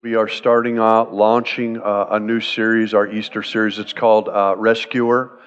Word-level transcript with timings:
We 0.00 0.14
are 0.14 0.28
starting 0.28 0.78
out 0.78 1.12
launching 1.12 1.76
uh, 1.82 2.06
a 2.10 2.20
new 2.20 2.40
series, 2.40 2.94
our 2.94 3.08
Easter 3.08 3.42
series. 3.42 3.80
It's 3.80 3.92
called 3.92 4.28
uh, 4.28 4.54
Rescuer. 4.56 5.40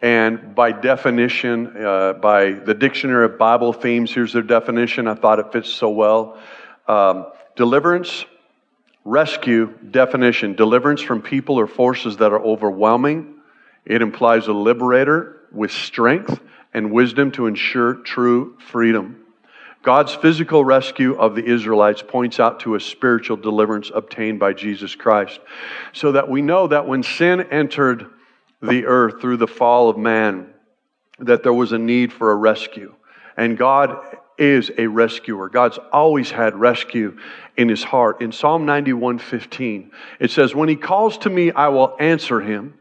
And 0.00 0.54
by 0.54 0.70
definition, 0.70 1.76
uh, 1.76 2.12
by 2.12 2.52
the 2.52 2.74
Dictionary 2.74 3.24
of 3.24 3.38
Bible 3.38 3.72
Themes, 3.72 4.14
here's 4.14 4.32
their 4.32 4.42
definition. 4.42 5.08
I 5.08 5.16
thought 5.16 5.40
it 5.40 5.50
fits 5.50 5.68
so 5.72 5.90
well. 5.90 6.38
Um, 6.86 7.26
deliverance, 7.56 8.24
rescue, 9.04 9.74
definition 9.90 10.54
deliverance 10.54 11.02
from 11.02 11.20
people 11.20 11.58
or 11.58 11.66
forces 11.66 12.18
that 12.18 12.32
are 12.32 12.40
overwhelming. 12.40 13.34
It 13.84 14.00
implies 14.00 14.46
a 14.46 14.52
liberator 14.52 15.40
with 15.50 15.72
strength 15.72 16.40
and 16.72 16.92
wisdom 16.92 17.32
to 17.32 17.48
ensure 17.48 17.94
true 17.94 18.58
freedom. 18.60 19.24
God's 19.82 20.14
physical 20.14 20.64
rescue 20.64 21.14
of 21.16 21.34
the 21.34 21.44
Israelites 21.44 22.02
points 22.06 22.40
out 22.40 22.60
to 22.60 22.74
a 22.74 22.80
spiritual 22.80 23.36
deliverance 23.36 23.90
obtained 23.94 24.38
by 24.38 24.52
Jesus 24.52 24.94
Christ. 24.94 25.40
So 25.92 26.12
that 26.12 26.28
we 26.28 26.42
know 26.42 26.66
that 26.66 26.86
when 26.86 27.02
sin 27.02 27.40
entered 27.50 28.06
the 28.60 28.86
earth 28.86 29.20
through 29.20 29.36
the 29.36 29.46
fall 29.46 29.88
of 29.88 29.96
man, 29.96 30.48
that 31.20 31.42
there 31.42 31.52
was 31.52 31.72
a 31.72 31.78
need 31.78 32.12
for 32.12 32.32
a 32.32 32.36
rescue. 32.36 32.94
And 33.36 33.56
God 33.56 33.96
is 34.36 34.70
a 34.78 34.86
rescuer. 34.86 35.48
God's 35.48 35.78
always 35.92 36.30
had 36.30 36.54
rescue 36.56 37.16
in 37.56 37.68
his 37.68 37.82
heart. 37.82 38.20
In 38.20 38.32
Psalm 38.32 38.66
91:15, 38.66 39.90
it 40.20 40.30
says, 40.30 40.54
"When 40.54 40.68
he 40.68 40.76
calls 40.76 41.18
to 41.18 41.30
me, 41.30 41.50
I 41.52 41.68
will 41.68 41.96
answer 41.98 42.40
him, 42.40 42.74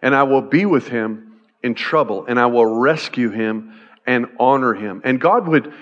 and 0.00 0.14
I 0.14 0.22
will 0.22 0.42
be 0.42 0.64
with 0.64 0.88
him 0.88 1.32
in 1.62 1.74
trouble, 1.74 2.24
and 2.26 2.40
I 2.40 2.46
will 2.46 2.66
rescue 2.66 3.30
him 3.30 3.72
and 4.06 4.26
honor 4.38 4.74
him." 4.74 5.00
And 5.04 5.20
God 5.20 5.46
would 5.48 5.72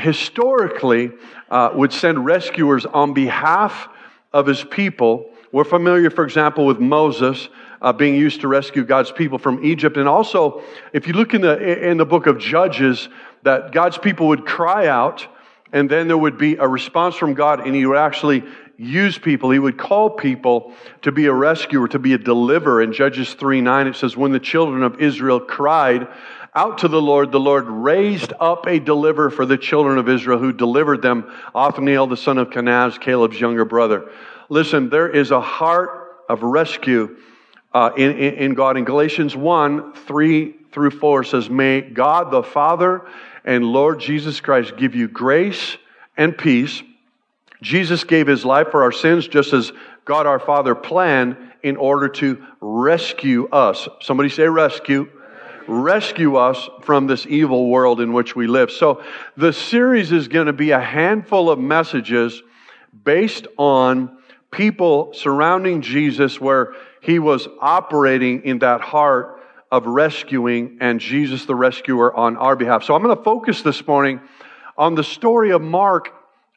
historically 0.00 1.12
uh, 1.50 1.70
would 1.74 1.92
send 1.92 2.24
rescuers 2.24 2.86
on 2.86 3.14
behalf 3.14 3.88
of 4.32 4.46
his 4.46 4.64
people. 4.64 5.30
We're 5.52 5.64
familiar, 5.64 6.10
for 6.10 6.24
example, 6.24 6.66
with 6.66 6.78
Moses 6.78 7.48
uh, 7.82 7.92
being 7.92 8.14
used 8.14 8.40
to 8.42 8.48
rescue 8.48 8.84
God's 8.84 9.10
people 9.10 9.38
from 9.38 9.64
Egypt. 9.64 9.96
And 9.96 10.08
also, 10.08 10.62
if 10.92 11.06
you 11.06 11.14
look 11.14 11.34
in 11.34 11.40
the, 11.40 11.88
in 11.88 11.96
the 11.96 12.06
book 12.06 12.26
of 12.26 12.38
Judges, 12.38 13.08
that 13.42 13.72
God's 13.72 13.98
people 13.98 14.28
would 14.28 14.46
cry 14.46 14.86
out, 14.86 15.26
and 15.72 15.88
then 15.88 16.08
there 16.08 16.18
would 16.18 16.36
be 16.36 16.56
a 16.56 16.66
response 16.66 17.16
from 17.16 17.34
God, 17.34 17.66
and 17.66 17.74
he 17.74 17.86
would 17.86 17.96
actually 17.96 18.44
use 18.76 19.18
people. 19.18 19.50
He 19.50 19.58
would 19.58 19.78
call 19.78 20.10
people 20.10 20.72
to 21.02 21.12
be 21.12 21.26
a 21.26 21.32
rescuer, 21.32 21.86
to 21.88 21.98
be 21.98 22.14
a 22.14 22.18
deliverer. 22.18 22.82
In 22.82 22.92
Judges 22.92 23.34
3 23.34 23.60
9, 23.60 23.86
it 23.86 23.96
says, 23.96 24.16
When 24.16 24.32
the 24.32 24.40
children 24.40 24.82
of 24.82 25.00
Israel 25.00 25.38
cried, 25.38 26.08
out 26.54 26.78
to 26.78 26.88
the 26.88 27.00
Lord, 27.00 27.30
the 27.30 27.40
Lord 27.40 27.66
raised 27.66 28.32
up 28.40 28.66
a 28.66 28.80
deliverer 28.80 29.30
for 29.30 29.46
the 29.46 29.56
children 29.56 29.98
of 29.98 30.08
Israel 30.08 30.38
who 30.38 30.52
delivered 30.52 31.02
them, 31.02 31.32
Othniel, 31.54 32.08
the 32.08 32.16
son 32.16 32.38
of 32.38 32.50
Kenaz, 32.50 33.00
Caleb's 33.00 33.40
younger 33.40 33.64
brother. 33.64 34.10
Listen, 34.48 34.90
there 34.90 35.08
is 35.08 35.30
a 35.30 35.40
heart 35.40 36.24
of 36.28 36.42
rescue 36.42 37.16
uh, 37.72 37.90
in, 37.96 38.12
in, 38.12 38.34
in 38.34 38.54
God. 38.54 38.76
In 38.76 38.84
Galatians 38.84 39.36
1 39.36 39.94
3 39.94 40.54
through 40.72 40.90
4 40.90 41.24
says, 41.24 41.48
May 41.48 41.80
God 41.80 42.32
the 42.32 42.42
Father 42.42 43.06
and 43.44 43.64
Lord 43.64 44.00
Jesus 44.00 44.40
Christ 44.40 44.76
give 44.76 44.94
you 44.94 45.06
grace 45.08 45.76
and 46.16 46.36
peace. 46.36 46.82
Jesus 47.62 48.04
gave 48.04 48.26
his 48.26 48.44
life 48.44 48.68
for 48.70 48.82
our 48.82 48.92
sins 48.92 49.28
just 49.28 49.52
as 49.52 49.72
God 50.04 50.26
our 50.26 50.40
Father 50.40 50.74
planned 50.74 51.36
in 51.62 51.76
order 51.76 52.08
to 52.08 52.44
rescue 52.60 53.48
us. 53.50 53.88
Somebody 54.00 54.30
say 54.30 54.48
rescue 54.48 55.08
rescue 55.70 56.34
us 56.34 56.68
from 56.82 57.06
this 57.06 57.26
evil 57.26 57.68
world 57.68 58.00
in 58.00 58.12
which 58.12 58.34
we 58.34 58.48
live. 58.48 58.70
So, 58.70 59.02
the 59.36 59.52
series 59.52 60.10
is 60.10 60.26
going 60.26 60.48
to 60.48 60.52
be 60.52 60.72
a 60.72 60.80
handful 60.80 61.48
of 61.48 61.58
messages 61.58 62.42
based 63.04 63.46
on 63.56 64.18
people 64.50 65.12
surrounding 65.14 65.80
Jesus 65.80 66.40
where 66.40 66.74
he 67.00 67.20
was 67.20 67.46
operating 67.60 68.42
in 68.42 68.58
that 68.58 68.80
heart 68.80 69.40
of 69.70 69.86
rescuing 69.86 70.78
and 70.80 70.98
Jesus 70.98 71.44
the 71.44 71.54
rescuer 71.54 72.12
on 72.12 72.36
our 72.36 72.56
behalf. 72.56 72.82
So, 72.82 72.94
I'm 72.94 73.02
going 73.02 73.16
to 73.16 73.22
focus 73.22 73.62
this 73.62 73.86
morning 73.86 74.20
on 74.76 74.96
the 74.96 75.04
story 75.04 75.50
of 75.50 75.62
Mark 75.62 76.12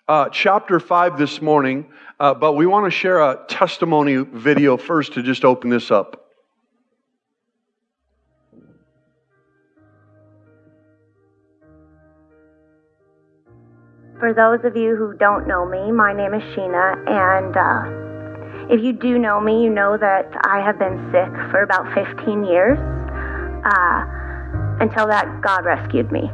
uh, 0.08 0.30
chapter 0.30 0.80
5 0.80 1.18
this 1.20 1.42
morning, 1.42 1.86
uh, 2.20 2.34
but 2.34 2.54
we 2.54 2.66
want 2.66 2.86
to 2.86 2.92
share 2.92 3.22
a 3.22 3.40
testimony 3.48 4.18
video 4.18 4.76
first 4.76 5.14
to 5.14 5.24
just 5.24 5.46
open 5.46 5.70
this 5.70 5.92
up. 5.92 6.23
For 14.24 14.34
those 14.34 14.64
of 14.64 14.78
you 14.78 14.96
who 14.96 15.14
don't 15.18 15.50
know 15.50 15.68
me, 15.68 15.92
my 15.92 16.14
name 16.14 16.34
is 16.34 16.42
Sheena, 16.56 16.96
and 17.12 17.58
uh, 17.60 18.74
if 18.74 18.82
you 18.82 18.94
do 18.94 19.20
know 19.20 19.42
me, 19.42 19.62
you 19.62 19.70
know 19.70 19.98
that 19.98 20.32
I 20.46 20.62
have 20.62 20.80
been 20.80 20.96
sick 21.12 21.28
for 21.52 21.62
about 21.62 21.94
15 21.94 22.46
years 22.46 22.80
uh, 22.80 24.06
until 24.80 25.08
that 25.08 25.28
God 25.42 25.66
rescued 25.66 26.10
me. 26.10 26.32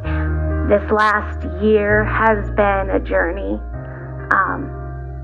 This 0.69 0.85
last 0.91 1.41
year 1.63 2.05
has 2.05 2.47
been 2.51 2.91
a 2.93 2.99
journey. 2.99 3.57
Um, 4.37 4.69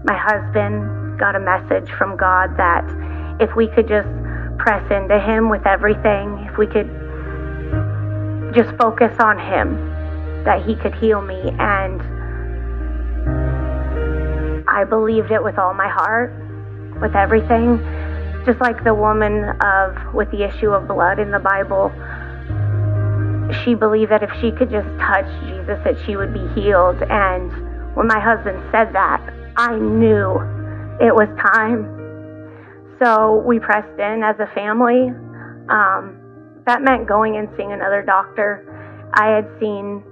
my 0.04 0.18
husband 0.18 1.20
got 1.20 1.36
a 1.36 1.40
message 1.40 1.88
from 2.00 2.18
God 2.18 2.58
that 2.58 2.84
if 3.40 3.56
we 3.56 3.68
could 3.68 3.88
just 3.88 4.10
press 4.58 4.82
into 4.90 5.20
Him 5.20 5.50
with 5.50 5.68
everything, 5.68 6.50
if 6.50 6.58
we 6.58 6.66
could 6.66 6.90
just 8.56 8.76
focus 8.78 9.16
on 9.20 9.38
Him, 9.38 9.78
that 10.46 10.66
He 10.66 10.74
could 10.76 10.96
heal 10.96 11.22
me. 11.22 11.54
And 11.60 12.15
I 14.76 14.84
believed 14.84 15.32
it 15.32 15.42
with 15.42 15.58
all 15.58 15.74
my 15.74 15.88
heart, 15.88 16.36
with 17.00 17.16
everything. 17.16 17.80
Just 18.46 18.60
like 18.60 18.84
the 18.84 18.94
woman 18.94 19.56
of 19.64 20.14
with 20.14 20.30
the 20.32 20.44
issue 20.44 20.72
of 20.72 20.86
blood 20.86 21.18
in 21.18 21.32
the 21.32 21.40
Bible, 21.40 21.96
she 23.64 23.74
believed 23.74 24.12
that 24.12 24.22
if 24.22 24.30
she 24.42 24.52
could 24.52 24.70
just 24.70 24.88
touch 25.00 25.26
Jesus 25.48 25.80
that 25.88 25.96
she 26.06 26.18
would 26.18 26.34
be 26.34 26.46
healed. 26.60 27.02
And 27.08 27.96
when 27.96 28.08
my 28.08 28.20
husband 28.20 28.60
said 28.70 28.92
that, 28.92 29.24
I 29.56 29.80
knew 29.80 30.44
it 31.00 31.16
was 31.16 31.32
time. 31.40 31.88
So 33.00 33.42
we 33.48 33.60
pressed 33.60 33.98
in 33.98 34.24
as 34.24 34.36
a 34.44 34.52
family. 34.54 35.08
Um, 35.72 36.20
that 36.68 36.82
meant 36.82 37.08
going 37.08 37.38
and 37.38 37.48
seeing 37.56 37.72
another 37.72 38.04
doctor. 38.04 38.68
I 39.14 39.28
had 39.28 39.48
seen 39.58 40.04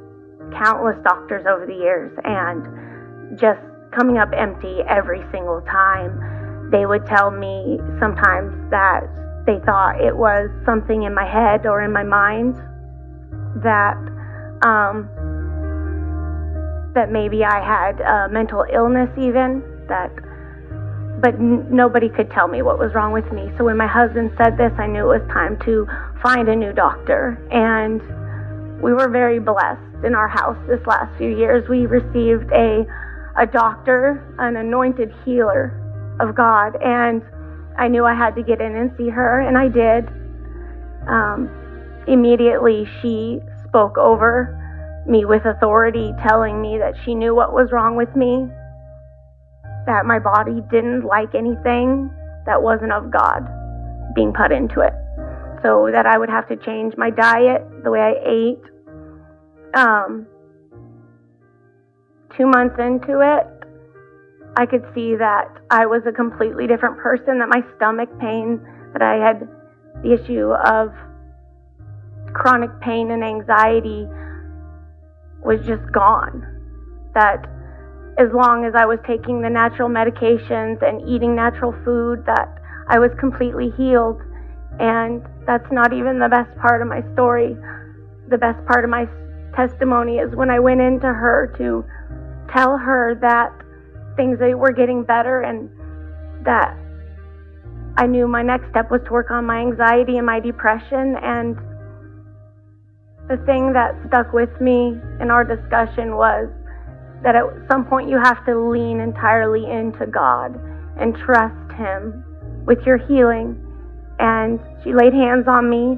countless 0.56 0.96
doctors 1.04 1.46
over 1.46 1.66
the 1.66 1.76
years 1.76 2.18
and 2.24 3.38
just 3.38 3.60
coming 3.96 4.18
up 4.18 4.30
empty 4.36 4.82
every 4.88 5.24
single 5.32 5.62
time. 5.62 6.70
They 6.72 6.86
would 6.86 7.06
tell 7.06 7.32
me 7.32 7.80
sometimes 8.00 8.54
that 8.72 9.04
they 9.46 9.60
thought 9.66 10.02
it 10.02 10.16
was 10.16 10.50
something 10.66 11.04
in 11.04 11.14
my 11.14 11.26
head 11.26 11.66
or 11.66 11.82
in 11.82 11.92
my 11.92 12.04
mind 12.04 12.56
that 13.64 13.98
um, 14.66 15.10
that 16.96 17.12
maybe 17.12 17.44
I 17.44 17.60
had 17.60 18.00
a 18.02 18.30
mental 18.30 18.66
illness 18.72 19.10
even 19.18 19.62
that 19.88 20.12
but 21.22 21.36
n- 21.36 21.66
nobody 21.70 22.10
could 22.10 22.30
tell 22.32 22.48
me 22.48 22.62
what 22.62 22.78
was 22.78 22.94
wrong 22.94 23.14
with 23.14 23.32
me. 23.32 23.50
So 23.58 23.64
when 23.64 23.78
my 23.78 23.88
husband 23.88 24.32
said 24.38 24.58
this, 24.58 24.72
I 24.78 24.88
knew 24.88 25.12
it 25.12 25.20
was 25.20 25.28
time 25.30 25.58
to 25.66 25.88
find 26.22 26.50
a 26.50 26.56
new 26.56 26.74
doctor 26.74 27.40
and 27.52 28.02
we 28.82 28.94
were 28.94 29.08
very 29.08 29.40
blessed 29.40 30.04
in 30.04 30.16
our 30.16 30.28
house 30.28 30.58
this 30.68 30.86
last 30.86 31.16
few 31.18 31.30
years. 31.30 31.68
We 31.70 31.86
received 31.86 32.52
a 32.52 32.86
a 33.38 33.46
doctor, 33.46 34.36
an 34.40 34.56
anointed 34.56 35.14
healer 35.26 35.80
of 36.20 36.36
God, 36.36 36.76
and 36.82 37.22
I 37.78 37.88
knew 37.88 38.06
I 38.06 38.14
had 38.14 38.36
to 38.36 38.44
get 38.44 38.62
in 38.62 38.76
and 38.76 38.92
see 38.98 39.10
her, 39.10 39.42
and 39.42 39.58
I 39.58 39.68
did. 39.68 40.08
Um, 41.08 41.50
immediately, 42.08 42.88
she 43.02 43.40
spoke 43.68 43.98
over 43.98 44.60
me 45.08 45.26
with 45.26 45.46
authority, 45.46 46.14
telling 46.28 46.62
me 46.62 46.78
that 46.78 46.94
she 47.04 47.16
knew 47.16 47.34
what 47.36 47.54
was 47.54 47.72
wrong 47.72 47.96
with 47.96 48.16
me, 48.16 48.48
that 49.86 50.06
my 50.06 50.20
body 50.20 50.62
didn't 50.72 51.04
like 51.04 51.34
anything 51.36 52.10
that 52.46 52.62
wasn't 52.62 52.92
of 52.92 53.12
God 53.12 53.48
being 54.16 54.32
put 54.32 54.52
into 54.52 54.82
it. 54.82 54.94
So 55.64 55.90
that 55.92 56.06
I 56.06 56.18
would 56.18 56.30
have 56.30 56.48
to 56.50 56.58
change 56.58 56.94
my 56.98 57.10
diet, 57.10 57.66
the 57.84 57.90
way 57.90 58.00
I 58.00 58.14
ate. 58.26 58.62
Um, 59.74 60.28
two 62.38 62.48
months 62.48 62.76
into 62.80 63.22
it, 63.22 63.48
I 64.56 64.66
could 64.66 64.86
see 64.94 65.16
that 65.16 65.50
I 65.72 65.86
was 65.86 66.04
a 66.08 66.12
completely 66.12 66.68
different 66.68 66.98
person, 66.98 67.40
that 67.40 67.50
my 67.50 67.62
stomach 67.76 68.10
pain, 68.20 68.62
that 68.94 69.02
I 69.02 69.16
had 69.16 69.48
the 70.04 70.14
issue 70.14 70.52
of 70.52 70.94
chronic 72.34 72.70
pain 72.82 73.12
and 73.12 73.24
anxiety 73.24 74.08
was 75.44 75.60
just 75.66 75.92
gone. 75.92 76.46
That 77.14 77.46
as 78.18 78.30
long 78.34 78.66
as 78.66 78.74
I 78.76 78.86
was 78.86 79.00
taking 79.08 79.42
the 79.42 79.50
natural 79.50 79.90
medications 79.90 80.82
and 80.82 81.02
eating 81.10 81.36
natural 81.36 81.74
food, 81.84 82.26
that 82.26 82.50
I 82.88 83.00
was 83.00 83.12
completely 83.20 83.72
healed. 83.78 84.22
And 84.80 85.22
that's 85.46 85.70
not 85.72 85.94
even 85.94 86.20
the 86.20 86.30
best 86.30 86.56
part 86.60 86.82
of 86.82 86.88
my 86.88 87.02
story. 87.14 87.58
The 88.30 88.38
best 88.38 88.64
part 88.66 88.84
of 88.84 88.90
my 88.90 89.06
testimony 89.56 90.18
is 90.18 90.36
when 90.36 90.50
I 90.50 90.60
went 90.60 90.82
into 90.82 91.08
her 91.08 91.54
to 91.58 91.86
tell 92.54 92.78
her 92.78 93.16
that 93.22 93.52
things 94.16 94.38
were 94.40 94.72
getting 94.72 95.04
better 95.04 95.42
and 95.42 95.70
that 96.46 96.78
I 97.98 98.08
knew 98.08 98.28
my 98.28 98.42
next 98.42 98.70
step 98.70 98.90
was 98.90 99.02
to 99.06 99.12
work 99.12 99.32
on 99.32 99.46
my 99.46 99.60
anxiety 99.60 100.18
and 100.18 100.26
my 100.26 100.40
depression. 100.40 101.16
And 101.22 101.58
the 103.28 103.38
thing 103.46 103.74
that 103.74 103.96
stuck 104.08 104.34
with 104.34 104.50
me 104.62 104.98
in 105.20 105.30
our 105.30 105.44
discussion 105.44 106.16
was 106.16 106.50
that 107.24 107.36
at 107.36 107.46
some 107.70 107.86
point 107.86 108.10
you 108.10 108.18
have 108.18 108.46
to 108.46 108.70
lean 108.70 109.00
entirely 109.00 109.70
into 109.70 110.06
God 110.06 110.60
and 111.00 111.16
trust 111.16 111.72
Him 111.74 112.24
with 112.66 112.80
your 112.86 112.98
healing. 112.98 113.60
And 114.20 114.60
she 114.84 114.94
laid 114.94 115.14
hands 115.14 115.48
on 115.48 115.70
me 115.70 115.98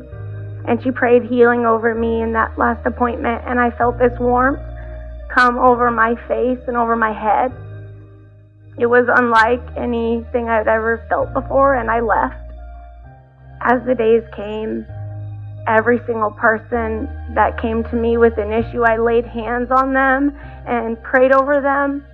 and 0.68 0.82
she 0.84 0.92
prayed 0.92 1.24
healing 1.24 1.66
over 1.66 1.94
me 1.94 2.22
in 2.22 2.34
that 2.34 2.58
last 2.58 2.86
appointment. 2.86 3.44
And 3.46 3.60
I 3.60 3.72
felt 3.72 3.98
this 4.00 4.18
warmth 4.20 4.60
come 5.36 5.58
over 5.58 5.92
my 5.92 6.16
face 6.28 6.64
and 6.66 6.78
over 6.78 6.96
my 6.96 7.12
head. 7.12 7.52
It 8.80 8.86
was 8.86 9.06
unlike 9.08 9.62
anything 9.78 10.48
I'd 10.50 10.68
ever 10.68 11.06
felt 11.10 11.34
before, 11.34 11.76
and 11.76 11.92
I 11.92 12.00
left. 12.00 12.36
As 13.62 13.86
the 13.86 13.96
days 13.96 14.24
came, 14.36 14.86
every 15.68 16.00
single 16.06 16.32
person 16.32 17.10
that 17.36 17.62
came 17.62 17.84
to 17.84 17.96
me 17.96 18.18
with 18.18 18.38
an 18.38 18.52
issue, 18.52 18.84
I 18.84 18.98
laid 18.98 19.26
hands 19.26 19.72
on 19.72 19.94
them 19.94 20.32
and 20.68 21.02
prayed 21.04 21.32
over 21.32 21.62
them. 21.62 22.06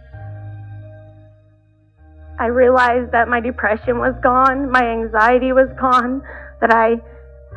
I 2.40 2.48
realized 2.48 3.12
that 3.12 3.28
my 3.28 3.40
depression 3.40 4.00
was 4.00 4.16
gone, 4.24 4.72
my 4.72 4.84
anxiety 4.84 5.52
was 5.52 5.70
gone, 5.80 6.24
that 6.60 6.72
I 6.72 6.98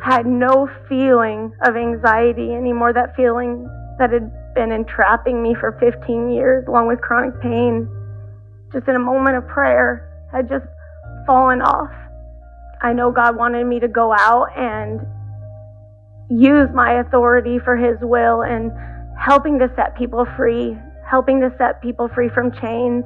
had 0.03 0.27
no 0.27 0.69
feeling 0.87 1.53
of 1.63 1.75
anxiety 1.75 2.53
anymore, 2.53 2.93
that 2.93 3.15
feeling 3.15 3.65
that 3.97 4.11
had 4.11 4.31
been 4.55 4.71
entrapping 4.71 5.43
me 5.43 5.53
for 5.59 5.77
15 5.79 6.31
years, 6.31 6.65
along 6.67 6.87
with 6.87 7.01
chronic 7.01 7.39
pain 7.41 7.87
just 8.73 8.87
in 8.87 8.95
a 8.95 8.99
moment 8.99 9.37
of 9.37 9.47
prayer, 9.47 10.27
had 10.31 10.49
just 10.49 10.65
fallen 11.25 11.61
off. 11.61 11.91
I 12.81 12.93
know 12.93 13.11
God 13.11 13.37
wanted 13.37 13.65
me 13.65 13.79
to 13.79 13.87
go 13.87 14.13
out 14.13 14.47
and 14.57 14.99
use 16.29 16.69
my 16.73 16.99
authority 16.99 17.59
for 17.59 17.77
His 17.77 17.97
will 18.01 18.41
and 18.41 18.71
helping 19.17 19.59
to 19.59 19.71
set 19.75 19.95
people 19.97 20.25
free, 20.35 20.77
helping 21.09 21.39
to 21.41 21.53
set 21.57 21.81
people 21.81 22.09
free 22.13 22.29
from 22.29 22.51
chains. 22.51 23.05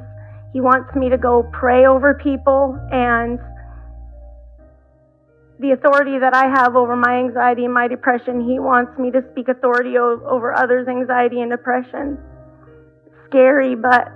He 0.54 0.62
wants 0.62 0.96
me 0.96 1.10
to 1.10 1.18
go 1.18 1.48
pray 1.54 1.86
over 1.86 2.16
people 2.16 2.78
and 2.92 3.40
the 5.60 5.72
authority 5.72 6.20
that 6.20 6.34
I 6.34 6.48
have 6.48 6.76
over 6.76 6.96
my 6.96 7.20
anxiety 7.20 7.66
and 7.66 7.74
my 7.74 7.88
depression, 7.88 8.40
He 8.40 8.60
wants 8.60 8.98
me 8.98 9.12
to 9.12 9.22
speak 9.32 9.50
authority 9.50 9.98
over 9.98 10.56
others' 10.58 10.88
anxiety 10.88 11.42
and 11.42 11.52
depression. 11.52 12.18
Scary, 13.28 13.76
but 13.76 14.08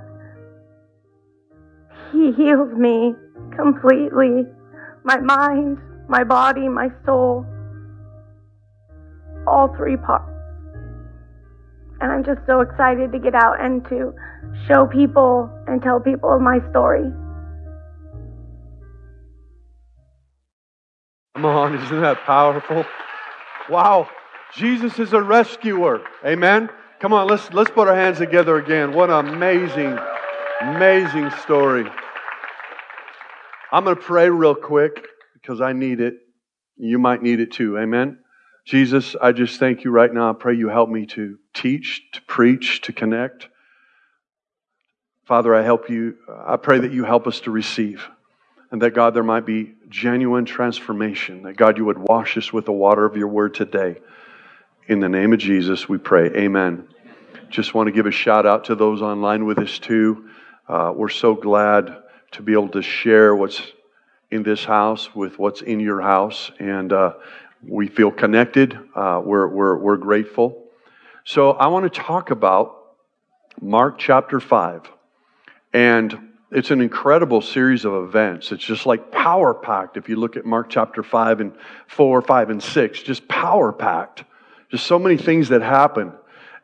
he 2.13 2.31
heals 2.31 2.73
me 2.77 3.13
completely 3.55 4.45
my 5.03 5.19
mind, 5.19 5.77
my 6.07 6.23
body, 6.23 6.69
my 6.69 6.87
soul, 7.05 7.45
all 9.45 9.73
three 9.75 9.97
parts. 9.97 10.29
And 11.99 12.11
I'm 12.11 12.23
just 12.23 12.39
so 12.47 12.61
excited 12.61 13.11
to 13.11 13.19
get 13.19 13.35
out 13.35 13.59
and 13.59 13.83
to 13.89 14.13
show 14.67 14.87
people 14.87 15.49
and 15.67 15.81
tell 15.81 15.99
people 15.99 16.39
my 16.39 16.59
story. 16.69 17.11
Come 21.35 21.45
on, 21.45 21.75
isn't 21.83 22.01
that 22.01 22.19
powerful? 22.25 22.85
Wow. 23.69 24.09
Jesus 24.53 24.99
is 24.99 25.13
a 25.13 25.21
rescuer. 25.21 26.01
Amen. 26.23 26.69
Come 26.99 27.11
on, 27.11 27.27
let's 27.27 27.51
let's 27.51 27.71
put 27.71 27.87
our 27.87 27.95
hands 27.95 28.19
together 28.19 28.57
again. 28.57 28.93
What 28.93 29.09
an 29.09 29.27
amazing, 29.27 29.97
amazing 30.61 31.31
story. 31.41 31.89
I'm 33.71 33.83
going 33.83 33.95
to 33.95 34.01
pray 34.01 34.29
real 34.29 34.53
quick 34.53 35.07
because 35.33 35.59
I 35.59 35.73
need 35.73 35.99
it. 35.99 36.13
You 36.77 36.99
might 36.99 37.23
need 37.23 37.39
it 37.39 37.51
too. 37.51 37.79
Amen. 37.79 38.19
Jesus, 38.65 39.15
I 39.19 39.31
just 39.31 39.59
thank 39.59 39.83
you 39.83 39.89
right 39.89 40.13
now. 40.13 40.29
I 40.29 40.33
pray 40.33 40.53
you 40.53 40.69
help 40.69 40.89
me 40.89 41.07
to 41.07 41.37
teach, 41.53 42.03
to 42.13 42.21
preach, 42.21 42.81
to 42.81 42.93
connect. 42.93 43.49
Father, 45.25 45.55
I 45.55 45.63
help 45.63 45.89
you. 45.89 46.15
I 46.45 46.57
pray 46.57 46.79
that 46.79 46.93
you 46.93 47.03
help 47.03 47.25
us 47.25 47.39
to 47.41 47.51
receive. 47.51 48.07
And 48.73 48.81
that 48.81 48.95
God, 48.95 49.13
there 49.13 49.21
might 49.21 49.45
be 49.45 49.75
genuine 49.87 50.45
transformation. 50.45 51.43
That 51.43 51.55
God, 51.55 51.77
you 51.77 51.85
would 51.85 51.99
wash 51.99 52.37
us 52.37 52.51
with 52.51 52.65
the 52.65 52.71
water 52.71 53.05
of 53.05 53.15
your 53.15 53.27
word 53.27 53.53
today. 53.53 53.97
In 54.87 54.99
the 54.99 55.07
name 55.07 55.31
of 55.31 55.37
Jesus, 55.37 55.87
we 55.87 55.99
pray. 55.99 56.31
Amen. 56.35 56.87
Just 57.51 57.75
want 57.75 57.85
to 57.85 57.91
give 57.91 58.07
a 58.07 58.11
shout 58.11 58.47
out 58.47 58.63
to 58.65 58.75
those 58.75 59.03
online 59.03 59.45
with 59.45 59.59
us 59.59 59.77
too. 59.77 60.27
Uh, 60.67 60.91
we're 60.95 61.09
so 61.09 61.35
glad 61.35 62.01
to 62.31 62.41
be 62.41 62.53
able 62.53 62.69
to 62.69 62.81
share 62.81 63.35
what's 63.35 63.61
in 64.31 64.41
this 64.41 64.65
house 64.65 65.13
with 65.13 65.37
what's 65.37 65.61
in 65.61 65.79
your 65.79 66.01
house. 66.01 66.49
And 66.57 66.91
uh, 66.91 67.13
we 67.61 67.85
feel 67.85 68.09
connected. 68.09 68.75
Uh, 68.95 69.21
we're, 69.23 69.49
we're, 69.49 69.77
we're 69.77 69.97
grateful. 69.97 70.63
So 71.25 71.51
I 71.51 71.67
want 71.67 71.93
to 71.93 72.01
talk 72.01 72.31
about 72.31 72.95
Mark 73.61 73.99
chapter 73.99 74.39
5. 74.39 74.89
And 75.73 76.32
it's 76.53 76.71
an 76.71 76.81
incredible 76.81 77.41
series 77.41 77.85
of 77.85 77.93
events. 77.93 78.51
It's 78.51 78.63
just 78.63 78.85
like 78.85 79.11
power 79.11 79.53
packed. 79.53 79.97
If 79.97 80.07
you 80.09 80.15
look 80.15 80.37
at 80.37 80.45
Mark 80.45 80.69
chapter 80.69 81.03
5 81.03 81.41
and 81.41 81.53
4, 81.87 82.21
5, 82.21 82.49
and 82.49 82.61
6, 82.63 83.03
just 83.03 83.27
power 83.27 83.71
packed. 83.71 84.23
Just 84.69 84.85
so 84.85 84.99
many 84.99 85.17
things 85.17 85.49
that 85.49 85.61
happen. 85.61 86.11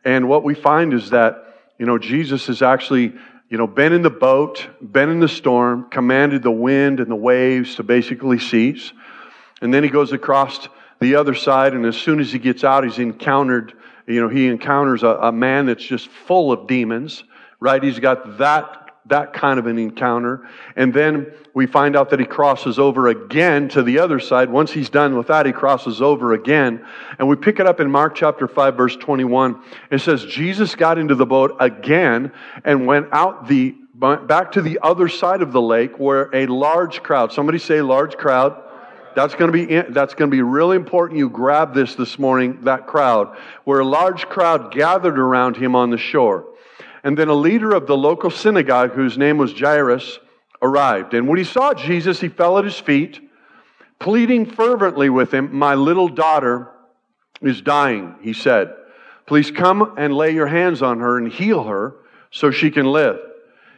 And 0.05 0.29
what 0.29 0.43
we 0.43 0.53
find 0.53 0.93
is 0.93 1.09
that, 1.09 1.55
you 1.77 1.85
know, 1.85 1.97
Jesus 1.97 2.47
has 2.47 2.61
actually 2.61 3.13
you 3.49 3.57
know, 3.57 3.65
been 3.65 3.93
in 3.93 4.03
the 4.03 4.11
boat, 4.11 4.67
been 4.79 5.09
in 5.09 5.19
the 5.19 5.27
storm, 5.27 5.89
commanded 5.89 6.43
the 6.43 6.51
wind 6.51 6.99
and 6.99 7.09
the 7.09 7.15
waves 7.15 7.75
to 7.75 7.83
basically 7.83 8.37
cease. 8.37 8.93
And 9.61 9.73
then 9.73 9.83
he 9.83 9.89
goes 9.89 10.13
across 10.13 10.69
the 10.99 11.15
other 11.15 11.33
side, 11.33 11.73
and 11.73 11.85
as 11.85 11.97
soon 11.97 12.19
as 12.19 12.31
he 12.31 12.37
gets 12.37 12.63
out, 12.63 12.83
he's 12.83 12.99
encountered, 12.99 13.73
you 14.05 14.21
know, 14.21 14.27
he 14.27 14.47
encounters 14.47 15.01
a, 15.01 15.07
a 15.07 15.31
man 15.31 15.65
that's 15.65 15.83
just 15.83 16.09
full 16.09 16.51
of 16.51 16.67
demons, 16.67 17.23
right? 17.59 17.81
He's 17.81 17.99
got 17.99 18.37
that 18.37 18.88
that 19.07 19.33
kind 19.33 19.59
of 19.59 19.65
an 19.65 19.77
encounter. 19.77 20.47
And 20.75 20.93
then 20.93 21.31
we 21.53 21.65
find 21.65 21.95
out 21.95 22.09
that 22.11 22.19
he 22.19 22.25
crosses 22.25 22.77
over 22.77 23.07
again 23.07 23.69
to 23.69 23.83
the 23.83 23.99
other 23.99 24.19
side. 24.19 24.49
Once 24.49 24.71
he's 24.71 24.89
done 24.89 25.17
with 25.17 25.27
that, 25.27 25.45
he 25.45 25.51
crosses 25.51 26.01
over 26.01 26.33
again. 26.33 26.85
And 27.17 27.27
we 27.27 27.35
pick 27.35 27.59
it 27.59 27.65
up 27.65 27.79
in 27.79 27.89
Mark 27.89 28.15
chapter 28.15 28.47
5, 28.47 28.77
verse 28.77 28.95
21. 28.95 29.61
It 29.89 29.99
says, 29.99 30.25
Jesus 30.25 30.75
got 30.75 30.97
into 30.97 31.15
the 31.15 31.25
boat 31.25 31.55
again 31.59 32.31
and 32.63 32.85
went 32.85 33.07
out 33.11 33.47
the 33.47 33.75
back 33.99 34.53
to 34.53 34.61
the 34.61 34.79
other 34.81 35.09
side 35.09 35.41
of 35.41 35.51
the 35.51 35.61
lake 35.61 35.99
where 35.99 36.33
a 36.33 36.45
large 36.45 37.03
crowd, 37.03 37.33
somebody 37.33 37.57
say 37.57 37.81
large 37.81 38.15
crowd. 38.15 38.63
That's 39.15 39.35
going 39.35 39.51
to 39.51 39.65
be 39.65 39.91
that's 39.91 40.13
going 40.13 40.29
to 40.29 40.35
be 40.35 40.43
really 40.43 40.77
important. 40.77 41.17
You 41.17 41.29
grab 41.29 41.73
this 41.73 41.95
this 41.95 42.17
morning. 42.17 42.59
That 42.61 42.87
crowd, 42.87 43.35
where 43.65 43.79
a 43.79 43.85
large 43.85 44.27
crowd 44.27 44.71
gathered 44.71 45.19
around 45.19 45.57
him 45.57 45.75
on 45.75 45.89
the 45.89 45.97
shore. 45.97 46.45
And 47.09 47.17
then 47.17 47.27
a 47.27 47.33
leader 47.33 47.71
of 47.71 47.87
the 47.87 47.97
local 47.97 48.29
synagogue, 48.29 48.91
whose 48.91 49.17
name 49.17 49.39
was 49.39 49.59
Jairus, 49.59 50.19
arrived. 50.61 51.15
And 51.15 51.27
when 51.27 51.39
he 51.39 51.43
saw 51.43 51.73
Jesus, 51.73 52.21
he 52.21 52.29
fell 52.29 52.59
at 52.59 52.65
his 52.65 52.79
feet, 52.79 53.19
pleading 53.97 54.45
fervently 54.45 55.09
with 55.09 55.33
him, 55.33 55.49
My 55.51 55.73
little 55.73 56.07
daughter 56.07 56.69
is 57.41 57.61
dying, 57.61 58.13
he 58.21 58.33
said. 58.33 58.75
Please 59.25 59.49
come 59.49 59.95
and 59.97 60.13
lay 60.13 60.35
your 60.35 60.45
hands 60.45 60.83
on 60.83 60.99
her 60.99 61.17
and 61.17 61.33
heal 61.33 61.63
her 61.63 61.95
so 62.29 62.51
she 62.51 62.69
can 62.69 62.85
live. 62.85 63.17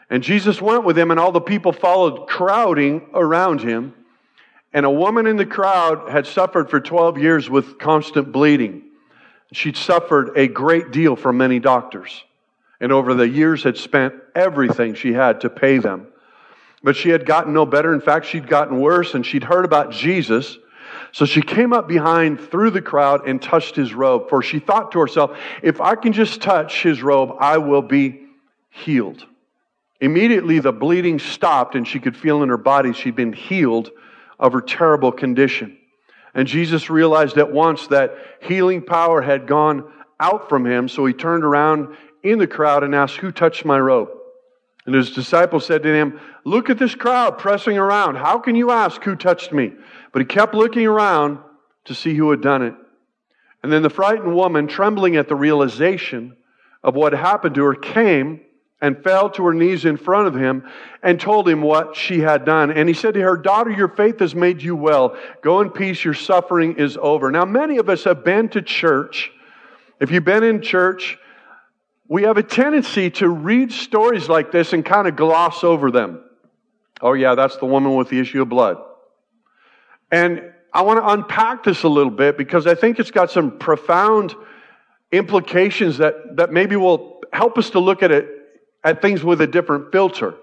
And 0.09 0.21
Jesus 0.21 0.61
went 0.61 0.83
with 0.83 0.97
him, 0.97 1.09
and 1.09 1.17
all 1.17 1.31
the 1.31 1.39
people 1.39 1.71
followed, 1.71 2.27
crowding 2.27 3.07
around 3.13 3.61
him. 3.61 3.93
And 4.73 4.85
a 4.85 4.91
woman 4.91 5.25
in 5.25 5.37
the 5.37 5.45
crowd 5.45 6.09
had 6.09 6.27
suffered 6.27 6.69
for 6.69 6.81
12 6.81 7.17
years 7.17 7.49
with 7.49 7.79
constant 7.79 8.33
bleeding. 8.33 8.83
She'd 9.53 9.77
suffered 9.77 10.37
a 10.37 10.49
great 10.49 10.91
deal 10.91 11.15
from 11.15 11.37
many 11.37 11.59
doctors 11.59 12.25
and 12.81 12.91
over 12.91 13.13
the 13.13 13.29
years 13.29 13.63
had 13.63 13.77
spent 13.77 14.15
everything 14.35 14.95
she 14.95 15.13
had 15.13 15.41
to 15.41 15.49
pay 15.49 15.77
them. 15.77 16.07
But 16.83 16.95
she 16.95 17.09
had 17.09 17.25
gotten 17.25 17.53
no 17.53 17.65
better. 17.65 17.93
In 17.93 18.01
fact, 18.01 18.25
she'd 18.25 18.47
gotten 18.47 18.81
worse, 18.81 19.13
and 19.13 19.23
she'd 19.23 19.43
heard 19.43 19.65
about 19.65 19.91
Jesus. 19.91 20.57
So 21.11 21.25
she 21.25 21.41
came 21.41 21.73
up 21.73 21.87
behind 21.87 22.39
through 22.39 22.71
the 22.71 22.81
crowd 22.81 23.27
and 23.27 23.39
touched 23.39 23.75
his 23.75 23.93
robe, 23.93 24.29
for 24.29 24.41
she 24.41 24.59
thought 24.59 24.91
to 24.93 24.99
herself, 24.99 25.37
if 25.61 25.79
I 25.79 25.95
can 25.95 26.11
just 26.11 26.41
touch 26.41 26.81
his 26.81 27.03
robe, 27.03 27.37
I 27.39 27.59
will 27.59 27.83
be 27.83 28.25
healed. 28.69 29.25
Immediately, 29.99 30.59
the 30.59 30.73
bleeding 30.73 31.19
stopped, 31.19 31.75
and 31.75 31.87
she 31.87 31.99
could 31.99 32.17
feel 32.17 32.41
in 32.41 32.49
her 32.49 32.57
body 32.57 32.93
she'd 32.93 33.15
been 33.15 33.33
healed 33.33 33.91
of 34.39 34.53
her 34.53 34.61
terrible 34.61 35.11
condition. 35.11 35.77
And 36.33 36.47
Jesus 36.47 36.89
realized 36.89 37.37
at 37.37 37.51
once 37.51 37.87
that 37.87 38.15
healing 38.41 38.81
power 38.81 39.21
had 39.21 39.45
gone 39.45 39.91
out 40.19 40.49
from 40.49 40.65
him, 40.65 40.87
so 40.87 41.05
he 41.05 41.13
turned 41.13 41.43
around 41.43 41.95
in 42.23 42.39
the 42.39 42.47
crowd 42.47 42.83
and 42.83 42.95
asked, 42.95 43.17
Who 43.17 43.31
touched 43.31 43.65
my 43.65 43.79
robe? 43.79 44.09
And 44.85 44.95
his 44.95 45.11
disciples 45.11 45.65
said 45.65 45.83
to 45.83 45.93
him, 45.93 46.19
Look 46.43 46.69
at 46.69 46.79
this 46.79 46.95
crowd 46.95 47.37
pressing 47.37 47.77
around. 47.77 48.15
How 48.15 48.39
can 48.39 48.55
you 48.55 48.71
ask 48.71 49.03
who 49.03 49.15
touched 49.15 49.51
me? 49.51 49.73
But 50.11 50.21
he 50.21 50.25
kept 50.25 50.55
looking 50.55 50.85
around 50.85 51.39
to 51.85 51.95
see 51.95 52.15
who 52.15 52.31
had 52.31 52.41
done 52.41 52.63
it. 52.63 52.73
And 53.63 53.71
then 53.71 53.83
the 53.83 53.89
frightened 53.89 54.35
woman, 54.35 54.67
trembling 54.67 55.15
at 55.15 55.27
the 55.27 55.35
realization 55.35 56.35
of 56.83 56.95
what 56.95 57.13
happened 57.13 57.55
to 57.55 57.63
her, 57.63 57.75
came 57.75 58.41
and 58.81 59.03
fell 59.03 59.29
to 59.29 59.45
her 59.45 59.53
knees 59.53 59.85
in 59.85 59.95
front 59.95 60.27
of 60.27 60.33
him 60.33 60.67
and 61.03 61.19
told 61.19 61.47
him 61.47 61.61
what 61.61 61.95
she 61.95 62.19
had 62.19 62.43
done. 62.43 62.71
And 62.71 62.89
he 62.89 62.95
said 62.95 63.13
to 63.13 63.21
her, 63.21 63.37
Daughter, 63.37 63.69
your 63.69 63.89
faith 63.89 64.19
has 64.19 64.33
made 64.33 64.63
you 64.63 64.75
well. 64.75 65.15
Go 65.43 65.61
in 65.61 65.69
peace, 65.69 66.03
your 66.03 66.15
suffering 66.15 66.77
is 66.77 66.97
over. 66.99 67.29
Now, 67.29 67.45
many 67.45 67.77
of 67.77 67.89
us 67.89 68.03
have 68.05 68.23
been 68.23 68.49
to 68.49 68.61
church. 68.63 69.31
If 69.99 70.09
you've 70.09 70.25
been 70.25 70.43
in 70.43 70.63
church, 70.63 71.19
we 72.11 72.23
have 72.23 72.35
a 72.35 72.43
tendency 72.43 73.09
to 73.09 73.29
read 73.29 73.71
stories 73.71 74.27
like 74.27 74.51
this 74.51 74.73
and 74.73 74.83
kind 74.83 75.07
of 75.07 75.15
gloss 75.15 75.63
over 75.63 75.89
them. 75.91 76.21
Oh, 76.99 77.13
yeah, 77.13 77.35
that's 77.35 77.55
the 77.55 77.65
woman 77.65 77.95
with 77.95 78.09
the 78.09 78.19
issue 78.19 78.41
of 78.41 78.49
blood. 78.49 78.75
And 80.11 80.51
I 80.73 80.81
want 80.81 80.99
to 80.99 81.07
unpack 81.07 81.63
this 81.63 81.83
a 81.83 81.87
little 81.87 82.11
bit 82.11 82.37
because 82.37 82.67
I 82.67 82.75
think 82.75 82.99
it's 82.99 83.11
got 83.11 83.31
some 83.31 83.57
profound 83.57 84.35
implications 85.13 85.99
that, 85.99 86.35
that 86.35 86.51
maybe 86.51 86.75
will 86.75 87.21
help 87.31 87.57
us 87.57 87.69
to 87.69 87.79
look 87.79 88.03
at 88.03 88.11
it 88.11 88.27
at 88.83 89.01
things 89.01 89.23
with 89.23 89.39
a 89.39 89.47
different 89.47 89.93
filter. 89.93 90.35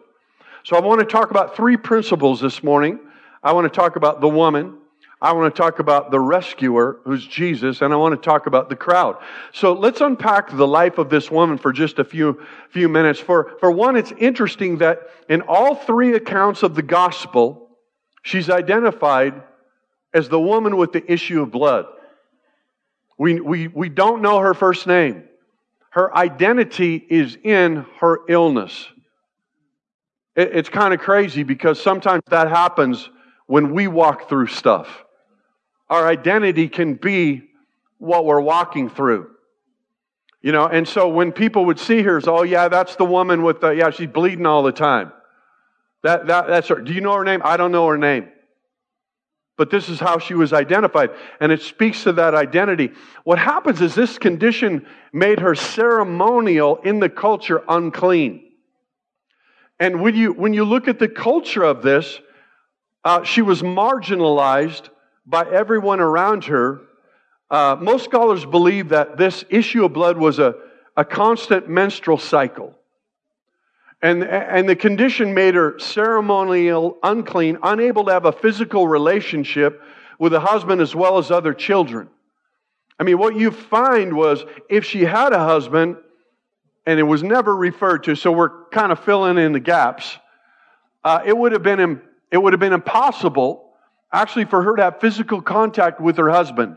So 0.65 0.75
I 0.75 0.81
want 0.81 1.01
to 1.01 1.07
talk 1.07 1.31
about 1.31 1.55
three 1.55 1.77
principles 1.77 2.41
this 2.41 2.63
morning. 2.63 2.99
I 3.43 3.53
want 3.53 3.71
to 3.71 3.79
talk 3.79 3.97
about 3.97 4.23
the 4.23 4.29
woman. 4.29 4.78
I 5.21 5.33
want 5.33 5.53
to 5.53 5.61
talk 5.61 5.81
about 5.81 6.13
the 6.13 6.21
rescuer, 6.21 7.01
who's 7.05 7.27
Jesus, 7.27 7.83
and 7.83 7.93
I 7.93 7.97
want 7.97 8.21
to 8.21 8.25
talk 8.25 8.47
about 8.47 8.69
the 8.69 8.77
crowd. 8.77 9.17
So 9.53 9.73
let's 9.73 10.01
unpack 10.01 10.57
the 10.57 10.67
life 10.67 10.99
of 10.99 11.11
this 11.11 11.29
woman 11.29 11.59
for 11.59 11.73
just 11.73 11.99
a 11.99 12.05
few, 12.05 12.41
few 12.71 12.89
minutes. 12.89 13.19
For, 13.19 13.57
for 13.59 13.73
one, 13.73 13.97
it's 13.97 14.13
interesting 14.13 14.79
that 14.79 15.01
in 15.29 15.43
all 15.43 15.75
three 15.75 16.15
accounts 16.15 16.63
of 16.63 16.77
the 16.77 16.83
gospel, 16.83 17.69
she's 18.23 18.49
identified 18.49 19.43
as 20.15 20.29
the 20.29 20.39
woman 20.39 20.77
with 20.77 20.93
the 20.93 21.13
issue 21.13 21.43
of 21.43 21.51
blood. 21.51 21.87
We, 23.19 23.41
we, 23.41 23.67
we 23.67 23.89
don't 23.89 24.23
know 24.23 24.39
her 24.39 24.55
first 24.55 24.87
name. 24.87 25.25
Her 25.91 26.17
identity 26.17 26.95
is 26.95 27.37
in 27.43 27.87
her 27.99 28.21
illness. 28.29 28.87
It, 30.37 30.51
it's 30.55 30.69
kind 30.69 30.95
of 30.95 31.01
crazy 31.01 31.43
because 31.43 31.83
sometimes 31.83 32.23
that 32.31 32.49
happens 32.49 33.11
when 33.47 33.75
we 33.75 33.89
walk 33.89 34.29
through 34.29 34.47
stuff. 34.47 35.05
Our 35.91 36.07
identity 36.07 36.69
can 36.69 36.95
be 36.95 37.43
what 37.99 38.25
we're 38.25 38.41
walking 38.41 38.89
through. 38.89 39.31
You 40.41 40.53
know, 40.53 40.67
and 40.67 40.87
so 40.87 41.09
when 41.09 41.33
people 41.33 41.65
would 41.67 41.81
see 41.81 42.03
her, 42.03 42.21
oh 42.27 42.43
yeah, 42.43 42.69
that's 42.69 42.97
the 42.97 43.05
woman 43.05 43.43
with 43.43 43.61
the 43.61 43.71
yeah, 43.71 43.91
she's 43.91 44.09
bleeding 44.09 44.47
all 44.47 44.63
the 44.63 44.73
time. 44.73 45.13
That 46.05 46.29
that 46.29 46.47
that's 46.47 46.69
her. 46.69 46.81
Do 46.81 46.93
you 46.93 47.01
know 47.01 47.15
her 47.15 47.25
name? 47.25 47.41
I 47.45 47.57
don't 47.57 47.73
know 47.73 47.87
her 47.89 47.99
name. 47.99 48.29
But 49.59 49.71
this 49.71 49.89
is 49.89 49.99
how 49.99 50.21
she 50.21 50.35
was 50.35 50.53
identified. 50.53 51.11
And 51.41 51.51
it 51.51 51.61
speaks 51.61 52.05
to 52.05 52.13
that 52.13 52.33
identity. 52.33 52.93
What 53.25 53.41
happens 53.41 53.81
is 53.81 53.93
this 53.93 54.17
condition 54.17 54.87
made 55.13 55.41
her 55.41 55.57
ceremonial 55.57 56.77
in 56.77 57.01
the 57.01 57.09
culture 57.09 57.65
unclean. 57.69 58.45
And 59.81 60.01
when 60.01 60.15
you, 60.15 60.33
when 60.33 60.55
you 60.55 60.65
look 60.65 60.87
at 60.87 61.01
the 61.01 61.09
culture 61.09 61.65
of 61.65 61.83
this, 61.83 62.21
uh, 63.05 63.25
she 63.25 63.43
was 63.43 63.63
marginalized 63.63 64.91
by 65.29 65.47
everyone 65.51 66.01
around 66.01 66.45
her. 66.45 66.81
Uh, 67.51 67.77
most 67.79 68.05
scholars 68.05 68.45
believe 68.45 68.89
that 68.89 69.17
this 69.19 69.45
issue 69.51 69.85
of 69.85 69.93
blood 69.93 70.17
was 70.17 70.39
a, 70.39 70.55
a 70.97 71.05
constant 71.05 71.69
menstrual 71.69 72.19
cycle. 72.19 72.75
And, 74.01 74.23
and 74.25 74.69
the 74.69 74.77
condition 74.77 75.35
made 75.35 75.55
her 75.55 75.79
ceremonial 75.79 76.99
unclean, 77.03 77.59
unable 77.63 78.05
to 78.05 78.13
have 78.13 78.25
a 78.25 78.33
physical 78.33 78.87
relationship 78.87 79.83
with 80.19 80.33
a 80.33 80.41
husband 80.41 80.81
as 80.81 80.95
well 80.95 81.19
as 81.19 81.31
other 81.31 81.53
children. 81.53 82.09
I 82.99 83.05
mean, 83.05 83.19
what 83.19 83.37
you 83.37 83.51
find 83.51 84.17
was 84.17 84.45
if 84.69 84.85
she 84.85 85.05
had 85.05 85.33
a 85.33 85.39
husband, 85.39 85.97
and 86.87 86.99
it 86.99 87.05
was 87.05 87.23
never 87.23 87.55
referred 87.55 88.05
to, 88.05 88.15
so 88.15 88.33
we're 88.33 88.67
kind 88.71 88.93
of 88.93 89.01
filling 89.05 89.37
in 89.37 89.53
the 89.53 89.61
gaps, 89.61 90.17
uh, 91.05 91.21
it, 91.25 91.37
would 91.37 91.53
have 91.53 91.63
been, 91.63 92.01
it 92.31 92.39
would 92.39 92.53
have 92.53 92.61
been 92.61 92.73
impossible 92.73 93.68
actually 94.13 94.47
for 94.47 94.63
her 94.63 94.77
to 94.77 94.83
have 94.83 95.01
physical 95.01 95.41
contact 95.41 96.01
with 96.01 96.17
her 96.17 96.31
husband. 96.31 96.77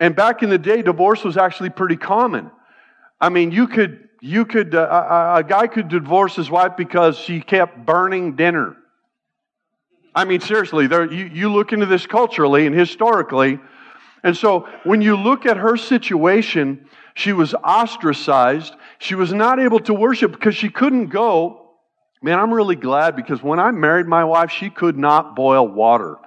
And 0.00 0.16
back 0.16 0.42
in 0.42 0.50
the 0.50 0.58
day, 0.58 0.82
divorce 0.82 1.24
was 1.24 1.36
actually 1.36 1.70
pretty 1.70 1.96
common. 1.96 2.50
I 3.20 3.28
mean, 3.28 3.52
you 3.52 3.68
could 3.68 4.08
you 4.22 4.44
could, 4.44 4.72
uh, 4.72 5.32
a, 5.34 5.42
guy 5.42 5.66
could 5.66 5.88
divorce 5.88 6.36
his 6.36 6.48
wife 6.48 6.76
because 6.76 7.18
she 7.18 7.40
kept 7.40 7.84
burning 7.84 8.36
dinner. 8.36 8.76
I 10.14 10.24
mean, 10.24 10.40
seriously, 10.40 10.86
there, 10.86 11.12
you, 11.12 11.24
you 11.24 11.52
look 11.52 11.72
into 11.72 11.86
this 11.86 12.06
culturally 12.06 12.66
and 12.66 12.74
historically. 12.74 13.58
And 14.22 14.36
so 14.36 14.68
when 14.84 15.02
you 15.02 15.16
look 15.16 15.44
at 15.44 15.56
her 15.56 15.76
situation, 15.76 16.86
she 17.14 17.32
was 17.32 17.52
ostracized. 17.52 18.76
She 19.00 19.16
was 19.16 19.32
not 19.32 19.58
able 19.58 19.80
to 19.80 19.92
worship 19.92 20.30
because 20.30 20.54
she 20.54 20.68
couldn't 20.68 21.08
go. 21.08 21.70
Man, 22.22 22.38
I'm 22.38 22.54
really 22.54 22.76
glad 22.76 23.16
because 23.16 23.42
when 23.42 23.58
I 23.58 23.72
married 23.72 24.06
my 24.06 24.22
wife, 24.22 24.52
she 24.52 24.70
could 24.70 24.96
not 24.96 25.34
boil 25.34 25.66
water. 25.66 26.18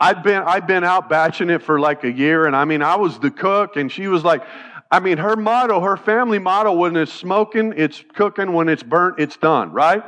I'd 0.00 0.22
been, 0.22 0.42
I'd 0.42 0.66
been 0.66 0.82
out 0.82 1.10
batching 1.10 1.50
it 1.50 1.62
for 1.62 1.78
like 1.78 2.04
a 2.04 2.10
year, 2.10 2.46
and 2.46 2.56
I 2.56 2.64
mean, 2.64 2.80
I 2.80 2.96
was 2.96 3.18
the 3.18 3.30
cook, 3.30 3.76
and 3.76 3.92
she 3.92 4.08
was 4.08 4.24
like, 4.24 4.42
I 4.90 4.98
mean, 4.98 5.18
her 5.18 5.36
motto, 5.36 5.80
her 5.80 5.96
family 5.96 6.38
motto, 6.38 6.72
when 6.72 6.96
it's 6.96 7.12
smoking, 7.12 7.74
it's 7.76 8.02
cooking. 8.14 8.52
When 8.52 8.68
it's 8.68 8.82
burnt, 8.82 9.20
it's 9.20 9.36
done, 9.36 9.72
right? 9.72 10.02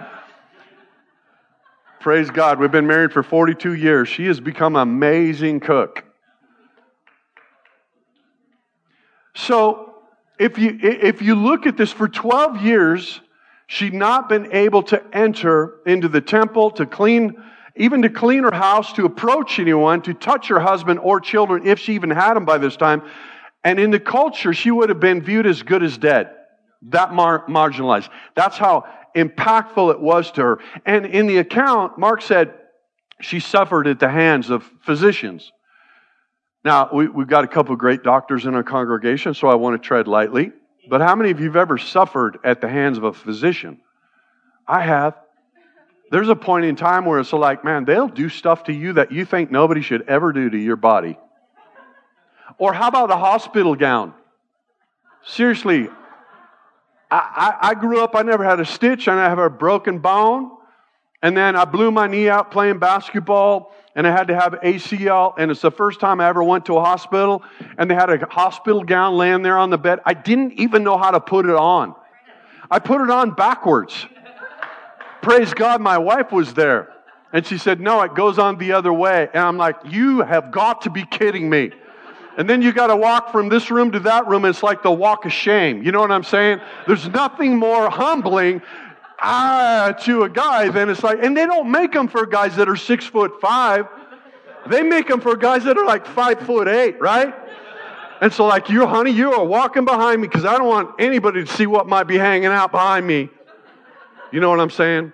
Praise 2.01 2.31
God. 2.31 2.59
We've 2.59 2.73
been 2.73 2.89
married 2.89 3.13
for 3.13 3.23
42 3.23 3.75
years. 3.75 4.09
She 4.09 4.27
has 4.27 4.41
become 4.41 4.75
an 4.75 4.83
amazing 4.83 5.61
cook. 5.61 6.05
So, 9.35 9.95
if 10.39 10.59
you, 10.59 10.79
if 10.83 11.23
you 11.23 11.37
look 11.37 11.67
at 11.67 11.77
this, 11.77 11.93
for 11.93 12.09
12 12.09 12.61
years, 12.63 13.21
she'd 13.69 13.95
not 13.95 14.29
been 14.29 14.53
able 14.53 14.83
to 14.85 15.01
enter 15.13 15.79
into 15.87 16.09
the 16.09 16.21
temple, 16.21 16.73
to 16.73 16.87
clean, 16.87 17.37
even 17.77 18.03
to 18.03 18.11
clean 18.11 18.45
her 18.45 18.55
house, 18.55 18.93
to 18.95 19.05
approach 19.05 19.59
anyone, 19.59 20.03
to 20.03 20.15
touch 20.15 20.49
her 20.49 20.61
husband 20.61 21.01
or 21.01 21.21
children, 21.21 21.67
if 21.67 21.79
she 21.79 21.95
even 21.95 22.11
had 22.11 22.35
them 22.35 22.45
by 22.45 22.59
this 22.59 22.77
time. 22.77 23.03
And 23.65 23.79
in 23.79 23.91
the 23.91 24.01
culture, 24.01 24.53
she 24.53 24.71
would 24.71 24.89
have 24.89 25.01
been 25.01 25.23
viewed 25.23 25.47
as 25.47 25.63
good 25.63 25.83
as 25.83 25.97
dead. 25.97 26.31
That 26.83 27.15
mar- 27.15 27.47
marginalized. 27.47 28.09
That's 28.35 28.59
how 28.59 28.85
impactful 29.17 29.93
it 29.93 30.01
was 30.01 30.31
to 30.33 30.43
her. 30.43 30.59
And 30.85 31.07
in 31.07 31.27
the 31.27 31.39
account, 31.39 31.99
Mark 31.99 32.23
said 32.23 32.55
she 33.21 33.41
suffered 33.41 33.87
at 33.87 34.01
the 34.01 34.09
hands 34.09 34.51
of 34.51 34.69
physicians. 34.85 35.53
Now, 36.65 36.91
we, 36.93 37.07
have 37.07 37.29
got 37.29 37.45
a 37.45 37.49
couple 37.49 37.73
of 37.73 37.79
great 37.79 38.03
doctors 38.03 38.47
in 38.47 38.55
our 38.55 38.63
congregation, 38.63 39.35
so 39.35 39.49
I 39.49 39.55
want 39.55 39.81
to 39.81 39.87
tread 39.87 40.07
lightly. 40.07 40.53
But 40.89 41.01
how 41.01 41.15
many 41.15 41.31
of 41.31 41.41
you 41.41 41.47
have 41.47 41.57
ever 41.57 41.79
suffered 41.79 42.39
at 42.45 42.61
the 42.61 42.69
hands 42.69 42.99
of 42.99 43.05
a 43.05 43.13
physician? 43.13 43.81
I 44.67 44.83
have. 44.83 45.15
There's 46.13 46.29
a 46.29 46.37
point 46.37 46.67
in 46.67 46.77
time 46.77 47.07
where 47.07 47.19
it's 47.19 47.33
like, 47.33 47.65
man, 47.65 47.87
they'll 47.87 48.07
do 48.07 48.29
stuff 48.29 48.65
to 48.65 48.73
you 48.75 48.93
that 48.93 49.13
you 49.13 49.25
think 49.25 49.51
nobody 49.51 49.81
should 49.81 50.03
ever 50.03 50.31
do 50.31 50.51
to 50.51 50.59
your 50.59 50.77
body. 50.77 51.19
Or 52.59 52.75
how 52.75 52.89
about 52.89 53.11
a 53.11 53.17
hospital 53.17 53.75
gown? 53.75 54.13
Seriously, 55.25 55.89
I, 57.11 57.57
I, 57.63 57.69
I 57.71 57.75
grew 57.75 58.05
up, 58.05 58.15
I 58.15 58.21
never 58.21 58.45
had 58.45 58.61
a 58.61 58.67
stitch, 58.67 59.09
I 59.09 59.15
never 59.15 59.43
had 59.43 59.47
a 59.47 59.49
broken 59.49 60.01
bone. 60.01 60.51
And 61.23 61.35
then 61.35 61.57
I 61.57 61.65
blew 61.65 61.91
my 61.91 62.09
knee 62.09 62.29
out 62.29 62.51
playing 62.51 62.79
basketball, 62.79 63.75
and 63.97 64.07
I 64.07 64.11
had 64.11 64.29
to 64.29 64.35
have 64.39 64.53
ACL. 64.63 65.33
And 65.39 65.51
it's 65.51 65.63
the 65.63 65.71
first 65.71 65.99
time 65.99 66.21
I 66.21 66.29
ever 66.29 66.45
went 66.45 66.67
to 66.67 66.77
a 66.77 66.85
hospital, 66.85 67.43
and 67.79 67.91
they 67.91 67.95
had 67.95 68.11
a 68.11 68.27
hospital 68.27 68.85
gown 68.85 69.17
laying 69.17 69.41
there 69.41 69.57
on 69.57 69.71
the 69.71 69.79
bed. 69.79 70.01
I 70.05 70.13
didn't 70.13 70.61
even 70.61 70.85
know 70.85 70.99
how 70.99 71.13
to 71.13 71.21
put 71.21 71.47
it 71.47 71.55
on. 71.55 71.95
I 72.71 72.81
put 72.81 73.01
it 73.01 73.09
on 73.09 73.31
backwards. 73.31 74.07
Praise 75.23 75.55
God, 75.55 75.81
my 75.81 75.99
wife 75.99 76.33
was 76.33 76.53
there. 76.55 76.93
And 77.33 77.47
she 77.47 77.57
said, 77.57 77.81
No, 77.81 78.03
it 78.03 78.15
goes 78.15 78.39
on 78.39 78.59
the 78.59 78.73
other 78.73 78.93
way. 78.93 79.29
And 79.33 79.43
I'm 79.43 79.57
like, 79.57 79.77
You 79.87 80.21
have 80.21 80.51
got 80.51 80.83
to 80.83 80.91
be 80.91 81.05
kidding 81.05 81.49
me. 81.49 81.71
And 82.37 82.49
then 82.49 82.63
you 82.63 82.73
got 82.73 82.87
to 82.89 82.97
walk 82.97 83.31
from 83.31 83.49
this 83.49 83.71
room 83.71 83.93
to 83.93 84.01
that 84.01 84.27
room. 84.27 84.45
It's 84.45 84.63
like 84.63 84.83
the 84.83 84.91
walk 84.91 85.27
of 85.27 85.33
shame. 85.33 85.83
You 85.83 85.93
know 85.93 86.01
what 86.01 86.11
I'm 86.11 86.25
saying? 86.25 86.61
There's 86.87 87.09
nothing 87.09 87.57
more 87.57 87.91
humbling 87.91 88.63
ah, 89.21 89.95
to 90.01 90.23
a 90.23 90.29
guy 90.29 90.69
than 90.71 90.89
it's 90.89 91.03
like, 91.03 91.19
and 91.23 91.37
they 91.37 91.47
don't 91.47 91.71
make 91.71 91.93
them 91.93 92.09
for 92.09 92.27
guys 92.27 92.57
that 92.57 92.69
are 92.69 92.77
six 92.77 93.07
foot 93.07 93.41
five. 93.41 93.87
They 94.67 94.83
make 94.83 95.09
them 95.09 95.21
for 95.21 95.37
guys 95.37 95.65
that 95.65 95.77
are 95.77 95.85
like 95.85 96.07
five 96.07 96.41
foot 96.41 96.69
eight, 96.69 97.01
right? 97.01 97.35
And 98.21 98.33
so, 98.33 98.47
like, 98.47 98.69
you, 98.69 98.87
honey, 98.87 99.11
you 99.11 99.33
are 99.33 99.45
walking 99.45 99.85
behind 99.85 100.21
me 100.21 100.29
because 100.29 100.45
I 100.45 100.57
don't 100.57 100.69
want 100.69 100.91
anybody 101.01 101.45
to 101.45 101.53
see 101.53 101.67
what 101.67 101.89
might 101.89 102.05
be 102.05 102.17
hanging 102.17 102.47
out 102.47 102.71
behind 102.71 103.05
me. 103.05 103.29
You 104.33 104.41
know 104.41 104.49
what 104.49 104.61
I'm 104.61 104.71
saying? 104.71 105.13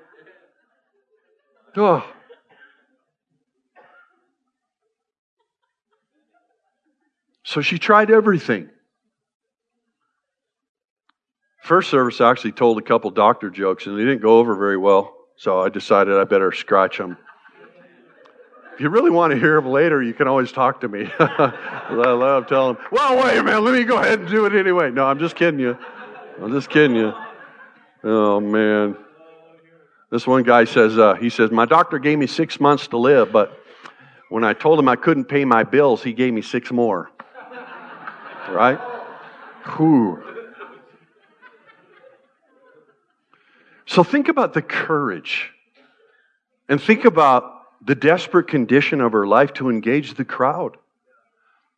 So 7.42 7.60
she 7.60 7.78
tried 7.78 8.10
everything. 8.10 8.70
First 11.62 11.90
service, 11.90 12.20
I 12.20 12.30
actually 12.30 12.52
told 12.52 12.78
a 12.78 12.82
couple 12.82 13.10
doctor 13.10 13.50
jokes, 13.50 13.87
and 13.87 13.98
they 13.98 14.04
didn't 14.04 14.22
go 14.22 14.38
over 14.38 14.54
very 14.54 14.76
well. 14.76 15.14
So 15.37 15.60
I 15.60 15.68
decided 15.68 16.16
I 16.16 16.25
better 16.25 16.52
scratch 16.52 16.98
them. 16.98 17.16
If 18.75 18.80
you 18.80 18.90
really 18.90 19.10
want 19.10 19.32
to 19.32 19.38
hear 19.38 19.60
them 19.60 19.70
later, 19.70 20.00
you 20.02 20.14
can 20.14 20.28
always 20.28 20.52
talk 20.52 20.80
to 20.82 20.88
me. 20.88 21.10
I 21.18 21.90
love 21.90 22.46
telling 22.46 22.76
them, 22.76 22.84
well, 22.92 23.16
wait 23.22 23.38
a 23.38 23.42
minute, 23.42 23.60
let 23.60 23.75
me 23.75 23.84
go 23.84 23.98
ahead 23.98 24.20
and 24.20 24.28
do 24.28 24.46
it 24.46 24.54
anyway. 24.54 24.90
No, 24.90 25.06
I'm 25.06 25.18
just 25.18 25.34
kidding 25.34 25.58
you. 25.58 25.76
I'm 26.40 26.52
just 26.52 26.70
kidding 26.70 26.96
you. 26.96 27.12
Oh, 28.04 28.38
man. 28.38 28.96
This 30.10 30.26
one 30.26 30.42
guy 30.42 30.64
says, 30.64 30.96
uh, 30.96 31.14
he 31.14 31.28
says, 31.28 31.50
my 31.50 31.66
doctor 31.66 31.98
gave 31.98 32.18
me 32.18 32.26
six 32.26 32.60
months 32.60 32.88
to 32.88 32.96
live, 32.96 33.30
but 33.30 33.60
when 34.30 34.42
I 34.42 34.54
told 34.54 34.78
him 34.78 34.88
I 34.88 34.96
couldn't 34.96 35.26
pay 35.26 35.44
my 35.44 35.64
bills, 35.64 36.02
he 36.02 36.12
gave 36.12 36.32
me 36.32 36.40
six 36.40 36.72
more. 36.72 37.10
right? 38.48 38.78
Whew. 39.76 40.22
So 43.86 44.02
think 44.04 44.28
about 44.28 44.54
the 44.54 44.62
courage 44.62 45.50
and 46.68 46.80
think 46.80 47.04
about 47.04 47.54
the 47.84 47.94
desperate 47.94 48.48
condition 48.48 49.00
of 49.00 49.12
her 49.12 49.26
life 49.26 49.52
to 49.54 49.70
engage 49.70 50.14
the 50.14 50.24
crowd. 50.24 50.76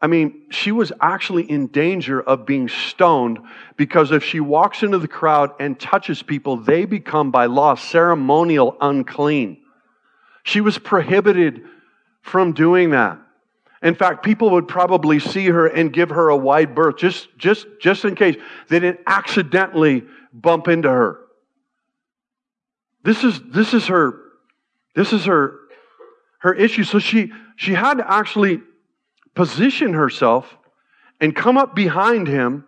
I 0.02 0.06
mean, 0.06 0.42
she 0.50 0.72
was 0.72 0.92
actually 1.00 1.50
in 1.50 1.66
danger 1.66 2.22
of 2.22 2.46
being 2.46 2.68
stoned 2.68 3.38
because 3.76 4.12
if 4.12 4.24
she 4.24 4.40
walks 4.40 4.82
into 4.82 4.98
the 4.98 5.08
crowd 5.08 5.52
and 5.60 5.78
touches 5.78 6.22
people, 6.22 6.56
they 6.56 6.86
become 6.86 7.30
by 7.30 7.46
law 7.46 7.74
ceremonial 7.74 8.76
unclean. 8.80 9.58
She 10.42 10.62
was 10.62 10.78
prohibited 10.78 11.62
from 12.22 12.52
doing 12.52 12.90
that. 12.90 13.18
In 13.82 13.94
fact, 13.94 14.24
people 14.24 14.50
would 14.50 14.68
probably 14.68 15.18
see 15.18 15.46
her 15.46 15.66
and 15.66 15.92
give 15.92 16.10
her 16.10 16.28
a 16.30 16.36
wide 16.36 16.74
berth 16.74 16.96
just, 16.96 17.28
just, 17.36 17.66
just 17.80 18.04
in 18.04 18.14
case 18.14 18.36
they 18.68 18.78
didn't 18.78 19.00
accidentally 19.06 20.04
bump 20.32 20.68
into 20.68 20.90
her. 20.90 21.20
This 23.02 23.24
is, 23.24 23.40
this 23.52 23.72
is 23.72 23.86
her, 23.86 24.18
this 24.94 25.12
is 25.12 25.24
her, 25.24 25.58
her 26.40 26.54
issue. 26.54 26.84
So 26.84 26.98
she, 26.98 27.32
she 27.56 27.72
had 27.72 27.98
to 27.98 28.10
actually 28.10 28.60
position 29.34 29.94
herself 29.94 30.56
and 31.20 31.34
come 31.34 31.56
up 31.56 31.74
behind 31.74 32.26
him, 32.26 32.64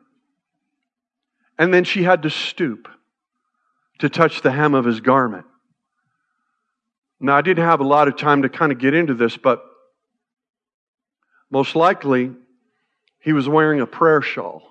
and 1.59 1.73
then 1.73 1.85
she 1.85 2.03
had 2.03 2.23
to 2.23 2.31
stoop 2.31 2.89
to 3.99 4.09
touch 4.09 4.43
the 4.43 4.51
hem 4.51 4.75
of 4.75 4.85
his 4.85 5.01
garment. 5.01 5.47
Now, 7.21 7.37
I 7.37 7.41
didn't 7.41 7.65
have 7.65 7.81
a 7.81 7.85
lot 7.85 8.09
of 8.09 8.17
time 8.17 8.43
to 8.43 8.49
kind 8.49 8.73
of 8.73 8.79
get 8.79 8.95
into 8.95 9.15
this, 9.15 9.37
but 9.37 9.63
most 11.51 11.77
likely 11.77 12.33
he 13.21 13.33
was 13.33 13.49
wearing 13.49 13.81
a 13.81 13.87
prayer 13.87 14.23
shawl, 14.23 14.63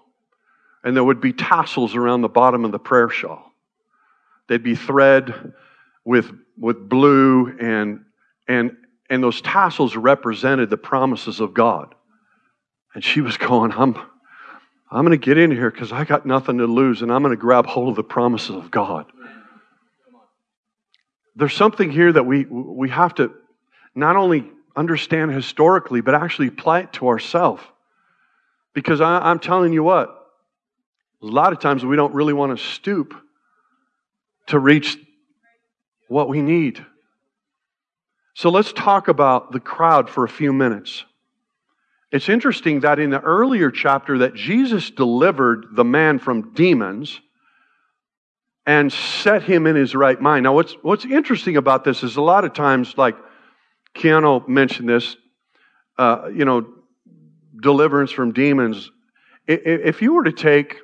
and 0.84 0.96
there 0.96 1.04
would 1.04 1.22
be 1.22 1.32
tassels 1.32 1.96
around 1.96 2.22
the 2.22 2.30
bottom 2.30 2.66
of 2.66 2.72
the 2.74 2.80
prayer 2.80 3.10
shawl. 3.10 3.54
They'd 4.50 4.64
be 4.64 4.76
thread 4.76 5.54
with, 6.04 6.30
with 6.58 6.90
blue, 6.90 7.56
and, 7.58 8.04
and 8.48 8.76
and 9.12 9.22
those 9.22 9.42
tassels 9.42 9.98
represented 9.98 10.70
the 10.70 10.78
promises 10.78 11.42
of 11.42 11.54
God. 11.54 11.94
And 12.96 13.04
she 13.04 13.20
was 13.20 13.36
going, 13.38 13.74
I'm, 13.74 13.94
I'm 14.90 15.06
going 15.06 15.12
to 15.20 15.24
get 15.24 15.38
in 15.38 15.52
here 15.52 15.70
because 15.70 15.92
I 15.92 16.06
got 16.06 16.26
nothing 16.26 16.60
to 16.60 16.66
lose 16.66 17.02
and 17.02 17.12
I'm 17.12 17.22
going 17.22 17.36
to 17.36 17.40
grab 17.40 17.66
hold 17.66 17.90
of 17.90 17.96
the 17.98 18.06
promises 18.06 18.56
of 18.56 18.72
God. 18.72 19.06
There's 21.36 21.54
something 21.54 21.92
here 21.92 22.12
that 22.14 22.24
we, 22.24 22.46
we 22.46 22.90
have 22.90 23.14
to 23.16 23.34
not 23.94 24.16
only 24.16 24.50
understand 24.78 25.32
historically, 25.32 26.00
but 26.00 26.16
actually 26.16 26.48
apply 26.48 26.80
it 26.80 26.94
to 26.94 27.10
ourselves. 27.10 27.62
Because 28.74 29.02
I, 29.02 29.18
I'm 29.30 29.40
telling 29.40 29.74
you 29.74 29.84
what, 29.84 30.08
a 31.22 31.26
lot 31.26 31.52
of 31.52 31.60
times 31.60 31.84
we 31.84 31.98
don't 31.98 32.14
really 32.14 32.34
want 32.34 32.58
to 32.58 32.64
stoop 32.64 33.14
to 34.48 34.58
reach 34.58 34.98
what 36.08 36.30
we 36.30 36.42
need. 36.42 36.86
So 38.34 38.50
let's 38.50 38.74
talk 38.74 39.08
about 39.08 39.52
the 39.52 39.60
crowd 39.60 40.10
for 40.10 40.24
a 40.24 40.30
few 40.30 40.54
minutes. 40.54 41.06
It's 42.12 42.30
interesting 42.30 42.82
that 42.82 43.00
in 43.00 43.10
the 43.10 43.22
earlier 43.22 43.72
chapter 43.72 44.20
that 44.20 44.34
Jesus 44.36 44.90
delivered 44.90 45.68
the 45.74 45.86
man 45.86 46.20
from 46.20 46.54
demons 46.54 47.22
and 48.66 48.92
set 48.92 49.44
him 49.44 49.66
in 49.66 49.76
his 49.76 49.96
right 49.96 50.20
mind. 50.20 50.44
Now 50.44 50.54
what's 50.54 50.74
what's 50.82 51.06
interesting 51.06 51.58
about 51.58 51.84
this 51.84 52.04
is 52.04 52.18
a 52.18 52.22
lot 52.22 52.46
of 52.46 52.54
times 52.54 52.98
like 52.98 53.16
Keanu 53.96 54.48
mentioned 54.48 54.90
this 54.90 55.16
uh, 55.98 56.30
you 56.34 56.46
know 56.46 56.68
deliverance 57.62 58.12
from 58.12 58.34
demons 58.34 58.92
if 59.48 60.02
you 60.02 60.14
were 60.14 60.24
to 60.24 60.32
take 60.32 60.78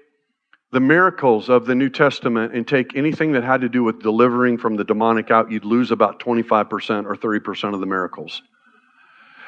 the 0.71 0.79
miracles 0.79 1.49
of 1.49 1.65
the 1.65 1.75
New 1.75 1.89
Testament 1.89 2.53
and 2.53 2.67
take 2.67 2.95
anything 2.95 3.31
that 3.33 3.43
had 3.43 3.61
to 3.61 3.69
do 3.69 3.83
with 3.83 4.01
delivering 4.01 4.57
from 4.57 4.75
the 4.75 4.83
demonic 4.83 5.31
out, 5.31 5.49
you'd 5.49 5.65
lose 5.65 5.91
about 5.91 6.19
25% 6.19 7.05
or 7.05 7.15
30% 7.15 7.73
of 7.73 7.79
the 7.79 7.85
miracles. 7.85 8.41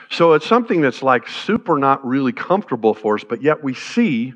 So 0.09 0.33
it's 0.33 0.47
something 0.47 0.81
that's 0.81 1.03
like 1.03 1.27
super 1.27 1.77
not 1.77 2.05
really 2.05 2.31
comfortable 2.31 2.93
for 2.93 3.15
us, 3.15 3.23
but 3.23 3.41
yet 3.41 3.63
we 3.63 3.73
see 3.73 4.33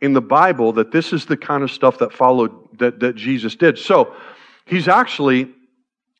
in 0.00 0.12
the 0.12 0.20
Bible 0.20 0.72
that 0.74 0.92
this 0.92 1.12
is 1.12 1.26
the 1.26 1.36
kind 1.36 1.62
of 1.62 1.70
stuff 1.70 1.98
that 1.98 2.12
followed 2.12 2.78
that, 2.78 3.00
that 3.00 3.16
Jesus 3.16 3.56
did. 3.56 3.78
So 3.78 4.14
he's 4.64 4.86
actually 4.86 5.50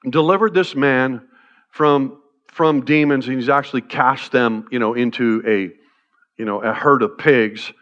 delivered 0.09 0.55
this 0.55 0.75
man 0.75 1.27
from 1.71 2.21
from 2.49 2.85
demons 2.85 3.29
and 3.29 3.37
he's 3.37 3.49
actually 3.49 3.83
cast 3.83 4.33
them, 4.33 4.67
you 4.73 4.81
know, 4.81 4.95
into 4.95 5.43
a 5.47 5.71
you 6.39 6.45
know, 6.45 6.61
a 6.61 6.73
herd 6.73 7.03
of 7.03 7.19
pigs 7.19 7.73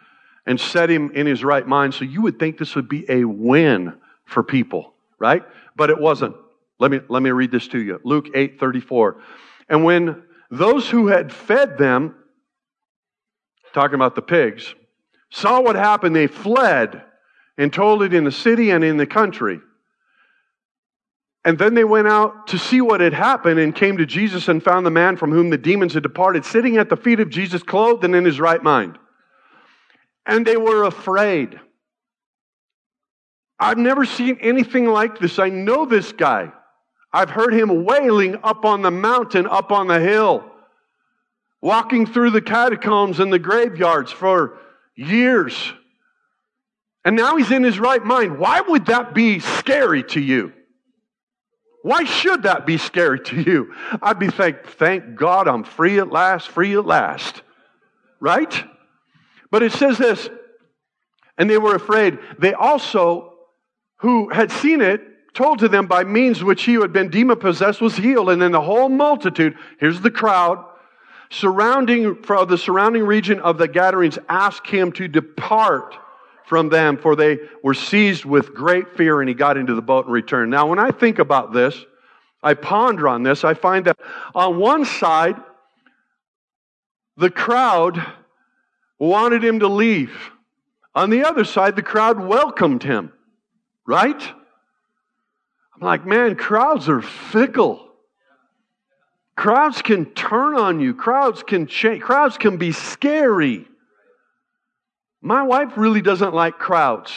and 0.47 0.61
set 0.61 0.89
him 0.89 1.11
in 1.13 1.27
his 1.27 1.43
right 1.43 1.67
mind. 1.67 1.95
So 1.95 2.05
you 2.05 2.23
would 2.23 2.39
think 2.39 2.57
this 2.57 2.77
would 2.77 2.89
be 2.89 3.05
a 3.11 3.25
win 3.25 3.95
for 4.25 4.43
people, 4.43 4.95
right? 5.19 5.43
But 5.75 5.91
it 5.91 5.99
wasn't. 5.99 6.37
Let 6.79 6.91
me, 6.91 7.01
let 7.09 7.23
me 7.23 7.31
read 7.31 7.51
this 7.51 7.69
to 7.69 7.79
you. 7.79 8.01
Luke 8.05 8.29
8 8.35 8.61
34. 8.61 9.17
And 9.69 9.85
when 9.85 10.23
those 10.51 10.89
who 10.89 11.09
had 11.09 11.33
fed 11.33 11.79
them, 11.79 12.15
talking 13.75 13.97
about 13.97 14.15
the 14.15 14.23
pigs, 14.23 14.75
saw 15.31 15.61
what 15.61 15.75
happened, 15.75 16.15
they 16.15 16.29
fled 16.29 17.03
and 17.59 17.73
told 17.73 18.03
it 18.03 18.15
in 18.15 18.25
the 18.25 18.33
city 18.33 18.71
and 18.71 18.85
in 18.85 18.97
the 18.97 19.07
country. 19.07 19.61
And 21.45 21.59
then 21.59 21.75
they 21.75 21.85
went 21.85 22.09
out 22.09 22.49
to 22.49 22.59
see 22.59 22.81
what 22.81 23.01
had 23.01 23.13
happened 23.13 23.61
and 23.61 23.75
came 23.75 23.99
to 23.99 24.07
Jesus 24.07 24.49
and 24.49 24.63
found 24.63 24.85
the 24.85 24.91
man 24.91 25.17
from 25.17 25.31
whom 25.31 25.51
the 25.51 25.59
demons 25.59 25.95
had 25.95 26.03
departed 26.03 26.45
sitting 26.45 26.77
at 26.77 26.89
the 26.89 26.97
feet 26.97 27.21
of 27.21 27.31
Jesus, 27.31 27.63
clothed 27.63 28.05
and 28.05 28.15
in 28.15 28.25
his 28.25 28.41
right 28.41 28.63
mind 28.63 28.99
and 30.27 30.47
they 30.47 30.57
were 30.57 30.85
afraid. 30.85 31.59
I've 33.59 33.79
never 33.79 34.05
seen 34.05 34.39
anything 34.41 34.87
like 34.87 35.19
this. 35.19 35.39
I 35.39 35.49
know 35.49 35.87
this 35.87 36.13
guy. 36.13 36.53
I've 37.13 37.31
heard 37.31 37.55
him 37.55 37.85
wailing 37.85 38.37
up 38.43 38.65
on 38.65 38.83
the 38.83 38.91
mountain, 38.91 39.47
up 39.47 39.73
on 39.73 39.87
the 39.87 40.01
hill, 40.01 40.45
walking 41.63 42.05
through 42.05 42.31
the 42.31 42.43
catacombs 42.43 43.21
and 43.21 43.33
the 43.33 43.39
graveyards 43.39 44.13
for 44.13 44.59
years. 44.95 45.73
And 47.05 47.17
now 47.17 47.37
he's 47.37 47.51
in 47.51 47.63
his 47.63 47.79
right 47.79 48.05
mind. 48.05 48.39
Why 48.39 48.61
would 48.61 48.87
that 48.87 49.15
be 49.15 49.39
scary 49.39 50.03
to 50.05 50.21
you? 50.21 50.53
Why 51.83 52.03
should 52.03 52.43
that 52.43 52.67
be 52.67 52.79
scary 52.79 53.21
to 53.21 53.41
you? 53.41 53.73
I'd 54.03 54.19
be 54.19 54.29
thank, 54.29 54.67
thank 54.67 55.15
God 55.15 55.47
I'm 55.47 55.63
free 55.63 56.01
at 56.01 56.11
last, 56.11 56.49
free 56.49 56.77
at 56.77 56.85
last. 56.85 57.43
Right? 58.19 58.65
But 59.57 59.63
it 59.63 59.73
says 59.73 59.97
this, 59.97 60.29
and 61.39 61.49
they 61.49 61.57
were 61.57 61.75
afraid. 61.75 62.19
They 62.39 62.53
also, 62.53 63.33
who 64.01 64.29
had 64.29 64.53
seen 64.53 64.83
it, 64.83 65.01
told 65.33 65.61
to 65.61 65.69
them 65.69 65.87
by 65.87 66.05
means 66.05 66.45
which 66.45 66.65
he 66.65 66.75
who 66.75 66.83
had 66.83 66.93
been 66.93 67.09
demon 67.09 67.39
possessed 67.39 67.81
was 67.81 67.97
healed. 67.97 68.29
And 68.29 68.43
then 68.43 68.53
the 68.53 68.61
whole 68.61 68.91
multitude, 68.91 69.57
here's 69.81 70.03
the 70.03 70.11
crowd, 70.11 70.63
surrounding 71.31 72.23
from 72.23 72.47
the 72.49 72.59
surrounding 72.59 73.05
region 73.05 73.41
of 73.41 73.57
the 73.57 73.67
Gadarenes 73.67 74.19
asked 74.29 74.67
him 74.67 74.93
to 74.93 75.09
depart 75.09 75.97
from 76.45 76.69
them, 76.69 76.99
for 76.99 77.17
they 77.17 77.39
were 77.63 77.73
seized 77.73 78.27
with 78.27 78.53
great 78.53 78.95
fear, 78.95 79.23
and 79.23 79.29
he 79.31 79.35
got 79.35 79.57
into 79.57 79.75
the 79.75 79.81
boat 79.81 80.05
and 80.05 80.13
returned. 80.13 80.51
Now, 80.51 80.67
when 80.67 80.79
I 80.79 80.91
think 80.91 81.19
about 81.19 81.55
this, 81.55 81.83
I 82.43 82.53
ponder 82.53 83.09
on 83.09 83.23
this, 83.23 83.43
I 83.43 83.55
find 83.55 83.87
that 83.87 83.97
on 84.35 84.59
one 84.59 84.85
side, 84.85 85.37
the 87.17 87.31
crowd 87.31 88.05
wanted 88.99 89.45
him 89.45 89.61
to 89.61 89.69
leave. 89.69 90.17
On 90.95 91.11
the 91.11 91.25
other 91.25 91.45
side, 91.45 91.77
the 91.77 91.83
crowd 91.83 92.19
welcomed 92.19 92.83
him, 92.83 93.13
right? 93.87 94.23
I'm 95.75 95.81
like, 95.81 96.07
man, 96.07 96.37
crowds 96.37 96.89
are 96.89 97.03
fickle. 97.03 97.87
Crowds 99.37 99.83
can 99.83 100.07
turn 100.07 100.57
on 100.57 100.81
you. 100.81 100.95
Crowds 100.95 101.43
can 101.43 101.67
change. 101.67 102.03
Crowds 102.03 102.39
can 102.39 102.57
be 102.57 102.73
scary. 102.73 103.69
My 105.21 105.43
wife 105.43 105.77
really 105.77 106.01
doesn't 106.01 106.35
like 106.35 106.59
crowds. 106.59 107.13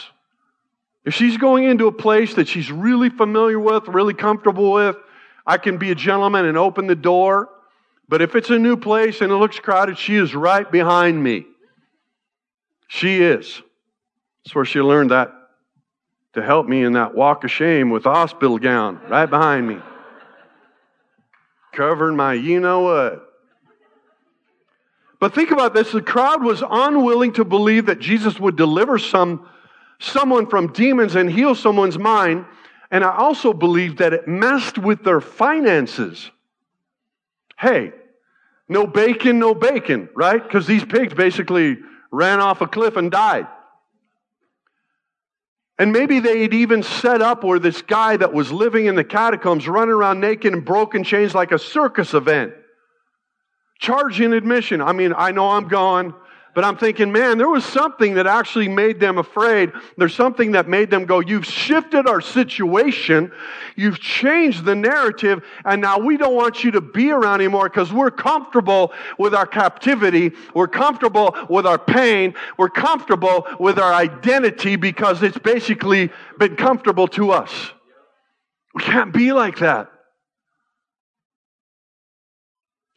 If 1.05 1.13
she's 1.13 1.37
going 1.37 1.63
into 1.63 1.87
a 1.87 1.91
place 1.91 2.33
that 2.33 2.49
she's 2.49 2.71
really 2.71 3.09
familiar 3.09 3.59
with, 3.59 3.87
really 3.87 4.13
comfortable 4.13 4.73
with, 4.73 4.97
I 5.45 5.57
can 5.57 5.77
be 5.77 5.91
a 5.91 5.95
gentleman 5.95 6.45
and 6.45 6.57
open 6.57 6.87
the 6.87 6.95
door. 6.95 7.49
But 8.09 8.21
if 8.21 8.35
it's 8.35 8.49
a 8.49 8.59
new 8.59 8.75
place 8.75 9.21
and 9.21 9.31
it 9.31 9.35
looks 9.35 9.59
crowded, 9.59 9.97
she 9.97 10.15
is 10.15 10.35
right 10.35 10.69
behind 10.69 11.23
me. 11.23 11.45
She 12.89 13.21
is. 13.21 13.61
That's 14.43 14.55
where 14.55 14.65
she 14.65 14.81
learned 14.81 15.11
that 15.11 15.31
to 16.33 16.41
help 16.41 16.67
me 16.67 16.83
in 16.83 16.93
that 16.93 17.13
walk 17.13 17.43
of 17.43 17.51
shame 17.51 17.91
with 17.91 18.03
the 18.03 18.09
hospital 18.09 18.57
gown 18.57 18.99
right 19.07 19.29
behind 19.29 19.67
me. 19.67 19.77
Covering 21.71 22.17
my 22.17 22.33
you 22.33 22.59
know 22.59 22.81
what. 22.81 23.25
But 25.19 25.35
think 25.35 25.51
about 25.51 25.75
this 25.75 25.91
the 25.91 26.01
crowd 26.01 26.43
was 26.43 26.63
unwilling 26.67 27.33
to 27.33 27.45
believe 27.45 27.85
that 27.85 27.99
Jesus 27.99 28.39
would 28.39 28.55
deliver 28.55 28.97
some, 28.97 29.47
someone 29.99 30.47
from 30.47 30.73
demons 30.73 31.15
and 31.15 31.31
heal 31.31 31.53
someone's 31.53 31.99
mind. 31.99 32.45
And 32.89 33.03
I 33.03 33.15
also 33.15 33.53
believe 33.53 33.97
that 33.97 34.13
it 34.13 34.27
messed 34.27 34.79
with 34.79 35.03
their 35.03 35.21
finances. 35.21 36.31
Hey, 37.55 37.93
no 38.67 38.87
bacon, 38.87 39.37
no 39.37 39.53
bacon, 39.53 40.09
right? 40.15 40.41
Because 40.41 40.65
these 40.65 40.83
pigs 40.83 41.13
basically 41.13 41.77
ran 42.11 42.39
off 42.39 42.61
a 42.61 42.67
cliff 42.67 42.95
and 42.95 43.11
died. 43.11 43.47
And 45.77 45.93
maybe 45.93 46.19
they 46.19 46.41
had 46.41 46.53
even 46.53 46.83
set 46.83 47.21
up 47.21 47.43
where 47.43 47.57
this 47.57 47.81
guy 47.81 48.17
that 48.17 48.33
was 48.33 48.51
living 48.51 48.87
in 48.87 48.95
the 48.95 49.03
catacombs, 49.03 49.67
running 49.67 49.93
around 49.93 50.19
naked 50.19 50.51
and 50.51 50.65
broken 50.65 51.05
chains 51.05 51.33
like 51.33 51.53
a 51.53 51.59
circus 51.59 52.13
event, 52.13 52.53
charging 53.79 54.33
admission. 54.33 54.81
I 54.81 54.91
mean, 54.91 55.13
I 55.15 55.31
know 55.31 55.51
I'm 55.51 55.69
gone. 55.69 56.13
But 56.59 56.65
I'm 56.65 56.75
thinking, 56.75 57.13
man, 57.13 57.37
there 57.37 57.47
was 57.47 57.63
something 57.63 58.15
that 58.15 58.27
actually 58.27 58.67
made 58.67 58.99
them 58.99 59.17
afraid. 59.17 59.71
There's 59.95 60.13
something 60.13 60.51
that 60.51 60.67
made 60.67 60.89
them 60.89 61.05
go, 61.05 61.21
You've 61.21 61.45
shifted 61.45 62.05
our 62.05 62.19
situation. 62.19 63.31
You've 63.77 63.97
changed 64.01 64.65
the 64.65 64.75
narrative. 64.75 65.41
And 65.63 65.81
now 65.81 65.99
we 65.99 66.17
don't 66.17 66.35
want 66.35 66.61
you 66.65 66.71
to 66.71 66.81
be 66.81 67.11
around 67.11 67.39
anymore 67.39 67.69
because 67.69 67.93
we're 67.93 68.11
comfortable 68.11 68.91
with 69.17 69.33
our 69.33 69.45
captivity. 69.45 70.33
We're 70.53 70.67
comfortable 70.67 71.33
with 71.49 71.65
our 71.65 71.79
pain. 71.79 72.33
We're 72.57 72.67
comfortable 72.67 73.47
with 73.57 73.79
our 73.79 73.93
identity 73.93 74.75
because 74.75 75.23
it's 75.23 75.39
basically 75.39 76.11
been 76.39 76.57
comfortable 76.57 77.07
to 77.07 77.31
us. 77.31 77.71
We 78.75 78.83
can't 78.83 79.13
be 79.13 79.31
like 79.31 79.59
that. 79.59 79.89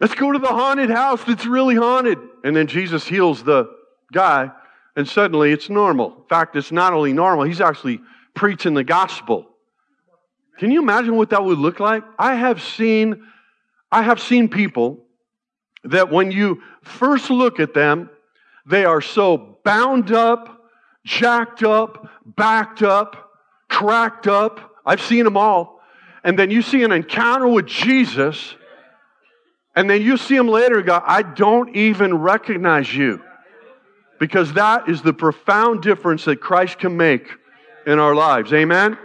Let's 0.03 0.17
go 0.17 0.33
to 0.33 0.39
the 0.41 0.49
haunted 0.49 0.91
house 0.91 1.23
that's 1.23 1.47
really 1.47 1.77
haunted. 1.77 2.19
And 2.43 2.57
then 2.57 2.67
Jesus 2.67 3.07
heals 3.07 3.45
the 3.45 3.71
guy, 4.13 4.51
and 4.97 5.07
suddenly 5.07 5.53
it's 5.53 5.71
normal. 5.71 6.17
In 6.17 6.25
fact, 6.29 6.57
it's 6.57 6.73
not 6.73 6.93
only 6.93 7.13
normal, 7.13 7.45
he's 7.45 7.61
actually 7.61 8.01
preaching 8.35 8.75
the 8.75 8.83
gospel. 8.83 9.47
Can 10.59 10.73
you 10.73 10.83
imagine 10.83 11.15
what 11.15 11.31
that 11.31 11.45
would 11.45 11.59
look 11.59 11.79
like? 11.79 12.03
I 12.19 12.35
have 12.35 12.61
seen, 12.61 13.23
I 13.93 14.03
have 14.03 14.21
seen 14.21 14.49
people 14.49 14.99
that 15.85 16.11
when 16.11 16.33
you 16.33 16.63
first 16.83 17.31
look 17.31 17.61
at 17.61 17.73
them, 17.73 18.11
they 18.67 18.85
are 18.85 19.01
so 19.01 19.59
bound 19.65 20.11
up, 20.11 20.69
jacked 21.05 21.63
up, 21.63 22.09
backed 22.27 22.83
up, 22.83 23.31
cracked 23.69 24.27
up. 24.27 24.75
I've 24.85 25.01
seen 25.01 25.23
them 25.23 25.37
all. 25.37 25.81
And 26.25 26.37
then 26.37 26.51
you 26.51 26.61
see 26.61 26.83
an 26.83 26.91
encounter 26.91 27.47
with 27.47 27.67
Jesus, 27.67 28.57
and 29.75 29.89
then 29.89 30.03
you 30.03 30.17
see 30.17 30.37
him 30.37 30.49
later 30.49 30.83
go, 30.83 31.01
I 31.05 31.23
don't 31.23 31.75
even 31.75 32.15
recognize 32.19 32.95
you. 32.95 33.23
Because 34.21 34.53
that 34.53 34.89
is 34.89 35.03
the 35.03 35.13
profound 35.13 35.83
difference 35.83 36.25
that 36.27 36.41
Christ 36.41 36.79
can 36.79 36.97
make 36.97 37.29
in 37.87 37.99
our 37.99 38.15
lives. 38.15 38.53
Amen? 38.53 38.97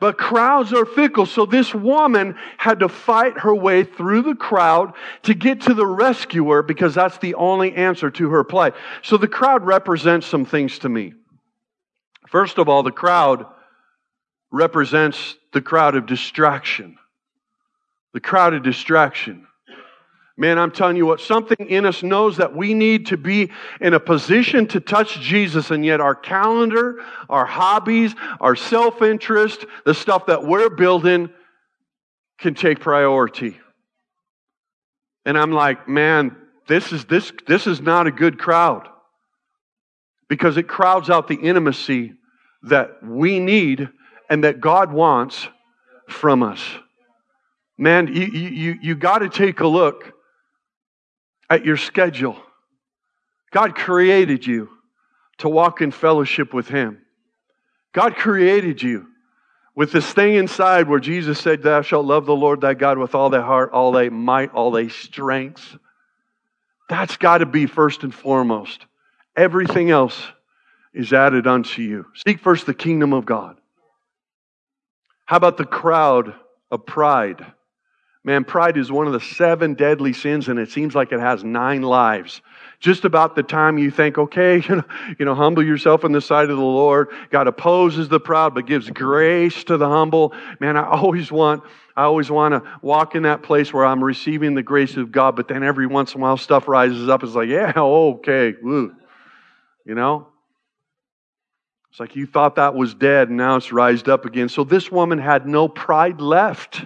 But 0.00 0.16
crowds 0.16 0.72
are 0.72 0.86
fickle. 0.86 1.26
So 1.26 1.44
this 1.44 1.74
woman 1.74 2.34
had 2.56 2.80
to 2.80 2.88
fight 2.88 3.38
her 3.38 3.54
way 3.54 3.84
through 3.84 4.22
the 4.22 4.34
crowd 4.34 4.94
to 5.24 5.34
get 5.34 5.60
to 5.62 5.74
the 5.74 5.86
rescuer 5.86 6.62
because 6.62 6.94
that's 6.94 7.18
the 7.18 7.34
only 7.34 7.74
answer 7.74 8.10
to 8.10 8.30
her 8.30 8.42
plight. 8.42 8.74
So 9.02 9.18
the 9.18 9.28
crowd 9.28 9.64
represents 9.64 10.26
some 10.26 10.46
things 10.46 10.78
to 10.80 10.88
me. 10.88 11.12
First 12.28 12.58
of 12.58 12.68
all, 12.68 12.82
the 12.82 12.90
crowd 12.90 13.44
represents 14.50 15.36
the 15.52 15.60
crowd 15.60 15.94
of 15.94 16.06
distraction. 16.06 16.96
The 18.14 18.20
crowd 18.20 18.54
of 18.54 18.62
distraction. 18.62 19.46
Man, 20.40 20.58
I'm 20.58 20.70
telling 20.70 20.96
you 20.96 21.04
what, 21.04 21.20
something 21.20 21.68
in 21.68 21.84
us 21.84 22.02
knows 22.02 22.38
that 22.38 22.56
we 22.56 22.72
need 22.72 23.08
to 23.08 23.18
be 23.18 23.50
in 23.78 23.92
a 23.92 24.00
position 24.00 24.66
to 24.68 24.80
touch 24.80 25.20
Jesus, 25.20 25.70
and 25.70 25.84
yet 25.84 26.00
our 26.00 26.14
calendar, 26.14 27.04
our 27.28 27.44
hobbies, 27.44 28.14
our 28.40 28.56
self 28.56 29.02
interest, 29.02 29.66
the 29.84 29.92
stuff 29.92 30.24
that 30.26 30.42
we're 30.42 30.70
building 30.70 31.28
can 32.38 32.54
take 32.54 32.80
priority. 32.80 33.60
And 35.26 35.36
I'm 35.36 35.52
like, 35.52 35.86
man, 35.86 36.34
this 36.68 36.90
is, 36.90 37.04
this, 37.04 37.30
this 37.46 37.66
is 37.66 37.82
not 37.82 38.06
a 38.06 38.10
good 38.10 38.38
crowd 38.38 38.88
because 40.30 40.56
it 40.56 40.66
crowds 40.66 41.10
out 41.10 41.28
the 41.28 41.34
intimacy 41.34 42.14
that 42.62 43.02
we 43.02 43.40
need 43.40 43.90
and 44.30 44.44
that 44.44 44.62
God 44.62 44.90
wants 44.90 45.46
from 46.08 46.42
us. 46.42 46.64
Man, 47.76 48.06
you, 48.06 48.24
you, 48.24 48.78
you 48.80 48.94
got 48.94 49.18
to 49.18 49.28
take 49.28 49.60
a 49.60 49.66
look 49.66 50.14
at 51.50 51.64
your 51.64 51.76
schedule. 51.76 52.36
God 53.50 53.74
created 53.74 54.46
you 54.46 54.70
to 55.38 55.48
walk 55.48 55.80
in 55.80 55.90
fellowship 55.90 56.54
with 56.54 56.68
Him. 56.68 57.02
God 57.92 58.14
created 58.14 58.80
you 58.80 59.08
with 59.74 59.90
this 59.90 60.10
thing 60.12 60.34
inside 60.34 60.88
where 60.88 61.00
Jesus 61.00 61.40
said, 61.40 61.62
Thou 61.62 61.82
shalt 61.82 62.06
love 62.06 62.24
the 62.24 62.36
Lord 62.36 62.60
thy 62.60 62.74
God 62.74 62.98
with 62.98 63.14
all 63.14 63.30
thy 63.30 63.40
heart, 63.40 63.72
all 63.72 63.90
thy 63.90 64.08
might, 64.08 64.52
all 64.52 64.70
thy 64.70 64.86
strength. 64.86 65.76
That's 66.88 67.16
got 67.16 67.38
to 67.38 67.46
be 67.46 67.66
first 67.66 68.04
and 68.04 68.14
foremost. 68.14 68.86
Everything 69.36 69.90
else 69.90 70.22
is 70.92 71.12
added 71.12 71.46
unto 71.46 71.82
you. 71.82 72.06
Seek 72.26 72.40
first 72.40 72.66
the 72.66 72.74
kingdom 72.74 73.12
of 73.12 73.26
God. 73.26 73.56
How 75.24 75.36
about 75.36 75.56
the 75.56 75.64
crowd 75.64 76.34
of 76.70 76.86
pride? 76.86 77.44
Man, 78.22 78.44
pride 78.44 78.76
is 78.76 78.92
one 78.92 79.06
of 79.06 79.14
the 79.14 79.20
seven 79.20 79.72
deadly 79.72 80.12
sins, 80.12 80.48
and 80.48 80.58
it 80.58 80.70
seems 80.70 80.94
like 80.94 81.10
it 81.10 81.20
has 81.20 81.42
nine 81.42 81.80
lives. 81.80 82.42
Just 82.78 83.06
about 83.06 83.34
the 83.34 83.42
time 83.42 83.78
you 83.78 83.90
think, 83.90 84.18
okay, 84.18 84.60
you 84.68 84.76
know, 84.76 84.84
you 85.18 85.24
know, 85.24 85.34
humble 85.34 85.64
yourself 85.64 86.04
in 86.04 86.12
the 86.12 86.20
sight 86.20 86.50
of 86.50 86.58
the 86.58 86.62
Lord. 86.62 87.08
God 87.30 87.46
opposes 87.46 88.08
the 88.08 88.20
proud, 88.20 88.54
but 88.54 88.66
gives 88.66 88.90
grace 88.90 89.64
to 89.64 89.78
the 89.78 89.88
humble. 89.88 90.34
Man, 90.60 90.76
I 90.76 90.86
always 90.86 91.32
want, 91.32 91.62
I 91.96 92.02
always 92.02 92.30
want 92.30 92.52
to 92.52 92.70
walk 92.82 93.14
in 93.14 93.22
that 93.22 93.42
place 93.42 93.72
where 93.72 93.86
I'm 93.86 94.04
receiving 94.04 94.54
the 94.54 94.62
grace 94.62 94.98
of 94.98 95.10
God, 95.12 95.34
but 95.34 95.48
then 95.48 95.62
every 95.62 95.86
once 95.86 96.14
in 96.14 96.20
a 96.20 96.22
while 96.22 96.36
stuff 96.36 96.68
rises 96.68 97.08
up. 97.08 97.22
It's 97.22 97.34
like, 97.34 97.48
yeah, 97.48 97.72
okay, 97.76 98.54
woo. 98.62 98.94
You 99.86 99.94
know? 99.94 100.26
It's 101.90 101.98
like 101.98 102.16
you 102.16 102.26
thought 102.26 102.56
that 102.56 102.74
was 102.74 102.94
dead, 102.94 103.28
and 103.28 103.38
now 103.38 103.56
it's 103.56 103.72
rised 103.72 104.10
up 104.10 104.26
again. 104.26 104.50
So 104.50 104.62
this 104.62 104.92
woman 104.92 105.18
had 105.18 105.46
no 105.46 105.68
pride 105.68 106.20
left. 106.20 106.84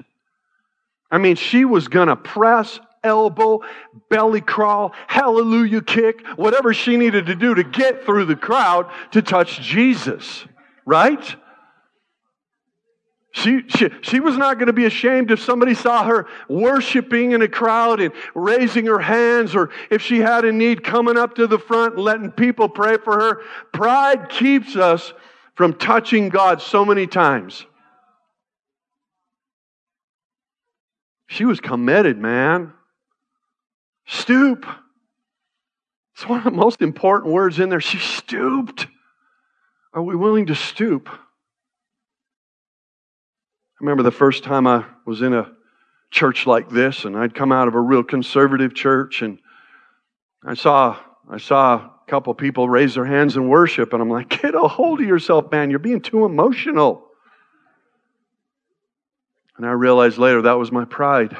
I 1.11 1.19
mean, 1.19 1.37
she 1.37 1.64
was 1.64 1.88
going 1.88 2.09
to 2.09 2.17
press, 2.17 2.81
elbow, 3.03 3.61
belly 4.09 4.40
crawl, 4.40 4.93
hallelujah 5.07 5.83
kick, 5.83 6.27
whatever 6.37 6.75
she 6.75 6.97
needed 6.97 7.27
to 7.27 7.35
do 7.35 7.55
to 7.55 7.62
get 7.62 8.05
through 8.05 8.25
the 8.25 8.37
crowd 8.37 8.90
to 9.12 9.23
touch 9.23 9.61
Jesus, 9.61 10.45
right? 10.85 11.37
She, 13.33 13.62
she, 13.69 13.88
she 14.03 14.21
was 14.21 14.37
not 14.37 14.59
going 14.59 14.69
to 14.69 14.73
be 14.73 14.85
ashamed 14.85 15.33
if 15.33 15.43
somebody 15.43 15.75
saw 15.75 16.05
her 16.05 16.29
worshiping 16.49 17.33
in 17.33 17.43
a 17.43 17.49
crowd 17.49 18.01
and 18.01 18.12
raising 18.35 18.87
her 18.87 19.01
hands, 19.01 19.57
or 19.57 19.71
if 19.90 20.01
she 20.03 20.21
had 20.21 20.45
a 20.45 20.53
need 20.53 20.85
coming 20.85 21.17
up 21.17 21.35
to 21.35 21.49
the 21.49 21.59
front 21.59 21.95
and 21.95 22.05
letting 22.05 22.31
people 22.31 22.69
pray 22.69 22.97
for 22.97 23.19
her. 23.19 23.43
Pride 23.73 24.29
keeps 24.29 24.77
us 24.77 25.12
from 25.57 25.75
touching 25.75 26.29
God 26.29 26.62
so 26.62 26.85
many 26.85 27.09
times. 27.09 27.67
She 31.35 31.44
was 31.44 31.59
committed, 31.59 32.16
man. 32.16 32.73
Stoop. 34.07 34.64
It's 36.14 36.29
one 36.29 36.38
of 36.38 36.44
the 36.44 36.53
most 36.53 36.81
important 36.81 37.33
words 37.33 37.59
in 37.59 37.70
there. 37.70 37.81
She 37.81 37.99
stooped. 37.99 38.87
Are 39.92 40.03
we 40.03 40.14
willing 40.14 40.47
to 40.47 40.55
stoop? 40.55 41.09
I 41.09 41.18
remember 43.81 44.05
the 44.05 44.12
first 44.12 44.44
time 44.44 44.68
I 44.68 44.85
was 45.07 45.23
in 45.23 45.35
a 45.35 45.51
church 46.12 46.47
like 46.47 46.70
this, 46.70 47.05
and 47.05 47.16
I'd 47.16 47.35
come 47.35 47.51
out 47.51 47.66
of 47.66 47.75
a 47.75 47.81
real 47.81 48.05
conservative 48.05 48.73
church, 48.73 49.20
and 49.20 49.40
I 50.47 50.55
saw 50.55 50.97
I 51.29 51.38
saw 51.38 51.75
a 51.75 51.90
couple 52.07 52.33
people 52.35 52.68
raise 52.68 52.94
their 52.94 53.07
hands 53.07 53.37
in 53.37 53.49
worship, 53.49 53.92
and 53.92 54.01
I'm 54.01 54.09
like, 54.09 54.29
get 54.29 54.55
a 54.55 54.68
hold 54.68 55.01
of 55.01 55.07
yourself, 55.09 55.51
man. 55.51 55.70
You're 55.70 55.81
being 55.81 56.01
too 56.01 56.25
emotional. 56.27 57.04
And 59.57 59.67
I 59.67 59.71
realized 59.71 60.19
later 60.19 60.43
that 60.43 60.59
was 60.59 60.73
my 60.73 60.85
pride. 60.85 61.37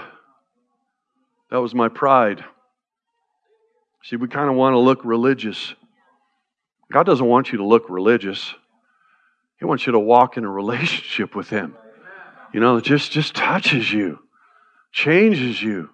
That 1.50 1.61
was 1.61 1.74
my 1.74 1.88
pride. 1.88 2.44
See, 4.03 4.16
we 4.16 4.29
kind 4.29 4.50
of 4.50 4.57
want 4.57 4.74
to 4.74 4.79
look 4.79 5.05
religious. 5.05 5.74
God 6.92 7.07
doesn't 7.07 7.27
want 7.27 7.50
you 7.50 7.59
to 7.59 7.64
look 7.64 7.88
religious. 7.88 8.55
He 9.59 9.64
wants 9.64 9.87
you 9.87 9.92
to 9.92 9.98
walk 9.98 10.37
in 10.37 10.44
a 10.44 10.50
relationship 10.50 11.35
with 11.35 11.48
Him. 11.48 11.77
You 12.53 12.61
know, 12.61 12.77
it 12.77 12.85
just, 12.85 13.11
just 13.11 13.35
touches 13.35 13.92
you, 13.92 14.20
changes 14.92 15.61
you. 15.61 15.90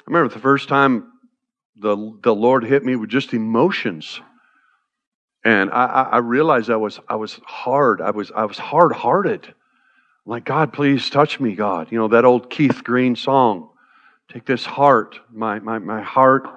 I 0.00 0.02
remember 0.06 0.32
the 0.32 0.40
first 0.40 0.68
time 0.68 1.12
the, 1.76 2.18
the 2.22 2.34
Lord 2.34 2.64
hit 2.64 2.84
me 2.84 2.96
with 2.96 3.08
just 3.08 3.32
emotions. 3.32 4.20
And 5.44 5.70
I, 5.70 6.08
I 6.12 6.18
realized 6.18 6.70
I 6.70 6.76
was, 6.76 7.00
I 7.08 7.16
was 7.16 7.40
hard. 7.44 8.00
I 8.00 8.10
was, 8.10 8.32
I 8.32 8.44
was 8.44 8.58
hard 8.58 8.92
hearted 8.92 9.54
like, 10.26 10.44
God, 10.44 10.72
please 10.72 11.08
touch 11.08 11.40
me, 11.40 11.54
God. 11.54 11.90
You 11.90 11.98
know, 11.98 12.08
that 12.08 12.24
old 12.24 12.50
Keith 12.50 12.84
Green 12.84 13.16
song. 13.16 13.70
Take 14.32 14.44
this 14.44 14.64
heart. 14.64 15.18
My, 15.32 15.60
my, 15.60 15.78
my 15.78 16.02
heart, 16.02 16.48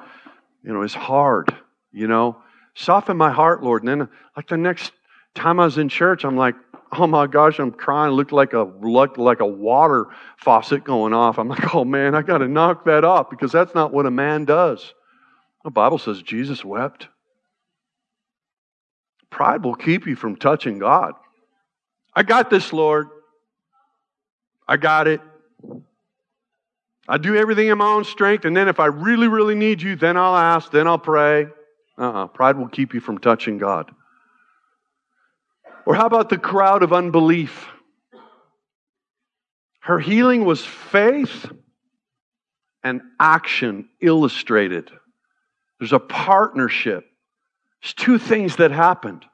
you 0.64 0.74
know, 0.74 0.82
is 0.82 0.94
hard, 0.94 1.56
you 1.92 2.08
know. 2.08 2.42
Soften 2.74 3.16
my 3.16 3.32
heart, 3.32 3.64
Lord. 3.64 3.84
And 3.84 4.02
then, 4.02 4.10
like 4.36 4.48
the 4.48 4.58
next 4.58 4.92
Time 5.36 5.60
I 5.60 5.66
was 5.66 5.78
in 5.78 5.90
church, 5.90 6.26
I'm 6.26 6.36
like, 6.36 6.56
oh 6.92 7.08
my 7.08 7.28
gosh, 7.28 7.60
I'm 7.60 7.72
crying. 7.72 8.14
Looked 8.14 8.32
like 8.32 8.54
a 8.54 8.64
looked 8.82 9.18
like 9.18 9.40
a 9.40 9.46
water 9.46 10.08
faucet 10.38 10.84
going 10.84 11.14
off. 11.14 11.38
I'm 11.38 11.48
like, 11.48 11.74
oh 11.74 11.86
man, 11.86 12.16
I 12.16 12.22
got 12.22 12.40
to 12.40 12.48
knock 12.48 12.86
that 12.86 13.06
off 13.06 13.30
because 13.30 13.52
that's 13.52 13.76
not 13.76 13.94
what 13.94 14.06
a 14.06 14.12
man 14.12 14.46
does. 14.46 14.94
The 15.64 15.72
Bible 15.72 15.98
says 15.98 16.22
Jesus 16.22 16.66
wept. 16.66 17.08
Pride 19.30 19.64
will 19.64 19.76
keep 19.76 20.08
you 20.08 20.16
from 20.16 20.36
touching 20.36 20.80
God. 20.80 21.14
I 22.16 22.24
got 22.24 22.50
this, 22.50 22.74
Lord. 22.74 23.08
I 24.70 24.78
got 24.78 25.08
it. 25.08 25.20
I 27.08 27.18
do 27.18 27.36
everything 27.36 27.70
in 27.70 27.78
my 27.80 27.88
own 27.88 28.04
strength, 28.04 28.46
and 28.46 28.56
then 28.56 28.68
if 28.68 28.80
I 28.80 28.86
really, 28.86 29.28
really 29.28 29.56
need 29.56 29.82
you, 29.82 29.96
then 29.96 30.16
I'll 30.16 30.36
ask, 30.36 30.72
then 30.72 30.86
I'll 30.86 31.00
pray. 31.00 31.48
Uh 31.98 32.02
uh-uh. 32.02 32.24
uh 32.26 32.28
Pride 32.28 32.56
will 32.56 32.68
keep 32.68 32.94
you 32.94 33.00
from 33.00 33.18
touching 33.18 33.58
God. 33.58 33.90
Or 35.88 35.96
how 35.96 36.06
about 36.06 36.30
the 36.30 36.38
crowd 36.38 36.84
of 36.84 36.94
unbelief? 36.94 37.68
Her 39.80 40.00
healing 40.00 40.46
was 40.46 40.64
faith 40.64 41.48
and 42.84 43.02
action 43.20 43.90
illustrated. 44.00 44.92
There's 45.80 45.94
a 45.94 46.00
partnership. 46.00 47.06
There's 47.82 47.96
two 47.96 48.20
things 48.20 48.58
that 48.58 48.70
happened. 48.70 49.26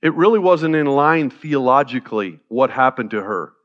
It 0.00 0.14
really 0.14 0.38
wasn't 0.38 0.76
in 0.76 0.86
line 0.86 1.30
theologically 1.30 2.38
what 2.46 2.70
happened 2.70 3.10
to 3.10 3.20
her. 3.20 3.55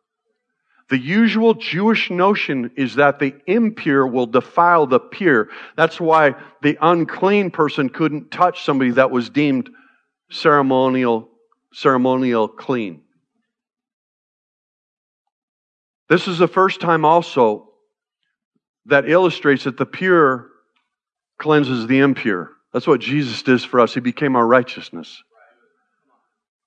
The 0.92 1.00
usual 1.00 1.54
Jewish 1.54 2.12
notion 2.12 2.72
is 2.76 2.96
that 2.96 3.18
the 3.18 3.34
impure 3.48 4.06
will 4.06 4.26
defile 4.26 4.86
the 4.86 5.00
pure. 5.00 5.48
That's 5.78 6.02
why 6.02 6.36
the 6.62 6.78
unclean 6.82 7.50
person 7.50 7.88
couldn't 7.88 8.30
touch 8.30 8.66
somebody 8.66 8.92
that 8.92 9.10
was 9.10 9.30
deemed 9.30 9.70
ceremonial, 10.32 11.30
ceremonial 11.72 12.50
clean. 12.50 13.04
This 16.10 16.28
is 16.28 16.40
the 16.40 16.48
first 16.50 16.82
time 16.82 17.06
also 17.06 17.70
that 18.88 19.10
illustrates 19.10 19.64
that 19.64 19.78
the 19.78 19.86
pure 19.86 20.50
cleanses 21.40 21.88
the 21.88 22.00
impure. 22.00 22.52
That's 22.74 22.86
what 22.86 23.00
Jesus 23.00 23.42
does 23.44 23.64
for 23.64 23.80
us. 23.80 23.94
He 23.94 24.02
became 24.02 24.36
our 24.36 24.46
righteousness. 24.46 25.24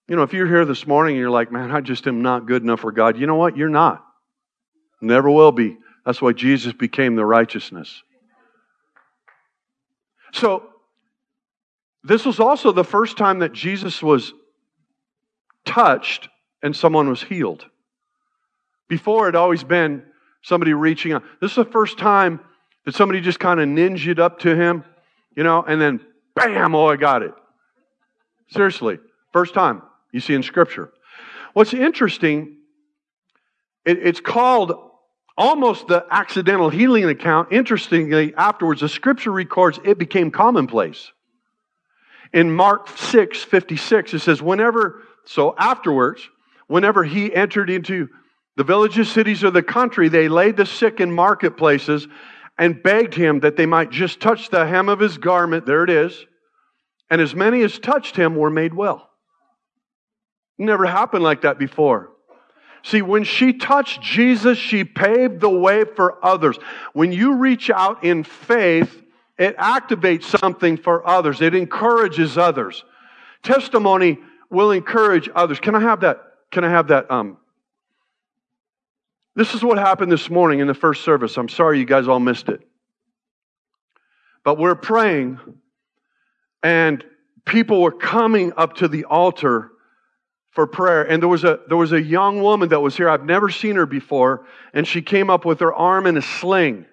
You 0.09 0.17
know, 0.17 0.23
if 0.23 0.33
you're 0.33 0.47
here 0.47 0.65
this 0.65 0.87
morning 0.87 1.17
and 1.17 1.21
you're 1.21 1.29
like, 1.29 1.53
man, 1.53 1.71
I 1.71 1.83
just 1.83 2.07
am 2.07 2.23
not 2.23 2.47
good 2.47 2.63
enough 2.63 2.81
for 2.81 2.91
God, 2.91 3.19
you 3.19 3.27
know 3.27 3.37
what? 3.37 3.59
You're 3.59 3.69
not. 3.69 4.03
Never 5.05 5.31
will 5.31 5.53
be. 5.53 5.77
That's 6.05 6.21
why 6.21 6.33
Jesus 6.33 6.73
became 6.73 7.15
the 7.15 7.25
righteousness. 7.25 8.03
So, 10.33 10.65
this 12.03 12.27
was 12.27 12.41
also 12.41 12.73
the 12.73 12.85
first 12.85 13.17
time 13.17 13.39
that 13.39 13.53
Jesus 13.53 14.03
was 14.03 14.35
touched 15.65 16.29
and 16.63 16.75
someone 16.77 17.09
was 17.09 17.23
healed. 17.23 17.65
Before, 18.89 19.29
it 19.29 19.35
always 19.35 19.65
been 19.65 20.03
somebody 20.43 20.75
reaching 20.75 21.13
out. 21.13 21.23
This 21.41 21.53
is 21.53 21.57
the 21.57 21.65
first 21.65 21.99
time 21.99 22.41
that 22.85 22.95
somebody 22.95 23.21
just 23.21 23.41
kind 23.41 23.61
of 23.61 23.69
ninja'd 23.69 24.21
up 24.21 24.41
to 24.41 24.55
him, 24.55 24.85
you 25.35 25.43
know, 25.43 25.63
and 25.63 25.81
then 25.81 26.01
bam, 26.35 26.75
oh, 26.75 26.87
I 26.87 26.97
got 26.97 27.23
it. 27.23 27.33
Seriously, 28.49 28.99
first 29.33 29.55
time 29.55 29.83
you 30.13 30.21
see 30.21 30.35
in 30.35 30.43
Scripture. 30.43 30.93
What's 31.55 31.73
interesting, 31.73 32.59
it, 33.87 33.99
it's 33.99 34.21
called 34.21 34.75
almost 35.37 35.89
the 35.89 36.07
accidental 36.11 36.71
healing 36.71 37.05
account. 37.05 37.53
Interestingly, 37.53 38.35
afterwards, 38.37 38.81
the 38.81 38.89
scripture 38.89 39.33
records 39.33 39.79
it 39.85 39.99
became 39.99 40.31
commonplace. 40.31 41.13
In 42.33 42.55
Mark 42.55 42.89
6 42.97 43.43
56, 43.43 44.15
it 44.15 44.19
says, 44.21 44.43
whenever, 44.43 45.03
so 45.25 45.55
afterwards, 45.59 46.29
whenever 46.67 47.05
he 47.05 47.35
entered 47.35 47.71
into 47.71 48.09
the 48.57 48.65
villages, 48.65 49.11
cities, 49.11 49.43
or 49.43 49.51
the 49.51 49.63
country, 49.63 50.09
they 50.09 50.29
laid 50.29 50.57
the 50.57 50.67
sick 50.67 51.01
in 51.01 51.11
marketplaces 51.13 52.07
and 52.57 52.83
begged 52.83 53.15
him 53.15 53.41
that 53.41 53.57
they 53.57 53.67
might 53.67 53.91
just 53.91 54.21
touch 54.21 54.51
the 54.51 54.67
hem 54.67 54.89
of 54.89 55.01
his 55.01 55.19
garment. 55.19 55.67
There 55.67 55.83
it 55.83 55.91
is. 55.91 56.27
And 57.11 57.21
as 57.21 57.35
many 57.35 57.63
as 57.63 57.79
touched 57.79 58.17
him 58.17 58.37
were 58.37 58.51
made 58.51 58.73
well. 58.73 59.11
Never 60.57 60.87
happened 60.87 61.25
like 61.25 61.43
that 61.43 61.59
before. 61.59 62.14
See, 62.85 63.01
when 63.01 63.25
she 63.25 63.55
touched 63.55 64.03
Jesus, 64.03 64.59
she 64.59 64.85
paved 64.85 65.41
the 65.41 65.49
way 65.49 65.85
for 65.85 66.23
others. 66.23 66.59
When 66.93 67.13
you 67.13 67.37
reach 67.37 67.71
out 67.71 68.05
in 68.05 68.25
faith, 68.25 69.03
it 69.39 69.57
activates 69.57 70.25
something 70.39 70.77
for 70.77 71.07
others, 71.09 71.41
it 71.41 71.55
encourages 71.55 72.37
others. 72.37 72.85
Testimony 73.43 74.19
will 74.51 74.71
encourage 74.71 75.31
others. 75.35 75.59
Can 75.61 75.75
I 75.75 75.81
have 75.81 76.01
that? 76.01 76.19
Can 76.51 76.63
I 76.63 76.71
have 76.71 76.89
that? 76.89 77.11
Um, 77.11 77.39
this 79.35 79.55
is 79.55 79.65
what 79.65 79.79
happened 79.79 80.13
this 80.13 80.29
morning 80.29 80.61
in 80.61 80.67
the 80.67 80.75
first 80.75 81.05
service. 81.05 81.39
I'm 81.39 81.49
sorry 81.49 81.79
you 81.79 81.87
guys 81.87 82.07
all 82.07 82.21
missed 82.21 82.51
it. 82.51 82.61
But 84.45 84.59
we're 84.59 84.75
praying, 84.75 85.41
and 86.63 87.03
people 87.47 87.81
were 87.81 87.93
coming 87.93 88.53
up 88.59 88.77
to 88.77 88.89
the 88.89 89.07
altar 89.07 89.71
for 90.55 90.67
prayer. 90.67 91.03
And 91.03 91.23
there 91.23 91.29
was 91.29 91.45
a 91.45 91.61
there 91.69 91.77
was 91.77 91.93
a 91.93 92.01
young 92.01 92.43
woman 92.43 92.71
that 92.71 92.81
was 92.81 92.97
here. 92.97 93.09
I've 93.09 93.25
never 93.25 93.51
seen 93.51 93.77
her 93.77 93.87
before, 93.87 94.47
and 94.73 94.87
she 94.87 95.03
came 95.03 95.29
up 95.29 95.45
with 95.45 95.61
her 95.61 95.75
arm 95.75 96.07
in 96.07 96.17
a 96.17 96.23
sling. 96.23 96.87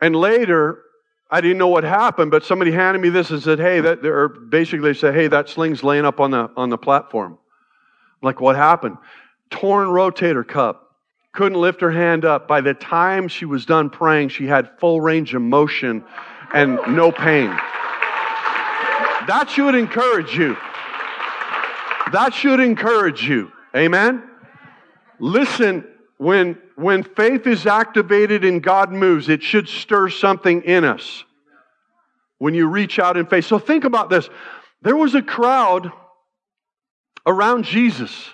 And 0.00 0.14
later, 0.14 0.82
I 1.30 1.40
didn't 1.40 1.58
know 1.58 1.68
what 1.68 1.84
happened, 1.84 2.30
but 2.30 2.44
somebody 2.44 2.70
handed 2.70 3.00
me 3.00 3.08
this 3.08 3.30
and 3.30 3.42
said, 3.42 3.58
"Hey, 3.58 3.80
that," 3.80 4.04
or 4.04 4.28
basically 4.28 4.92
they 4.92 4.98
said, 4.98 5.14
"Hey, 5.14 5.26
that 5.28 5.48
sling's 5.48 5.82
laying 5.82 6.04
up 6.04 6.20
on 6.20 6.30
the 6.30 6.50
on 6.56 6.68
the 6.68 6.78
platform." 6.78 7.38
I'm 8.22 8.26
like, 8.26 8.40
what 8.40 8.56
happened? 8.56 8.96
Torn 9.50 9.88
rotator 9.88 10.46
cuff. 10.46 10.76
Couldn't 11.32 11.60
lift 11.60 11.82
her 11.82 11.90
hand 11.90 12.24
up. 12.24 12.48
By 12.48 12.62
the 12.62 12.72
time 12.72 13.28
she 13.28 13.44
was 13.44 13.66
done 13.66 13.90
praying, 13.90 14.30
she 14.30 14.46
had 14.46 14.70
full 14.78 15.02
range 15.02 15.34
of 15.34 15.42
motion 15.42 16.02
and 16.54 16.78
no 16.88 17.12
pain. 17.12 17.50
That 19.26 19.50
should 19.50 19.74
encourage 19.74 20.34
you. 20.36 20.56
That 22.12 22.34
should 22.34 22.60
encourage 22.60 23.26
you. 23.26 23.50
Amen? 23.74 24.22
Listen, 25.18 25.84
when, 26.18 26.58
when 26.76 27.02
faith 27.02 27.46
is 27.46 27.66
activated 27.66 28.44
and 28.44 28.62
God 28.62 28.92
moves, 28.92 29.28
it 29.28 29.42
should 29.42 29.68
stir 29.68 30.08
something 30.08 30.62
in 30.62 30.84
us 30.84 31.24
when 32.38 32.54
you 32.54 32.68
reach 32.68 32.98
out 32.98 33.16
in 33.16 33.26
faith. 33.26 33.46
So 33.46 33.58
think 33.58 33.84
about 33.84 34.10
this. 34.10 34.28
There 34.82 34.96
was 34.96 35.14
a 35.14 35.22
crowd 35.22 35.90
around 37.26 37.64
Jesus, 37.64 38.30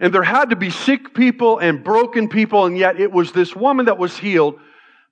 and 0.00 0.12
there 0.12 0.22
had 0.22 0.50
to 0.50 0.56
be 0.56 0.70
sick 0.70 1.14
people 1.14 1.58
and 1.58 1.82
broken 1.82 2.28
people, 2.28 2.66
and 2.66 2.76
yet 2.76 3.00
it 3.00 3.10
was 3.10 3.32
this 3.32 3.56
woman 3.56 3.86
that 3.86 3.98
was 3.98 4.16
healed 4.16 4.58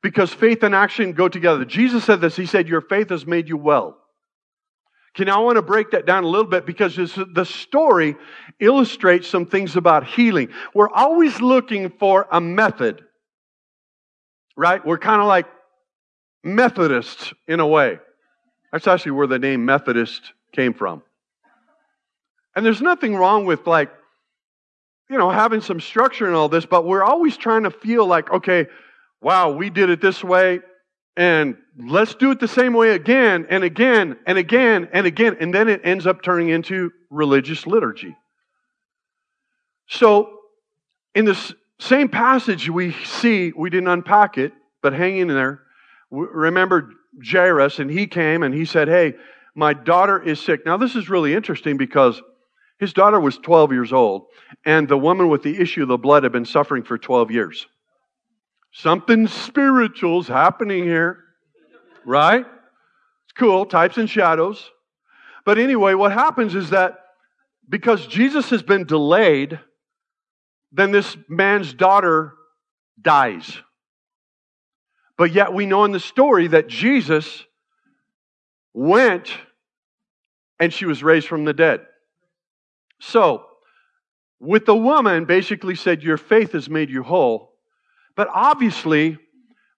because 0.03 0.33
faith 0.33 0.63
and 0.63 0.75
action 0.75 1.13
go 1.13 1.29
together. 1.29 1.65
Jesus 1.65 2.05
said 2.05 2.21
this 2.21 2.37
He 2.37 2.47
said, 2.47 2.69
Your 2.69 2.81
faith 2.81 3.11
has 3.11 3.27
made 3.27 3.49
you 3.49 3.57
well. 3.57 3.99
Okay, 5.15 5.25
now 5.25 5.43
I 5.43 5.45
want 5.45 5.57
to 5.57 5.63
break 5.63 5.91
that 5.91 6.07
down 6.07 6.25
a 6.25 6.27
little 6.27 6.47
bit 6.47 6.65
because 6.65 6.97
this, 6.97 7.19
the 7.35 7.45
story 7.45 8.17
illustrates 8.61 9.29
some 9.29 9.45
things 9.45 9.77
about 9.77 10.07
healing. 10.07 10.49
We're 10.75 10.89
always 10.89 11.41
looking 11.41 11.91
for 11.91 12.27
a 12.33 12.41
method, 12.41 13.05
right? 14.57 14.85
We're 14.85 14.99
kind 14.99 15.21
of 15.21 15.27
like 15.27 15.47
Methodists 16.45 17.33
in 17.47 17.61
a 17.61 17.67
way. 17.67 17.99
That's 18.73 18.87
actually 18.87 19.13
where 19.13 19.27
the 19.27 19.39
name 19.39 19.65
Methodist 19.65 20.33
came 20.53 20.73
from. 20.73 21.03
And 22.57 22.65
there's 22.65 22.83
nothing 22.83 23.15
wrong 23.15 23.45
with 23.45 23.67
like, 23.67 23.91
you 25.11 25.19
know, 25.19 25.31
having 25.31 25.61
some 25.61 25.81
structure 25.81 26.27
and 26.27 26.35
all 26.35 26.49
this, 26.49 26.65
but 26.65 26.87
we're 26.87 27.05
always 27.05 27.37
trying 27.37 27.65
to 27.65 27.71
feel 27.71 28.07
like, 28.07 28.31
okay, 28.31 28.67
wow, 29.21 29.51
we 29.51 29.69
did 29.69 29.91
it 29.91 30.01
this 30.01 30.25
way, 30.25 30.61
and 31.17 31.57
let's 31.79 32.15
do 32.15 32.31
it 32.31 32.41
the 32.41 32.49
same 32.49 32.73
way 32.73 32.91
again 32.91 33.47
and 33.51 33.65
again 33.65 34.17
and 34.27 34.39
again 34.39 34.89
and 34.93 35.07
again. 35.07 35.37
And 35.41 35.53
then 35.53 35.69
it 35.69 35.83
ends 35.85 36.07
up 36.07 36.23
turning 36.23 36.49
into 36.49 36.91
religious 37.11 37.67
liturgy. 37.67 38.17
So, 39.89 40.39
in 41.15 41.27
this 41.27 41.53
same 41.79 42.09
passage, 42.09 42.71
we 42.71 42.93
see, 43.05 43.53
we 43.55 43.69
didn't 43.69 43.89
unpack 43.89 44.39
it, 44.39 44.53
but 44.83 44.95
hang 44.95 45.19
in 45.19 45.29
there. 45.29 45.63
Remember 46.11 46.91
Jairus, 47.23 47.79
and 47.79 47.91
he 47.91 48.07
came 48.07 48.43
and 48.43 48.55
he 48.55 48.65
said, 48.65 48.89
Hey, 48.89 49.15
my 49.55 49.75
daughter 49.75 50.23
is 50.23 50.41
sick. 50.41 50.65
Now, 50.65 50.79
this 50.79 50.97
is 50.97 51.11
really 51.11 51.35
interesting 51.35 51.77
because 51.77 52.23
his 52.79 52.93
daughter 52.93 53.21
was 53.21 53.37
12 53.39 53.73
years 53.73 53.93
old, 53.93 54.27
and 54.65 54.89
the 54.89 54.97
woman 54.97 55.29
with 55.29 55.43
the 55.43 55.59
issue 55.61 55.83
of 55.83 55.89
the 55.89 55.99
blood 55.99 56.23
had 56.23 56.33
been 56.33 56.47
suffering 56.47 56.83
for 56.83 56.97
12 56.97 57.31
years. 57.31 57.67
Something 58.73 59.27
spiritual's 59.27 60.29
happening 60.29 60.85
here, 60.85 61.19
right? 62.07 62.45
It's 62.45 63.33
cool, 63.37 63.67
types 63.67 63.99
and 63.99 64.09
shadows. 64.09 64.71
But 65.45 65.59
anyway, 65.59 65.95
what 65.95 66.13
happens 66.13 66.55
is 66.55 66.71
that 66.71 66.99
because 67.69 68.07
Jesus 68.07 68.51
has 68.51 68.63
been 68.63 68.85
delayed, 68.85 69.59
then 70.73 70.91
this 70.91 71.17
man's 71.29 71.75
daughter 71.75 72.33
dies. 73.01 73.59
But 75.19 75.33
yet 75.33 75.53
we 75.53 75.67
know 75.67 75.85
in 75.85 75.93
the 75.93 76.01
story 76.01 76.49
that 76.49 76.69
Jesus 76.69 77.45
went 78.73 79.33
and 80.59 80.73
she 80.73 80.87
was 80.87 81.03
raised 81.03 81.29
from 81.29 81.45
the 81.45 81.53
dead. 81.53 81.81
So, 83.01 83.45
with 84.41 84.65
the 84.65 84.77
woman, 84.77 85.25
basically 85.25 85.75
said, 85.75 86.03
Your 86.03 86.17
faith 86.17 86.53
has 86.53 86.71
made 86.71 86.89
you 86.89 87.03
whole. 87.03 87.52
But 88.17 88.29
obviously, 88.33 89.19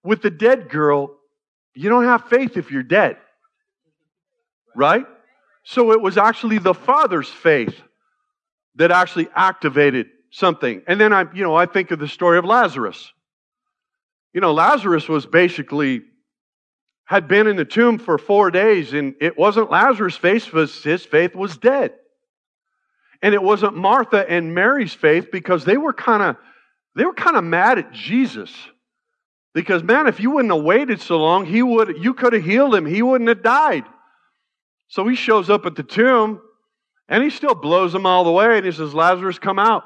with 0.02 0.22
the 0.22 0.30
dead 0.30 0.68
girl, 0.68 1.16
you 1.74 1.88
don't 1.88 2.04
have 2.04 2.28
faith 2.28 2.56
if 2.56 2.70
you're 2.70 2.82
dead. 2.82 3.16
Right? 4.74 5.06
So 5.64 5.92
it 5.92 6.00
was 6.00 6.18
actually 6.18 6.58
the 6.58 6.74
father's 6.74 7.28
faith 7.28 7.74
that 8.76 8.90
actually 8.90 9.28
activated 9.34 10.08
something. 10.30 10.82
And 10.86 11.00
then 11.00 11.12
I, 11.12 11.26
you 11.32 11.42
know, 11.42 11.54
I 11.54 11.66
think 11.66 11.90
of 11.90 11.98
the 11.98 12.08
story 12.08 12.38
of 12.38 12.44
Lazarus. 12.44 13.12
You 14.32 14.40
know, 14.40 14.52
Lazarus 14.52 15.08
was 15.08 15.26
basically 15.26 16.02
had 17.06 17.28
been 17.28 17.46
in 17.46 17.56
the 17.56 17.64
tomb 17.64 17.98
for 17.98 18.18
four 18.18 18.50
days, 18.50 18.94
and 18.94 19.14
it 19.20 19.38
wasn't 19.38 19.70
Lazarus' 19.70 20.16
faith, 20.16 20.52
was 20.52 20.82
his 20.82 21.04
faith 21.04 21.34
was 21.34 21.56
dead. 21.56 21.92
And 23.22 23.34
it 23.34 23.42
wasn't 23.42 23.76
Martha 23.76 24.28
and 24.28 24.54
Mary's 24.54 24.92
faith 24.92 25.30
because 25.30 25.64
they 25.64 25.76
were 25.76 25.92
kind 25.92 26.22
of 26.22 26.36
they 26.96 27.04
were 27.04 27.14
kind 27.14 27.36
of 27.36 27.44
mad 27.44 27.78
at 27.78 27.92
Jesus. 27.92 28.52
Because 29.54 29.82
man, 29.82 30.06
if 30.06 30.20
you 30.20 30.30
wouldn't 30.30 30.52
have 30.52 30.64
waited 30.64 31.00
so 31.00 31.18
long, 31.18 31.46
he 31.46 31.62
would 31.62 31.96
you 32.02 32.14
could 32.14 32.32
have 32.32 32.44
healed 32.44 32.74
him. 32.74 32.86
He 32.86 33.02
wouldn't 33.02 33.28
have 33.28 33.42
died. 33.42 33.84
So 34.88 35.06
he 35.06 35.16
shows 35.16 35.50
up 35.50 35.66
at 35.66 35.76
the 35.76 35.82
tomb 35.82 36.40
and 37.08 37.22
he 37.22 37.30
still 37.30 37.54
blows 37.54 37.92
them 37.92 38.06
all 38.06 38.24
the 38.24 38.32
way 38.32 38.56
and 38.56 38.66
he 38.66 38.72
says, 38.72 38.94
Lazarus, 38.94 39.38
come 39.38 39.58
out. 39.58 39.84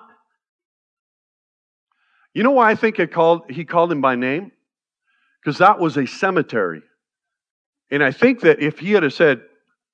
You 2.34 2.42
know 2.42 2.52
why 2.52 2.70
I 2.70 2.74
think 2.74 2.98
called, 3.10 3.50
he 3.50 3.64
called 3.64 3.90
him 3.90 4.00
by 4.00 4.14
name? 4.14 4.52
Because 5.42 5.58
that 5.58 5.78
was 5.78 5.96
a 5.96 6.06
cemetery. 6.06 6.82
And 7.90 8.02
I 8.02 8.12
think 8.12 8.40
that 8.40 8.60
if 8.60 8.78
he 8.78 8.92
had 8.92 9.10
said, 9.12 9.42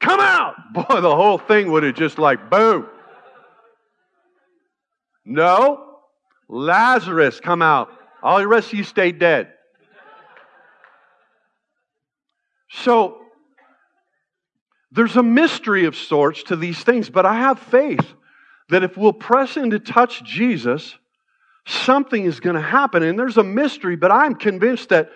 come 0.00 0.20
out, 0.20 0.54
boy, 0.74 1.00
the 1.00 1.14
whole 1.14 1.38
thing 1.38 1.70
would 1.70 1.84
have 1.84 1.94
just 1.94 2.18
like 2.18 2.50
boom. 2.50 2.86
No, 5.24 5.83
Lazarus, 6.48 7.40
come 7.40 7.62
out. 7.62 7.90
All 8.22 8.38
the 8.38 8.48
rest 8.48 8.72
of 8.72 8.78
you 8.78 8.84
stay 8.84 9.12
dead. 9.12 9.52
So 12.70 13.20
there's 14.90 15.16
a 15.16 15.22
mystery 15.22 15.86
of 15.86 15.96
sorts 15.96 16.44
to 16.44 16.56
these 16.56 16.82
things, 16.82 17.10
but 17.10 17.26
I 17.26 17.34
have 17.34 17.58
faith 17.58 18.14
that 18.70 18.82
if 18.82 18.96
we'll 18.96 19.12
press 19.12 19.56
in 19.56 19.70
to 19.70 19.78
touch 19.78 20.24
Jesus, 20.24 20.94
something 21.66 22.24
is 22.24 22.40
going 22.40 22.56
to 22.56 22.62
happen. 22.62 23.02
And 23.02 23.18
there's 23.18 23.36
a 23.36 23.44
mystery, 23.44 23.96
but 23.96 24.10
I'm 24.10 24.34
convinced 24.34 24.90
that 24.90 25.10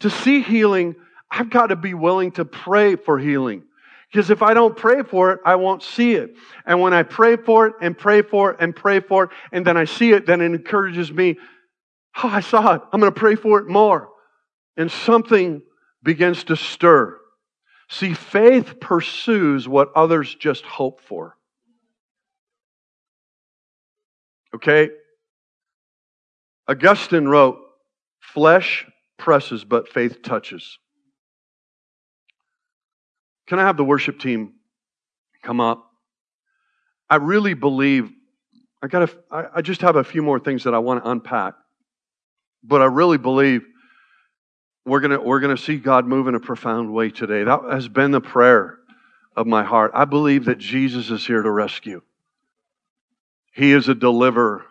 to 0.00 0.10
see 0.10 0.42
healing, 0.42 0.94
I've 1.30 1.50
got 1.50 1.68
to 1.68 1.76
be 1.76 1.94
willing 1.94 2.32
to 2.32 2.44
pray 2.44 2.96
for 2.96 3.18
healing. 3.18 3.64
Because 4.14 4.30
if 4.30 4.42
I 4.42 4.54
don't 4.54 4.76
pray 4.76 5.02
for 5.02 5.32
it, 5.32 5.40
I 5.44 5.56
won't 5.56 5.82
see 5.82 6.14
it. 6.14 6.36
And 6.66 6.80
when 6.80 6.94
I 6.94 7.02
pray 7.02 7.34
for 7.34 7.66
it 7.66 7.74
and 7.80 7.98
pray 7.98 8.22
for 8.22 8.52
it 8.52 8.58
and 8.60 8.74
pray 8.74 9.00
for 9.00 9.24
it, 9.24 9.30
and 9.50 9.66
then 9.66 9.76
I 9.76 9.86
see 9.86 10.12
it, 10.12 10.24
then 10.24 10.40
it 10.40 10.44
encourages 10.44 11.10
me. 11.10 11.36
Oh, 12.22 12.28
I 12.28 12.38
saw 12.38 12.74
it. 12.74 12.82
I'm 12.92 13.00
going 13.00 13.12
to 13.12 13.18
pray 13.18 13.34
for 13.34 13.58
it 13.58 13.66
more. 13.66 14.10
And 14.76 14.88
something 14.88 15.62
begins 16.04 16.44
to 16.44 16.54
stir. 16.54 17.18
See, 17.90 18.14
faith 18.14 18.78
pursues 18.78 19.66
what 19.66 19.90
others 19.96 20.32
just 20.32 20.64
hope 20.64 21.00
for. 21.00 21.36
Okay? 24.54 24.90
Augustine 26.68 27.26
wrote, 27.26 27.58
Flesh 28.20 28.86
presses, 29.18 29.64
but 29.64 29.88
faith 29.88 30.22
touches. 30.22 30.78
Can 33.46 33.58
I 33.58 33.62
have 33.62 33.76
the 33.76 33.84
worship 33.84 34.18
team 34.18 34.54
come 35.42 35.60
up? 35.60 35.90
I 37.08 37.16
really 37.16 37.54
believe 37.54 38.10
I 38.82 38.86
got 38.86 39.10
I, 39.30 39.46
I 39.56 39.62
just 39.62 39.80
have 39.80 39.96
a 39.96 40.04
few 40.04 40.22
more 40.22 40.38
things 40.38 40.64
that 40.64 40.74
I 40.74 40.78
want 40.78 41.02
to 41.02 41.10
unpack. 41.10 41.54
But 42.62 42.82
I 42.82 42.86
really 42.86 43.18
believe 43.18 43.62
we're 44.84 45.00
gonna 45.00 45.20
we're 45.20 45.40
gonna 45.40 45.56
see 45.56 45.76
God 45.76 46.06
move 46.06 46.28
in 46.28 46.34
a 46.34 46.40
profound 46.40 46.92
way 46.92 47.10
today. 47.10 47.44
That 47.44 47.60
has 47.70 47.88
been 47.88 48.10
the 48.10 48.20
prayer 48.20 48.78
of 49.36 49.46
my 49.46 49.64
heart. 49.64 49.92
I 49.94 50.04
believe 50.04 50.46
that 50.46 50.58
Jesus 50.58 51.10
is 51.10 51.26
here 51.26 51.42
to 51.42 51.50
rescue. 51.50 52.02
He 53.52 53.72
is 53.72 53.88
a 53.88 53.94
deliverer. 53.94 54.64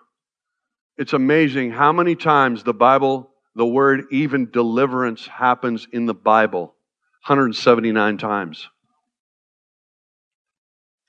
It's 0.98 1.14
amazing 1.14 1.72
how 1.72 1.92
many 1.92 2.16
times 2.16 2.64
the 2.64 2.74
Bible, 2.74 3.32
the 3.56 3.66
word 3.66 4.06
even 4.12 4.52
deliverance 4.52 5.26
happens 5.26 5.88
in 5.92 6.06
the 6.06 6.14
Bible. 6.14 6.76
179 7.26 8.18
times. 8.18 8.68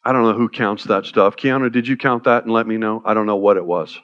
I 0.04 0.12
don't 0.12 0.22
know 0.22 0.34
who 0.34 0.48
counts 0.48 0.84
that 0.84 1.06
stuff. 1.06 1.34
Keanu, 1.34 1.72
did 1.72 1.88
you 1.88 1.96
count 1.96 2.22
that 2.24 2.44
and 2.44 2.52
let 2.52 2.68
me 2.68 2.76
know? 2.76 3.02
I 3.04 3.14
don't 3.14 3.26
know 3.26 3.34
what 3.34 3.56
it 3.56 3.64
was. 3.64 3.98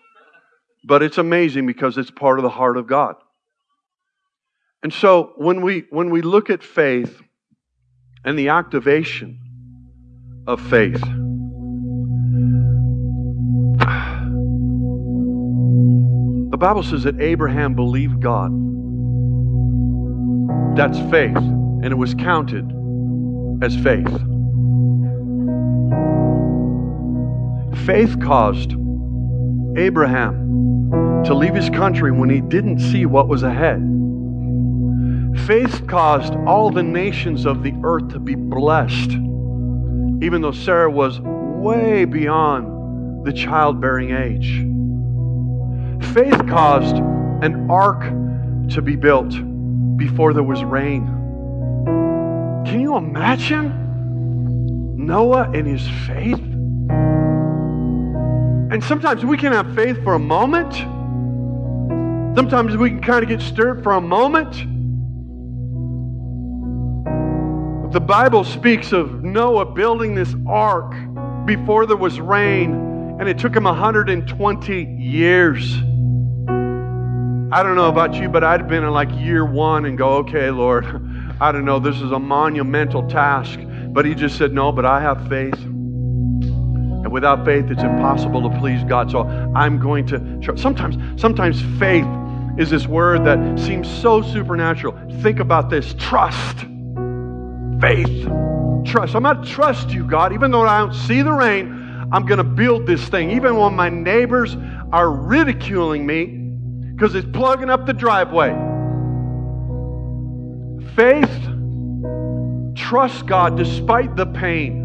But 0.82 1.04
it's 1.04 1.18
amazing 1.18 1.66
because 1.66 1.96
it's 1.96 2.10
part 2.10 2.40
of 2.40 2.42
the 2.42 2.50
heart 2.50 2.76
of 2.76 2.88
God. 2.88 3.14
And 4.82 4.92
so 4.92 5.34
when 5.36 5.62
we 5.62 5.84
when 5.90 6.10
we 6.10 6.20
look 6.20 6.50
at 6.50 6.64
faith 6.64 7.22
and 8.24 8.36
the 8.36 8.48
activation 8.48 9.38
of 10.48 10.60
faith, 10.68 11.00
the 16.50 16.56
Bible 16.58 16.82
says 16.82 17.04
that 17.04 17.20
Abraham 17.20 17.74
believed 17.74 18.20
God. 18.20 18.50
That's 20.76 20.98
faith 21.10 21.59
and 21.82 21.86
it 21.86 21.96
was 21.96 22.14
counted 22.14 22.70
as 23.62 23.74
faith. 23.76 24.08
Faith 27.86 28.20
caused 28.20 28.72
Abraham 29.76 31.22
to 31.24 31.34
leave 31.34 31.54
his 31.54 31.70
country 31.70 32.12
when 32.12 32.28
he 32.28 32.40
didn't 32.40 32.78
see 32.78 33.06
what 33.06 33.28
was 33.28 33.42
ahead. 33.42 33.80
Faith 35.46 35.86
caused 35.86 36.34
all 36.46 36.70
the 36.70 36.82
nations 36.82 37.46
of 37.46 37.62
the 37.62 37.74
earth 37.82 38.08
to 38.10 38.18
be 38.18 38.34
blessed, 38.34 39.10
even 40.22 40.40
though 40.42 40.52
Sarah 40.52 40.90
was 40.90 41.20
way 41.20 42.04
beyond 42.04 43.26
the 43.26 43.32
childbearing 43.32 44.10
age. 44.10 44.66
Faith 46.12 46.46
caused 46.46 46.96
an 46.96 47.70
ark 47.70 48.02
to 48.70 48.82
be 48.82 48.96
built 48.96 49.34
before 49.96 50.32
there 50.32 50.42
was 50.42 50.62
rain. 50.64 51.19
You 52.90 52.96
imagine 52.96 53.70
Noah 54.96 55.48
and 55.54 55.64
his 55.64 55.88
faith? 56.08 56.40
And 58.72 58.82
sometimes 58.82 59.24
we 59.24 59.36
can 59.36 59.52
have 59.52 59.72
faith 59.76 60.02
for 60.02 60.14
a 60.14 60.18
moment. 60.18 60.74
Sometimes 62.34 62.76
we 62.76 62.90
can 62.90 63.00
kind 63.00 63.22
of 63.22 63.28
get 63.28 63.40
stirred 63.42 63.84
for 63.84 63.92
a 63.92 64.00
moment. 64.00 64.52
The 67.92 68.00
Bible 68.00 68.42
speaks 68.42 68.90
of 68.90 69.22
Noah 69.22 69.66
building 69.66 70.16
this 70.16 70.34
ark 70.48 70.92
before 71.46 71.86
there 71.86 71.96
was 71.96 72.18
rain, 72.18 72.72
and 73.20 73.28
it 73.28 73.38
took 73.38 73.54
him 73.54 73.62
120 73.62 74.82
years. 74.98 75.76
I 77.52 77.62
don't 77.62 77.76
know 77.76 77.88
about 77.88 78.14
you, 78.14 78.28
but 78.28 78.42
I'd 78.42 78.66
been 78.66 78.82
in 78.82 78.90
like 78.90 79.12
year 79.12 79.44
one 79.44 79.84
and 79.84 79.96
go, 79.96 80.14
okay, 80.16 80.50
Lord, 80.50 81.09
I 81.40 81.52
don't 81.52 81.64
know, 81.64 81.78
this 81.78 81.96
is 81.96 82.12
a 82.12 82.18
monumental 82.18 83.08
task. 83.08 83.58
But 83.92 84.04
he 84.04 84.14
just 84.14 84.36
said, 84.36 84.52
No, 84.52 84.70
but 84.70 84.84
I 84.84 85.00
have 85.00 85.26
faith. 85.28 85.54
And 85.54 87.10
without 87.10 87.44
faith, 87.44 87.70
it's 87.70 87.82
impossible 87.82 88.48
to 88.48 88.58
please 88.58 88.84
God. 88.84 89.10
So 89.10 89.22
I'm 89.54 89.80
going 89.80 90.06
to. 90.08 90.40
Sometimes, 90.56 91.20
sometimes 91.20 91.60
faith 91.78 92.06
is 92.58 92.70
this 92.70 92.86
word 92.86 93.24
that 93.24 93.58
seems 93.58 93.88
so 93.88 94.22
supernatural. 94.22 94.96
Think 95.22 95.40
about 95.40 95.70
this 95.70 95.94
trust. 95.94 96.58
Faith. 97.80 98.28
Trust. 98.84 99.14
I'm 99.14 99.22
going 99.22 99.42
to 99.42 99.48
trust 99.48 99.90
you, 99.90 100.04
God. 100.04 100.32
Even 100.32 100.50
though 100.50 100.62
I 100.62 100.78
don't 100.78 100.94
see 100.94 101.22
the 101.22 101.32
rain, 101.32 102.08
I'm 102.12 102.26
going 102.26 102.38
to 102.38 102.44
build 102.44 102.86
this 102.86 103.08
thing. 103.08 103.30
Even 103.30 103.56
when 103.56 103.74
my 103.74 103.88
neighbors 103.88 104.56
are 104.92 105.10
ridiculing 105.10 106.06
me 106.06 106.26
because 106.94 107.14
it's 107.14 107.28
plugging 107.32 107.70
up 107.70 107.86
the 107.86 107.94
driveway. 107.94 108.69
Faith 111.00 111.48
trust 112.76 113.26
God 113.26 113.56
despite 113.56 114.16
the 114.16 114.26
pain. 114.26 114.76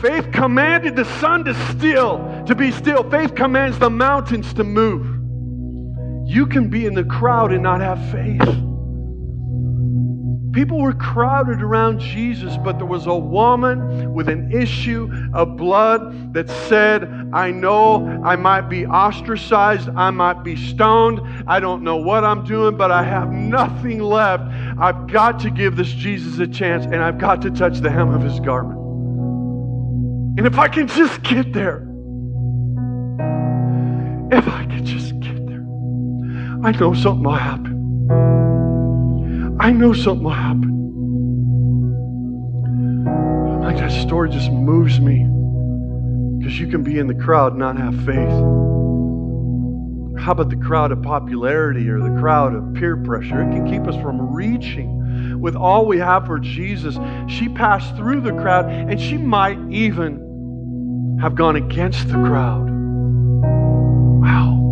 Faith 0.00 0.32
commanded 0.32 0.96
the 0.96 1.04
sun 1.20 1.44
to 1.44 1.52
still, 1.68 2.42
to 2.46 2.54
be 2.54 2.70
still. 2.70 3.02
Faith 3.10 3.34
commands 3.34 3.78
the 3.78 3.90
mountains 3.90 4.54
to 4.54 4.64
move. 4.64 5.04
You 6.26 6.46
can 6.46 6.70
be 6.70 6.86
in 6.86 6.94
the 6.94 7.04
crowd 7.04 7.52
and 7.52 7.62
not 7.62 7.82
have 7.82 8.02
faith. 8.10 8.69
People 10.52 10.80
were 10.80 10.94
crowded 10.94 11.62
around 11.62 12.00
Jesus, 12.00 12.56
but 12.64 12.78
there 12.78 12.86
was 12.86 13.06
a 13.06 13.14
woman 13.14 14.12
with 14.12 14.28
an 14.28 14.50
issue 14.50 15.08
of 15.32 15.56
blood 15.56 16.34
that 16.34 16.48
said, 16.68 17.04
I 17.32 17.52
know 17.52 18.20
I 18.24 18.34
might 18.34 18.62
be 18.62 18.84
ostracized, 18.84 19.88
I 19.90 20.10
might 20.10 20.42
be 20.42 20.56
stoned, 20.56 21.20
I 21.46 21.60
don't 21.60 21.84
know 21.84 21.98
what 21.98 22.24
I'm 22.24 22.44
doing, 22.44 22.76
but 22.76 22.90
I 22.90 23.04
have 23.04 23.30
nothing 23.30 24.00
left. 24.00 24.42
I've 24.80 25.06
got 25.06 25.38
to 25.40 25.50
give 25.50 25.76
this 25.76 25.88
Jesus 25.88 26.40
a 26.40 26.48
chance, 26.48 26.84
and 26.84 26.96
I've 26.96 27.18
got 27.18 27.42
to 27.42 27.50
touch 27.50 27.78
the 27.78 27.90
hem 27.90 28.12
of 28.12 28.22
his 28.22 28.40
garment. 28.40 28.78
And 30.38 30.46
if 30.48 30.58
I 30.58 30.66
can 30.66 30.88
just 30.88 31.22
get 31.22 31.52
there, 31.52 31.86
if 34.32 34.48
I 34.48 34.64
could 34.64 34.84
just 34.84 35.18
get 35.20 35.46
there, 35.46 35.64
I 36.64 36.72
know 36.72 36.92
something 36.94 37.22
will 37.22 37.34
happen. 37.34 37.70
I 39.60 39.72
know 39.72 39.92
something 39.92 40.24
will 40.24 40.30
happen. 40.30 40.70
Like, 43.62 43.76
that 43.76 43.92
story 43.92 44.30
just 44.30 44.50
moves 44.50 44.98
me 44.98 45.26
because 46.38 46.58
you 46.58 46.66
can 46.66 46.82
be 46.82 46.98
in 46.98 47.06
the 47.06 47.14
crowd 47.14 47.52
and 47.52 47.58
not 47.58 47.76
have 47.76 47.94
faith. 48.06 48.30
How 50.18 50.32
about 50.32 50.48
the 50.48 50.56
crowd 50.56 50.92
of 50.92 51.02
popularity 51.02 51.90
or 51.90 52.00
the 52.00 52.18
crowd 52.18 52.54
of 52.54 52.72
peer 52.72 52.96
pressure? 52.96 53.42
It 53.42 53.52
can 53.52 53.70
keep 53.70 53.86
us 53.86 54.00
from 54.00 54.32
reaching 54.32 55.40
with 55.42 55.56
all 55.56 55.84
we 55.84 55.98
have 55.98 56.24
for 56.24 56.38
Jesus. 56.38 56.98
She 57.28 57.50
passed 57.50 57.94
through 57.96 58.22
the 58.22 58.32
crowd 58.32 58.64
and 58.64 58.98
she 58.98 59.18
might 59.18 59.58
even 59.70 61.18
have 61.20 61.34
gone 61.34 61.56
against 61.56 62.08
the 62.08 62.14
crowd. 62.14 62.66
Wow. 64.22 64.69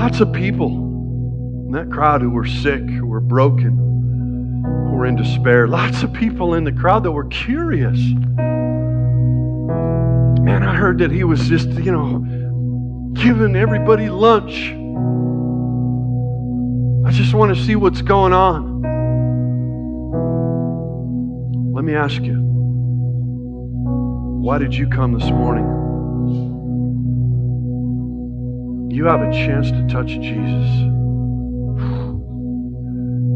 Lots 0.00 0.20
of 0.20 0.32
people 0.32 0.68
in 1.66 1.72
that 1.72 1.90
crowd 1.90 2.22
who 2.22 2.30
were 2.30 2.46
sick, 2.46 2.80
who 2.80 3.06
were 3.06 3.20
broken, 3.20 3.76
who 4.64 4.96
were 4.96 5.04
in 5.04 5.14
despair. 5.14 5.68
Lots 5.68 6.02
of 6.02 6.10
people 6.14 6.54
in 6.54 6.64
the 6.64 6.72
crowd 6.72 7.04
that 7.04 7.12
were 7.12 7.26
curious. 7.26 7.98
Man, 10.40 10.62
I 10.62 10.74
heard 10.74 11.00
that 11.00 11.10
he 11.10 11.22
was 11.22 11.46
just, 11.46 11.68
you 11.68 11.92
know, 11.92 12.20
giving 13.12 13.54
everybody 13.54 14.08
lunch. 14.08 14.70
I 17.06 17.10
just 17.10 17.34
want 17.34 17.54
to 17.54 17.62
see 17.62 17.76
what's 17.76 18.00
going 18.00 18.32
on. 18.32 18.80
Let 21.74 21.84
me 21.84 21.94
ask 21.94 22.22
you 22.22 22.40
why 24.40 24.56
did 24.56 24.74
you 24.74 24.88
come 24.88 25.12
this 25.12 25.28
morning? 25.28 25.89
You 28.90 29.04
have 29.06 29.20
a 29.20 29.30
chance 29.30 29.70
to 29.70 29.86
touch 29.88 30.08
Jesus. 30.08 30.80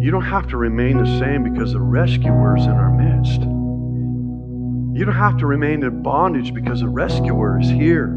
You 0.02 0.10
don't 0.10 0.24
have 0.24 0.48
to 0.48 0.56
remain 0.56 0.98
the 0.98 1.18
same 1.20 1.44
because 1.44 1.72
the 1.72 1.80
rescuer 1.80 2.56
is 2.56 2.64
in 2.64 2.72
our 2.72 2.90
midst. 2.90 3.40
You 4.98 5.04
don't 5.04 5.14
have 5.14 5.36
to 5.38 5.46
remain 5.46 5.84
in 5.84 6.02
bondage 6.02 6.52
because 6.52 6.80
the 6.80 6.88
rescuer 6.88 7.60
is 7.60 7.68
here. 7.68 8.08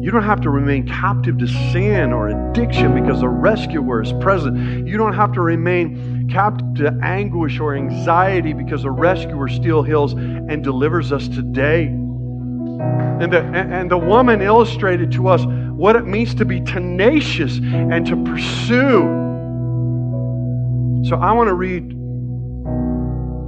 You 0.00 0.10
don't 0.12 0.22
have 0.22 0.40
to 0.42 0.50
remain 0.50 0.86
captive 0.86 1.38
to 1.38 1.48
sin 1.48 2.12
or 2.12 2.28
addiction 2.28 2.94
because 2.94 3.20
the 3.20 3.28
rescuer 3.28 4.00
is 4.02 4.12
present. 4.14 4.86
You 4.86 4.96
don't 4.96 5.14
have 5.14 5.32
to 5.32 5.40
remain 5.40 6.28
captive 6.30 6.74
to 6.76 6.98
anguish 7.02 7.58
or 7.58 7.74
anxiety 7.74 8.52
because 8.52 8.84
the 8.84 8.92
rescuer 8.92 9.48
still 9.48 9.82
heals 9.82 10.12
and 10.12 10.62
delivers 10.62 11.10
us 11.10 11.26
today. 11.26 11.86
And 11.86 13.32
the, 13.32 13.40
and 13.40 13.90
the 13.90 13.98
woman 13.98 14.40
illustrated 14.40 15.10
to 15.12 15.26
us 15.26 15.44
what 15.82 15.96
it 15.96 16.06
means 16.06 16.32
to 16.32 16.44
be 16.44 16.60
tenacious 16.60 17.58
and 17.58 18.06
to 18.06 18.14
pursue. 18.22 19.00
So 21.08 21.16
I 21.16 21.32
want 21.32 21.48
to 21.48 21.54
read 21.54 21.90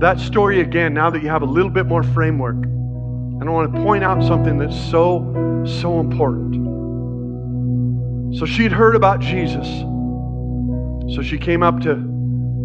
that 0.01 0.19
story 0.19 0.61
again 0.61 0.93
now 0.95 1.11
that 1.11 1.23
you 1.23 1.29
have 1.29 1.43
a 1.43 1.47
little 1.47 1.71
bit 1.71 1.87
more 1.87 2.03
framework. 2.03 2.57
And 2.57 3.45
I 3.45 3.53
want 3.53 3.73
to 3.73 3.81
point 3.85 4.03
out 4.03 4.21
something 4.25 4.59
that's 4.59 4.75
so, 4.91 5.63
so 5.65 6.01
important. 6.01 6.57
So 8.37 8.47
she'd 8.47 8.73
heard 8.73 8.97
about 8.97 9.21
Jesus. 9.21 9.69
So 11.15 11.23
she 11.23 11.39
came 11.39 11.63
up 11.63 11.79
to 11.83 12.03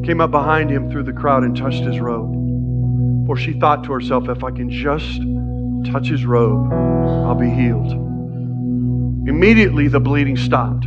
came 0.04 0.20
up 0.20 0.32
behind 0.32 0.72
him 0.72 0.90
through 0.90 1.04
the 1.04 1.14
crowd 1.14 1.44
and 1.44 1.56
touched 1.56 1.84
his 1.84 2.00
robe. 2.00 3.28
For 3.28 3.38
she 3.38 3.54
thought 3.60 3.84
to 3.84 3.92
herself, 3.92 4.30
if 4.30 4.44
I 4.44 4.50
can 4.50 4.72
just 4.72 5.22
touch 5.92 6.08
his 6.08 6.26
robe, 6.26 6.74
I'll 6.74 7.36
be 7.36 7.52
healed. 7.52 8.09
Immediately 9.30 9.88
the 9.90 10.00
bleeding 10.00 10.36
stopped. 10.36 10.86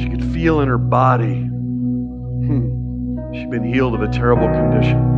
She 0.00 0.08
could 0.08 0.24
feel 0.32 0.62
in 0.62 0.68
her 0.68 0.78
body. 0.78 1.42
Hmm, 1.42 3.34
she'd 3.34 3.50
been 3.50 3.62
healed 3.62 3.94
of 3.94 4.00
a 4.00 4.08
terrible 4.08 4.48
condition. 4.48 5.12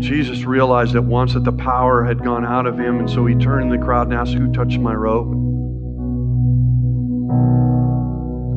Jesus 0.00 0.42
realized 0.42 0.96
at 0.96 1.04
once 1.04 1.34
that 1.34 1.44
the 1.44 1.52
power 1.52 2.02
had 2.02 2.24
gone 2.24 2.44
out 2.44 2.66
of 2.66 2.76
him, 2.76 2.98
and 2.98 3.08
so 3.08 3.24
he 3.24 3.36
turned 3.36 3.72
in 3.72 3.80
the 3.80 3.84
crowd 3.84 4.08
and 4.08 4.16
asked, 4.16 4.32
Who 4.32 4.52
touched 4.52 4.80
my 4.80 4.94
robe? 4.94 5.30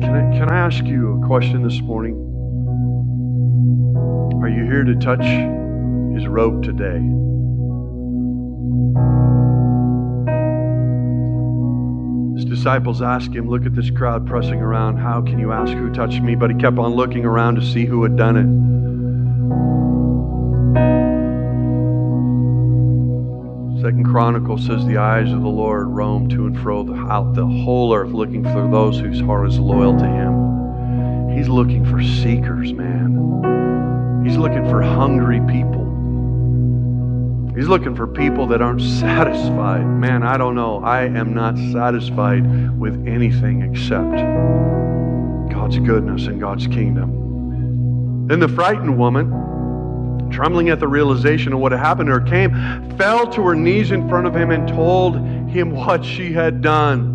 Can 0.02 0.12
I, 0.12 0.36
can 0.36 0.50
I 0.50 0.56
ask 0.58 0.84
you 0.84 1.22
a 1.22 1.26
question 1.26 1.62
this 1.62 1.80
morning? 1.80 2.16
Are 4.42 4.48
you 4.48 4.64
here 4.64 4.82
to 4.82 4.96
touch 4.96 5.24
his 6.18 6.26
robe 6.26 6.64
today? 6.64 6.98
His 12.34 12.44
disciples 12.44 13.00
asked 13.00 13.32
him, 13.32 13.48
Look 13.48 13.64
at 13.64 13.76
this 13.76 13.90
crowd 13.90 14.26
pressing 14.26 14.60
around. 14.60 14.96
How 14.96 15.22
can 15.22 15.38
you 15.38 15.52
ask 15.52 15.72
who 15.72 15.92
touched 15.92 16.20
me? 16.20 16.34
But 16.34 16.50
he 16.50 16.56
kept 16.56 16.78
on 16.78 16.94
looking 16.94 17.24
around 17.24 17.54
to 17.54 17.62
see 17.62 17.86
who 17.86 18.02
had 18.02 18.16
done 18.16 18.36
it. 18.36 18.74
Second 23.80 24.04
Chronicles 24.04 24.66
says 24.66 24.84
the 24.86 24.96
eyes 24.96 25.30
of 25.30 25.42
the 25.42 25.48
Lord 25.48 25.86
roam 25.88 26.28
to 26.30 26.46
and 26.46 26.58
fro 26.58 26.84
throughout 26.84 27.34
the 27.34 27.46
whole 27.46 27.94
earth, 27.94 28.10
looking 28.10 28.42
for 28.42 28.68
those 28.68 28.98
whose 28.98 29.20
heart 29.20 29.46
is 29.48 29.58
loyal 29.60 29.96
to 29.96 30.06
Him. 30.06 31.36
He's 31.36 31.48
looking 31.48 31.84
for 31.84 32.02
seekers, 32.02 32.72
man. 32.72 34.24
He's 34.24 34.38
looking 34.38 34.64
for 34.70 34.82
hungry 34.82 35.40
people. 35.46 35.83
He's 37.56 37.68
looking 37.68 37.94
for 37.94 38.06
people 38.06 38.46
that 38.48 38.60
aren't 38.60 38.80
satisfied. 38.80 39.86
Man, 39.86 40.22
I 40.22 40.36
don't 40.36 40.54
know. 40.54 40.82
I 40.82 41.04
am 41.04 41.34
not 41.34 41.56
satisfied 41.72 42.78
with 42.78 43.06
anything 43.06 43.62
except 43.62 44.16
God's 45.52 45.78
goodness 45.78 46.26
and 46.26 46.40
God's 46.40 46.66
kingdom. 46.66 48.26
Then 48.26 48.40
the 48.40 48.48
frightened 48.48 48.98
woman 48.98 49.30
trembling 50.34 50.68
at 50.68 50.80
the 50.80 50.88
realization 50.88 51.52
of 51.52 51.60
what 51.60 51.70
had 51.70 51.80
happened 51.80 52.08
to 52.08 52.14
her, 52.14 52.20
came, 52.20 52.50
fell 52.98 53.30
to 53.30 53.40
her 53.42 53.54
knees 53.54 53.92
in 53.92 54.08
front 54.08 54.26
of 54.26 54.34
him, 54.34 54.50
and 54.50 54.66
told 54.66 55.16
him 55.48 55.70
what 55.70 56.04
she 56.04 56.32
had 56.32 56.60
done. 56.60 57.12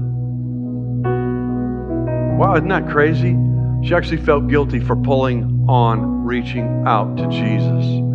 Wow, 2.38 2.56
isn't 2.56 2.70
that 2.70 2.90
crazy? 2.90 3.38
She 3.84 3.94
actually 3.94 4.24
felt 4.24 4.48
guilty 4.48 4.80
for 4.80 4.96
pulling 4.96 5.66
on, 5.68 6.24
reaching 6.24 6.84
out 6.88 7.18
to 7.18 7.28
Jesus. 7.28 8.09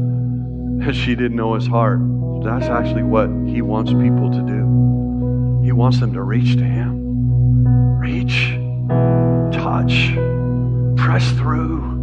And 0.84 0.94
she 0.94 1.14
didn't 1.14 1.36
know 1.36 1.54
his 1.54 1.66
heart. 1.66 2.00
That's 2.44 2.66
actually 2.66 3.04
what 3.04 3.28
he 3.46 3.62
wants 3.62 3.90
people 3.92 4.30
to 4.30 4.42
do. 4.42 5.62
He 5.64 5.72
wants 5.72 5.98
them 5.98 6.12
to 6.12 6.22
reach 6.22 6.56
to 6.56 6.64
him. 6.64 7.98
Reach, 7.98 8.52
touch, 9.52 10.12
press 10.96 11.30
through 11.32 11.94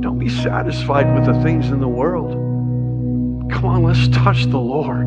don't 0.00 0.18
be 0.18 0.28
satisfied 0.28 1.12
with 1.14 1.26
the 1.26 1.42
things 1.42 1.68
in 1.68 1.80
the 1.80 1.88
world. 1.88 2.30
Come 3.50 3.64
on, 3.64 3.82
let's 3.82 4.08
touch 4.08 4.44
the 4.44 4.58
Lord 4.58 5.06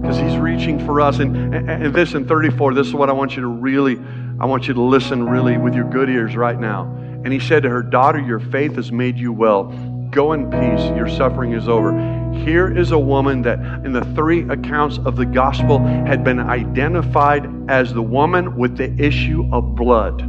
because 0.00 0.18
He's 0.18 0.36
reaching 0.36 0.78
for 0.84 1.00
us. 1.00 1.18
And, 1.18 1.54
and, 1.54 1.70
and, 1.70 1.94
this 1.94 2.14
in 2.14 2.26
34, 2.26 2.74
this 2.74 2.86
is 2.86 2.94
what 2.94 3.08
I 3.08 3.12
want 3.12 3.36
you 3.36 3.42
to 3.42 3.48
really, 3.48 3.98
I 4.38 4.44
want 4.44 4.68
you 4.68 4.74
to 4.74 4.82
listen 4.82 5.28
really 5.28 5.56
with 5.56 5.74
your 5.74 5.88
good 5.88 6.10
ears 6.10 6.36
right 6.36 6.58
now. 6.58 6.84
And 7.24 7.32
He 7.32 7.40
said 7.40 7.62
to 7.62 7.70
her, 7.70 7.82
Daughter, 7.82 8.20
your 8.20 8.38
faith 8.38 8.76
has 8.76 8.92
made 8.92 9.16
you 9.16 9.32
well. 9.32 9.72
Go 10.16 10.32
in 10.32 10.50
peace. 10.50 10.80
Your 10.96 11.10
suffering 11.10 11.52
is 11.52 11.68
over. 11.68 11.92
Here 12.32 12.74
is 12.74 12.90
a 12.92 12.98
woman 12.98 13.42
that, 13.42 13.58
in 13.84 13.92
the 13.92 14.02
three 14.14 14.48
accounts 14.48 14.96
of 15.04 15.14
the 15.14 15.26
gospel, 15.26 15.78
had 15.78 16.24
been 16.24 16.40
identified 16.40 17.46
as 17.68 17.92
the 17.92 18.00
woman 18.00 18.56
with 18.56 18.78
the 18.78 18.90
issue 18.98 19.46
of 19.52 19.76
blood. 19.76 20.22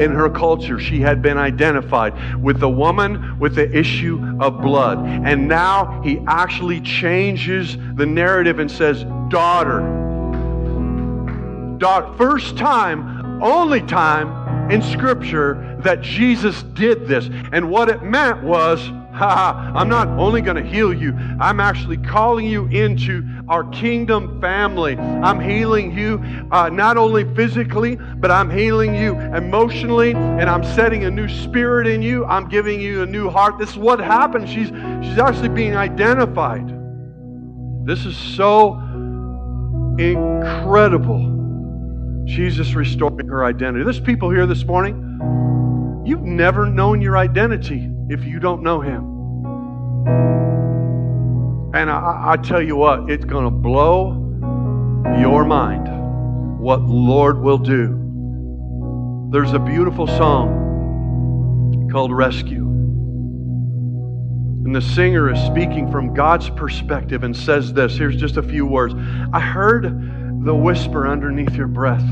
In 0.00 0.12
her 0.12 0.30
culture, 0.30 0.78
she 0.78 1.00
had 1.00 1.20
been 1.20 1.36
identified 1.36 2.14
with 2.44 2.60
the 2.60 2.70
woman 2.70 3.36
with 3.40 3.56
the 3.56 3.76
issue 3.76 4.24
of 4.38 4.60
blood. 4.60 4.98
And 4.98 5.48
now 5.48 6.00
he 6.04 6.20
actually 6.28 6.80
changes 6.80 7.76
the 7.96 8.06
narrative 8.06 8.60
and 8.60 8.70
says, 8.70 9.02
Daughter. 9.30 9.80
Daughter. 11.78 12.16
First 12.16 12.56
time, 12.56 13.42
only 13.42 13.82
time 13.82 14.70
in 14.70 14.80
Scripture 14.80 15.76
that 15.80 16.02
Jesus 16.02 16.62
did 16.62 17.08
this. 17.08 17.28
And 17.50 17.68
what 17.68 17.88
it 17.88 18.04
meant 18.04 18.44
was, 18.44 18.92
I'm 19.16 19.88
not 19.88 20.08
only 20.08 20.40
going 20.40 20.56
to 20.56 20.68
heal 20.68 20.92
you, 20.92 21.16
I'm 21.40 21.60
actually 21.60 21.98
calling 21.98 22.46
you 22.46 22.66
into 22.66 23.24
our 23.48 23.62
kingdom 23.70 24.40
family. 24.40 24.96
I'm 24.96 25.38
healing 25.38 25.96
you 25.96 26.20
uh, 26.50 26.68
not 26.68 26.96
only 26.96 27.24
physically, 27.36 27.94
but 27.96 28.32
I'm 28.32 28.50
healing 28.50 28.94
you 28.96 29.14
emotionally, 29.20 30.14
and 30.14 30.50
I'm 30.50 30.64
setting 30.64 31.04
a 31.04 31.10
new 31.10 31.28
spirit 31.28 31.86
in 31.86 32.02
you. 32.02 32.24
I'm 32.24 32.48
giving 32.48 32.80
you 32.80 33.02
a 33.02 33.06
new 33.06 33.30
heart. 33.30 33.56
This 33.58 33.70
is 33.70 33.76
what 33.76 34.00
happened. 34.00 34.48
She's, 34.48 34.68
she's 34.68 35.18
actually 35.18 35.50
being 35.50 35.76
identified. 35.76 36.68
This 37.86 38.04
is 38.06 38.16
so 38.16 38.74
incredible. 39.98 41.30
Jesus 42.24 42.74
restoring 42.74 43.28
her 43.28 43.44
identity. 43.44 43.84
There's 43.84 44.00
people 44.00 44.30
here 44.30 44.46
this 44.46 44.64
morning. 44.64 46.02
You've 46.04 46.22
never 46.22 46.66
known 46.68 47.00
your 47.00 47.16
identity 47.16 47.93
if 48.08 48.24
you 48.24 48.38
don't 48.38 48.62
know 48.62 48.80
Him. 48.80 49.14
And 51.74 51.90
I, 51.90 52.32
I 52.32 52.36
tell 52.36 52.62
you 52.62 52.76
what, 52.76 53.10
it's 53.10 53.24
going 53.24 53.44
to 53.44 53.50
blow 53.50 54.20
your 55.18 55.44
mind 55.44 55.88
what 56.60 56.82
Lord 56.82 57.40
will 57.40 57.58
do. 57.58 58.00
There's 59.30 59.52
a 59.52 59.58
beautiful 59.58 60.06
song 60.06 61.88
called 61.90 62.12
Rescue. 62.12 62.64
And 64.64 64.74
the 64.74 64.80
singer 64.80 65.30
is 65.30 65.38
speaking 65.40 65.90
from 65.90 66.14
God's 66.14 66.48
perspective 66.50 67.22
and 67.22 67.36
says 67.36 67.72
this. 67.72 67.96
Here's 67.96 68.16
just 68.16 68.36
a 68.36 68.42
few 68.42 68.64
words. 68.64 68.94
I 69.32 69.40
heard 69.40 69.84
the 70.44 70.54
whisper 70.54 71.06
underneath 71.06 71.54
your 71.54 71.66
breath. 71.66 72.04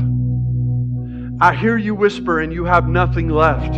I 1.41 1.55
hear 1.55 1.77
you 1.77 1.95
whisper 1.95 2.41
and 2.41 2.53
you 2.53 2.65
have 2.65 2.87
nothing 2.87 3.29
left. 3.29 3.73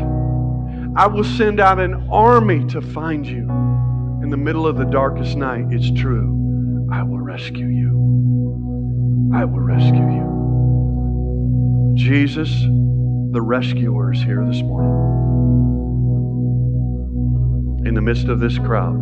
I 0.97 1.07
will 1.07 1.25
send 1.25 1.59
out 1.59 1.77
an 1.77 2.07
army 2.09 2.65
to 2.67 2.79
find 2.79 3.27
you. 3.27 3.49
In 4.23 4.29
the 4.29 4.37
middle 4.37 4.65
of 4.65 4.77
the 4.77 4.85
darkest 4.85 5.35
night, 5.35 5.65
it's 5.69 5.91
true. 5.91 6.87
I 6.89 7.03
will 7.03 7.19
rescue 7.19 7.67
you. 7.67 9.33
I 9.35 9.43
will 9.43 9.59
rescue 9.59 9.91
you. 9.91 11.91
Jesus, 11.95 12.49
the 13.33 13.41
rescuer, 13.41 14.13
is 14.13 14.21
here 14.21 14.45
this 14.45 14.61
morning. 14.61 14.93
In 17.85 17.93
the 17.93 18.01
midst 18.01 18.29
of 18.29 18.39
this 18.39 18.57
crowd, 18.57 18.95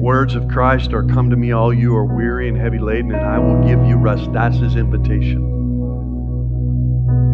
words 0.00 0.36
of 0.36 0.46
Christ 0.46 0.92
are 0.92 1.02
Come 1.02 1.30
to 1.30 1.36
me, 1.36 1.50
all 1.50 1.74
you 1.74 1.96
are 1.96 2.04
weary 2.04 2.48
and 2.48 2.56
heavy 2.56 2.78
laden, 2.78 3.12
and 3.12 3.26
I 3.26 3.40
will 3.40 3.60
give 3.64 3.84
you 3.86 3.96
rest. 3.96 4.32
That's 4.32 4.58
his 4.58 4.76
invitation. 4.76 5.56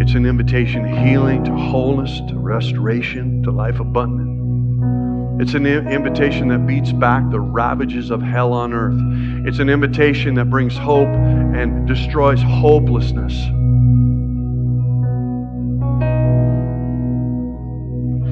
It's 0.03 0.15
an 0.15 0.27
invitation 0.27 0.83
to 0.83 1.01
healing, 1.01 1.45
to 1.45 1.53
wholeness, 1.53 2.19
to 2.29 2.37
restoration, 2.37 3.41
to 3.45 3.53
life 3.53 3.79
abundant. 3.79 5.41
It's 5.41 5.55
an 5.55 5.65
invitation 5.65 6.49
that 6.49 6.67
beats 6.67 6.91
back 6.91 7.23
the 7.31 7.39
ravages 7.39 8.11
of 8.11 8.21
hell 8.21 8.53
on 8.53 8.73
earth. 8.73 9.01
It's 9.47 9.61
an 9.61 9.69
invitation 9.69 10.35
that 10.35 10.51
brings 10.51 10.77
hope 10.77 11.07
and 11.07 11.87
destroys 11.87 12.43
hopelessness. 12.43 13.33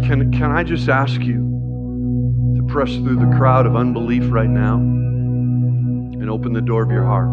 Can, 0.09 0.33
can 0.33 0.51
I 0.51 0.65
just 0.65 0.89
ask 0.89 1.21
you 1.21 2.57
to 2.57 2.65
press 2.67 2.93
through 2.97 3.21
the 3.21 3.37
crowd 3.37 3.67
of 3.67 3.77
unbelief 3.77 4.25
right 4.29 4.51
now 4.51 4.75
and 4.75 6.29
open 6.29 6.53
the 6.53 6.63
door 6.63 6.83
of 6.83 6.91
your 6.91 7.05
heart? 7.05 7.29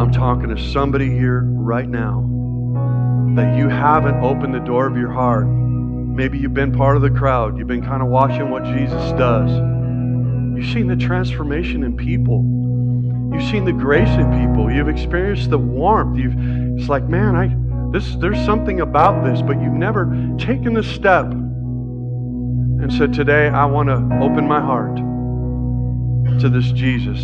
I'm 0.00 0.10
talking 0.10 0.48
to 0.48 0.60
somebody 0.60 1.08
here 1.10 1.42
right 1.44 1.88
now 1.88 2.32
that 3.36 3.56
you 3.56 3.68
haven't 3.68 4.22
opened 4.22 4.54
the 4.54 4.60
door 4.60 4.86
of 4.86 4.96
your 4.96 5.12
heart. 5.12 5.46
Maybe 5.46 6.38
you've 6.38 6.54
been 6.54 6.72
part 6.72 6.96
of 6.96 7.02
the 7.02 7.10
crowd. 7.10 7.58
You've 7.58 7.68
been 7.68 7.84
kind 7.84 8.02
of 8.02 8.08
watching 8.08 8.50
what 8.50 8.64
Jesus 8.64 9.12
does. 9.12 9.50
You've 10.56 10.72
seen 10.72 10.86
the 10.86 10.96
transformation 10.96 11.82
in 11.82 11.96
people. 11.96 12.42
You've 13.32 13.50
seen 13.50 13.66
the 13.66 13.72
grace 13.72 14.08
in 14.08 14.30
people. 14.40 14.72
You've 14.72 14.88
experienced 14.88 15.50
the 15.50 15.58
warmth. 15.58 16.18
You've, 16.18 16.34
it's 16.78 16.88
like, 16.88 17.04
man, 17.08 17.36
I, 17.36 17.92
this, 17.92 18.14
there's 18.16 18.42
something 18.46 18.80
about 18.80 19.24
this, 19.24 19.42
but 19.42 19.60
you've 19.60 19.74
never 19.74 20.06
taken 20.38 20.72
the 20.72 20.82
step 20.82 21.26
and 21.26 22.92
said, 22.92 23.12
Today 23.12 23.48
I 23.48 23.66
want 23.66 23.88
to 23.88 23.96
open 24.22 24.46
my 24.46 24.60
heart 24.60 24.96
to 26.40 26.48
this 26.48 26.72
Jesus, 26.72 27.20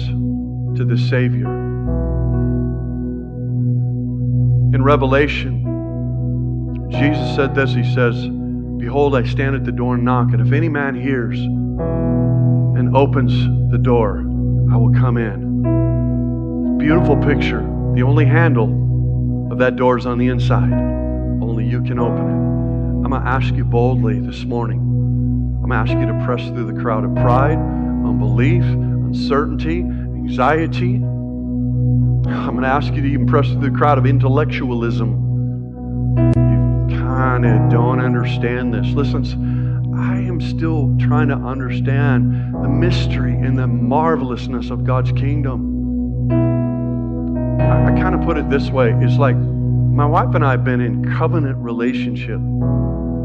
to 0.76 0.84
this 0.84 1.08
Savior. 1.08 1.61
In 4.74 4.82
Revelation, 4.82 6.88
Jesus 6.90 7.36
said 7.36 7.54
this 7.54 7.74
He 7.74 7.84
says, 7.94 8.26
Behold, 8.78 9.14
I 9.14 9.22
stand 9.22 9.54
at 9.54 9.64
the 9.64 9.72
door 9.72 9.96
and 9.96 10.04
knock, 10.04 10.32
and 10.32 10.40
if 10.40 10.50
any 10.52 10.70
man 10.70 10.94
hears 10.94 11.38
and 11.38 12.96
opens 12.96 13.32
the 13.70 13.76
door, 13.76 14.20
I 14.72 14.76
will 14.76 14.94
come 14.94 15.18
in. 15.18 16.78
Beautiful 16.78 17.18
picture. 17.18 17.60
The 17.94 18.02
only 18.02 18.24
handle 18.24 19.50
of 19.52 19.58
that 19.58 19.76
door 19.76 19.98
is 19.98 20.06
on 20.06 20.16
the 20.16 20.28
inside. 20.28 20.72
Only 20.72 21.66
you 21.66 21.82
can 21.82 21.98
open 21.98 22.26
it. 22.26 23.04
I'm 23.04 23.10
going 23.10 23.22
to 23.22 23.28
ask 23.28 23.54
you 23.54 23.66
boldly 23.66 24.20
this 24.20 24.44
morning. 24.44 24.78
I'm 24.78 25.68
going 25.68 25.70
to 25.70 25.76
ask 25.76 25.92
you 25.92 26.06
to 26.06 26.24
press 26.24 26.48
through 26.48 26.72
the 26.72 26.80
crowd 26.80 27.04
of 27.04 27.14
pride, 27.16 27.58
unbelief, 27.58 28.62
uncertainty, 28.62 29.80
anxiety. 29.80 31.02
I'm 32.26 32.50
going 32.50 32.62
to 32.62 32.68
ask 32.68 32.92
you 32.92 33.02
to 33.02 33.08
even 33.08 33.26
press 33.26 33.48
through 33.48 33.60
the 33.60 33.70
crowd 33.70 33.98
of 33.98 34.06
intellectualism 34.06 35.10
You 36.36 36.96
kind 36.96 37.44
of 37.44 37.70
don't 37.70 38.00
understand 38.00 38.72
this. 38.72 38.86
Listen, 38.88 39.94
I 39.96 40.20
am 40.20 40.40
still 40.40 40.96
trying 40.98 41.28
to 41.28 41.34
understand 41.34 42.54
the 42.54 42.68
mystery 42.68 43.32
and 43.32 43.58
the 43.58 43.66
marvelousness 43.66 44.70
of 44.70 44.84
God's 44.84 45.12
kingdom. 45.12 46.30
I, 47.60 47.92
I 47.92 48.00
kind 48.00 48.14
of 48.14 48.22
put 48.22 48.38
it 48.38 48.48
this 48.48 48.70
way 48.70 48.92
it's 49.00 49.18
like 49.18 49.36
my 49.36 50.06
wife 50.06 50.34
and 50.34 50.44
I 50.44 50.52
have 50.52 50.64
been 50.64 50.80
in 50.80 51.04
covenant 51.16 51.58
relationship 51.58 52.40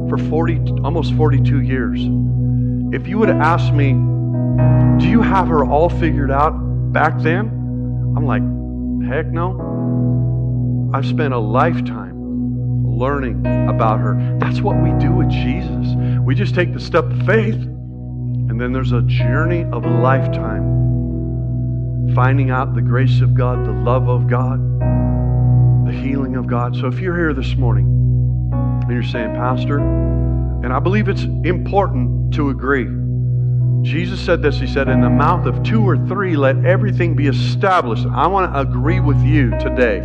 for 0.09 0.17
40, 0.29 0.81
almost 0.83 1.13
42 1.13 1.61
years. 1.61 2.01
If 2.93 3.07
you 3.07 3.17
would 3.19 3.29
have 3.29 3.41
asked 3.41 3.73
me, 3.73 3.93
do 4.99 5.07
you 5.07 5.21
have 5.21 5.47
her 5.47 5.63
all 5.65 5.89
figured 5.89 6.31
out 6.31 6.51
back 6.91 7.19
then? 7.19 7.47
I'm 8.17 8.25
like, 8.25 8.41
heck 9.07 9.27
no. 9.27 10.91
I've 10.93 11.05
spent 11.05 11.33
a 11.33 11.39
lifetime 11.39 12.15
learning 12.85 13.45
about 13.69 13.99
her. 13.99 14.37
That's 14.39 14.61
what 14.61 14.81
we 14.81 14.91
do 14.99 15.11
with 15.11 15.29
Jesus. 15.29 15.95
We 16.23 16.35
just 16.35 16.53
take 16.55 16.73
the 16.73 16.79
step 16.79 17.05
of 17.05 17.25
faith, 17.25 17.55
and 17.55 18.59
then 18.59 18.73
there's 18.73 18.91
a 18.91 19.01
journey 19.03 19.63
of 19.65 19.85
a 19.85 19.89
lifetime 19.89 20.75
finding 22.15 22.49
out 22.49 22.73
the 22.73 22.81
grace 22.81 23.21
of 23.21 23.33
God, 23.33 23.65
the 23.65 23.71
love 23.71 24.09
of 24.09 24.27
God, 24.27 24.59
the 25.85 25.91
healing 25.93 26.35
of 26.35 26.47
God. 26.47 26.75
So 26.75 26.87
if 26.87 26.99
you're 26.99 27.15
here 27.15 27.33
this 27.33 27.55
morning 27.55 27.85
and 28.53 28.91
you're 28.91 29.03
saying, 29.03 29.35
Pastor, 29.35 29.77
and 29.77 30.73
I 30.73 30.79
believe 30.79 31.07
it's 31.07 31.23
important 31.23 32.33
to 32.33 32.49
agree. 32.49 32.87
Jesus 33.87 34.19
said 34.19 34.41
this. 34.41 34.59
He 34.59 34.67
said, 34.67 34.89
In 34.89 34.99
the 35.01 35.09
mouth 35.09 35.45
of 35.45 35.63
two 35.63 35.81
or 35.81 35.97
three, 36.07 36.35
let 36.35 36.65
everything 36.65 37.15
be 37.15 37.27
established. 37.27 38.05
I 38.05 38.27
want 38.27 38.51
to 38.53 38.59
agree 38.59 38.99
with 38.99 39.21
you 39.23 39.51
today. 39.51 39.99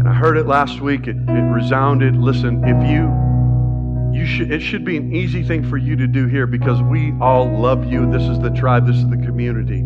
And 0.00 0.06
I 0.06 0.12
heard 0.12 0.36
it 0.36 0.46
last 0.46 0.80
week. 0.80 1.06
It, 1.06 1.16
it 1.16 1.50
resounded. 1.50 2.14
Listen, 2.16 2.62
if 2.64 2.76
you 2.90 3.24
you 4.14 4.26
should 4.26 4.52
it 4.52 4.60
should 4.60 4.84
be 4.84 4.96
an 4.96 5.12
easy 5.14 5.42
thing 5.42 5.68
for 5.68 5.76
you 5.76 5.96
to 5.96 6.06
do 6.06 6.26
here 6.26 6.46
because 6.46 6.80
we 6.82 7.12
all 7.20 7.50
love 7.50 7.90
you. 7.90 8.08
This 8.12 8.22
is 8.22 8.38
the 8.38 8.50
tribe, 8.50 8.86
this 8.86 8.96
is 8.96 9.08
the 9.08 9.16
community. 9.16 9.82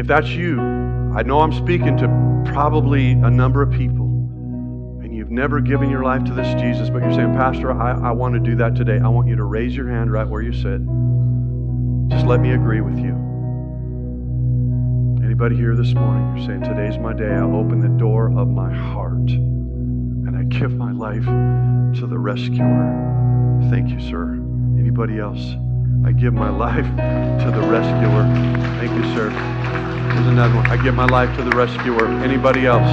If 0.00 0.06
that's 0.06 0.28
you, 0.28 0.60
I 0.60 1.22
know 1.22 1.40
I'm 1.40 1.52
speaking 1.52 1.96
to 1.96 2.06
probably 2.52 3.12
a 3.12 3.30
number 3.30 3.62
of 3.62 3.72
people, 3.72 4.07
you've 5.28 5.36
never 5.36 5.60
given 5.60 5.90
your 5.90 6.02
life 6.02 6.24
to 6.24 6.32
this 6.32 6.48
Jesus, 6.58 6.88
but 6.88 7.02
you're 7.02 7.12
saying, 7.12 7.34
Pastor, 7.34 7.70
I, 7.70 8.08
I 8.08 8.10
want 8.12 8.32
to 8.32 8.40
do 8.40 8.56
that 8.56 8.74
today. 8.74 8.98
I 8.98 9.08
want 9.08 9.28
you 9.28 9.36
to 9.36 9.44
raise 9.44 9.76
your 9.76 9.86
hand 9.86 10.10
right 10.10 10.26
where 10.26 10.40
you 10.40 10.54
sit. 10.54 10.80
Just 12.08 12.26
let 12.26 12.40
me 12.40 12.52
agree 12.52 12.80
with 12.80 12.98
you. 12.98 13.12
Anybody 15.22 15.54
here 15.54 15.76
this 15.76 15.92
morning, 15.92 16.34
you're 16.34 16.46
saying, 16.46 16.62
Today's 16.62 16.98
my 16.98 17.12
day. 17.12 17.28
I 17.28 17.42
open 17.42 17.80
the 17.80 17.98
door 17.98 18.32
of 18.38 18.48
my 18.48 18.72
heart 18.72 19.28
and 19.28 20.34
I 20.34 20.44
give 20.44 20.74
my 20.74 20.92
life 20.92 21.26
to 21.26 22.06
the 22.06 22.18
rescuer. 22.18 23.68
Thank 23.70 23.90
you, 23.90 24.00
sir. 24.00 24.32
Anybody 24.78 25.18
else? 25.18 25.56
I 26.04 26.12
give 26.12 26.34
my 26.34 26.50
life 26.50 26.86
to 26.86 27.50
the 27.50 27.66
rescuer. 27.68 28.24
Thank 28.78 28.92
you, 28.92 29.14
sir. 29.14 29.30
There's 29.30 30.26
another 30.26 30.54
one. 30.54 30.66
I 30.66 30.82
give 30.82 30.94
my 30.94 31.06
life 31.06 31.36
to 31.36 31.42
the 31.42 31.50
rescuer. 31.56 32.06
Anybody 32.22 32.66
else? 32.66 32.88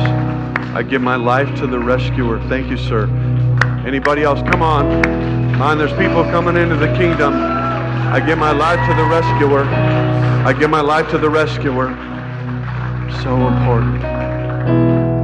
I 0.75 0.83
give 0.83 1.01
my 1.01 1.15
life 1.15 1.53
to 1.59 1.67
the 1.67 1.79
rescuer. 1.79 2.39
Thank 2.49 2.69
you, 2.69 2.77
sir. 2.77 3.07
Anybody 3.85 4.23
else? 4.23 4.41
Come 4.41 4.61
on. 4.61 5.01
Man, 5.57 5.77
there's 5.77 5.93
people 5.93 6.23
coming 6.25 6.57
into 6.57 6.75
the 6.75 6.93
kingdom. 6.97 7.33
I 7.33 8.19
give 8.25 8.37
my 8.37 8.51
life 8.51 8.79
to 8.89 8.93
the 8.93 9.05
rescuer. 9.05 9.63
I 10.45 10.53
give 10.53 10.69
my 10.69 10.81
life 10.81 11.09
to 11.11 11.17
the 11.17 11.29
rescuer 11.29 11.87
so 13.23 13.47
important. 13.47 15.14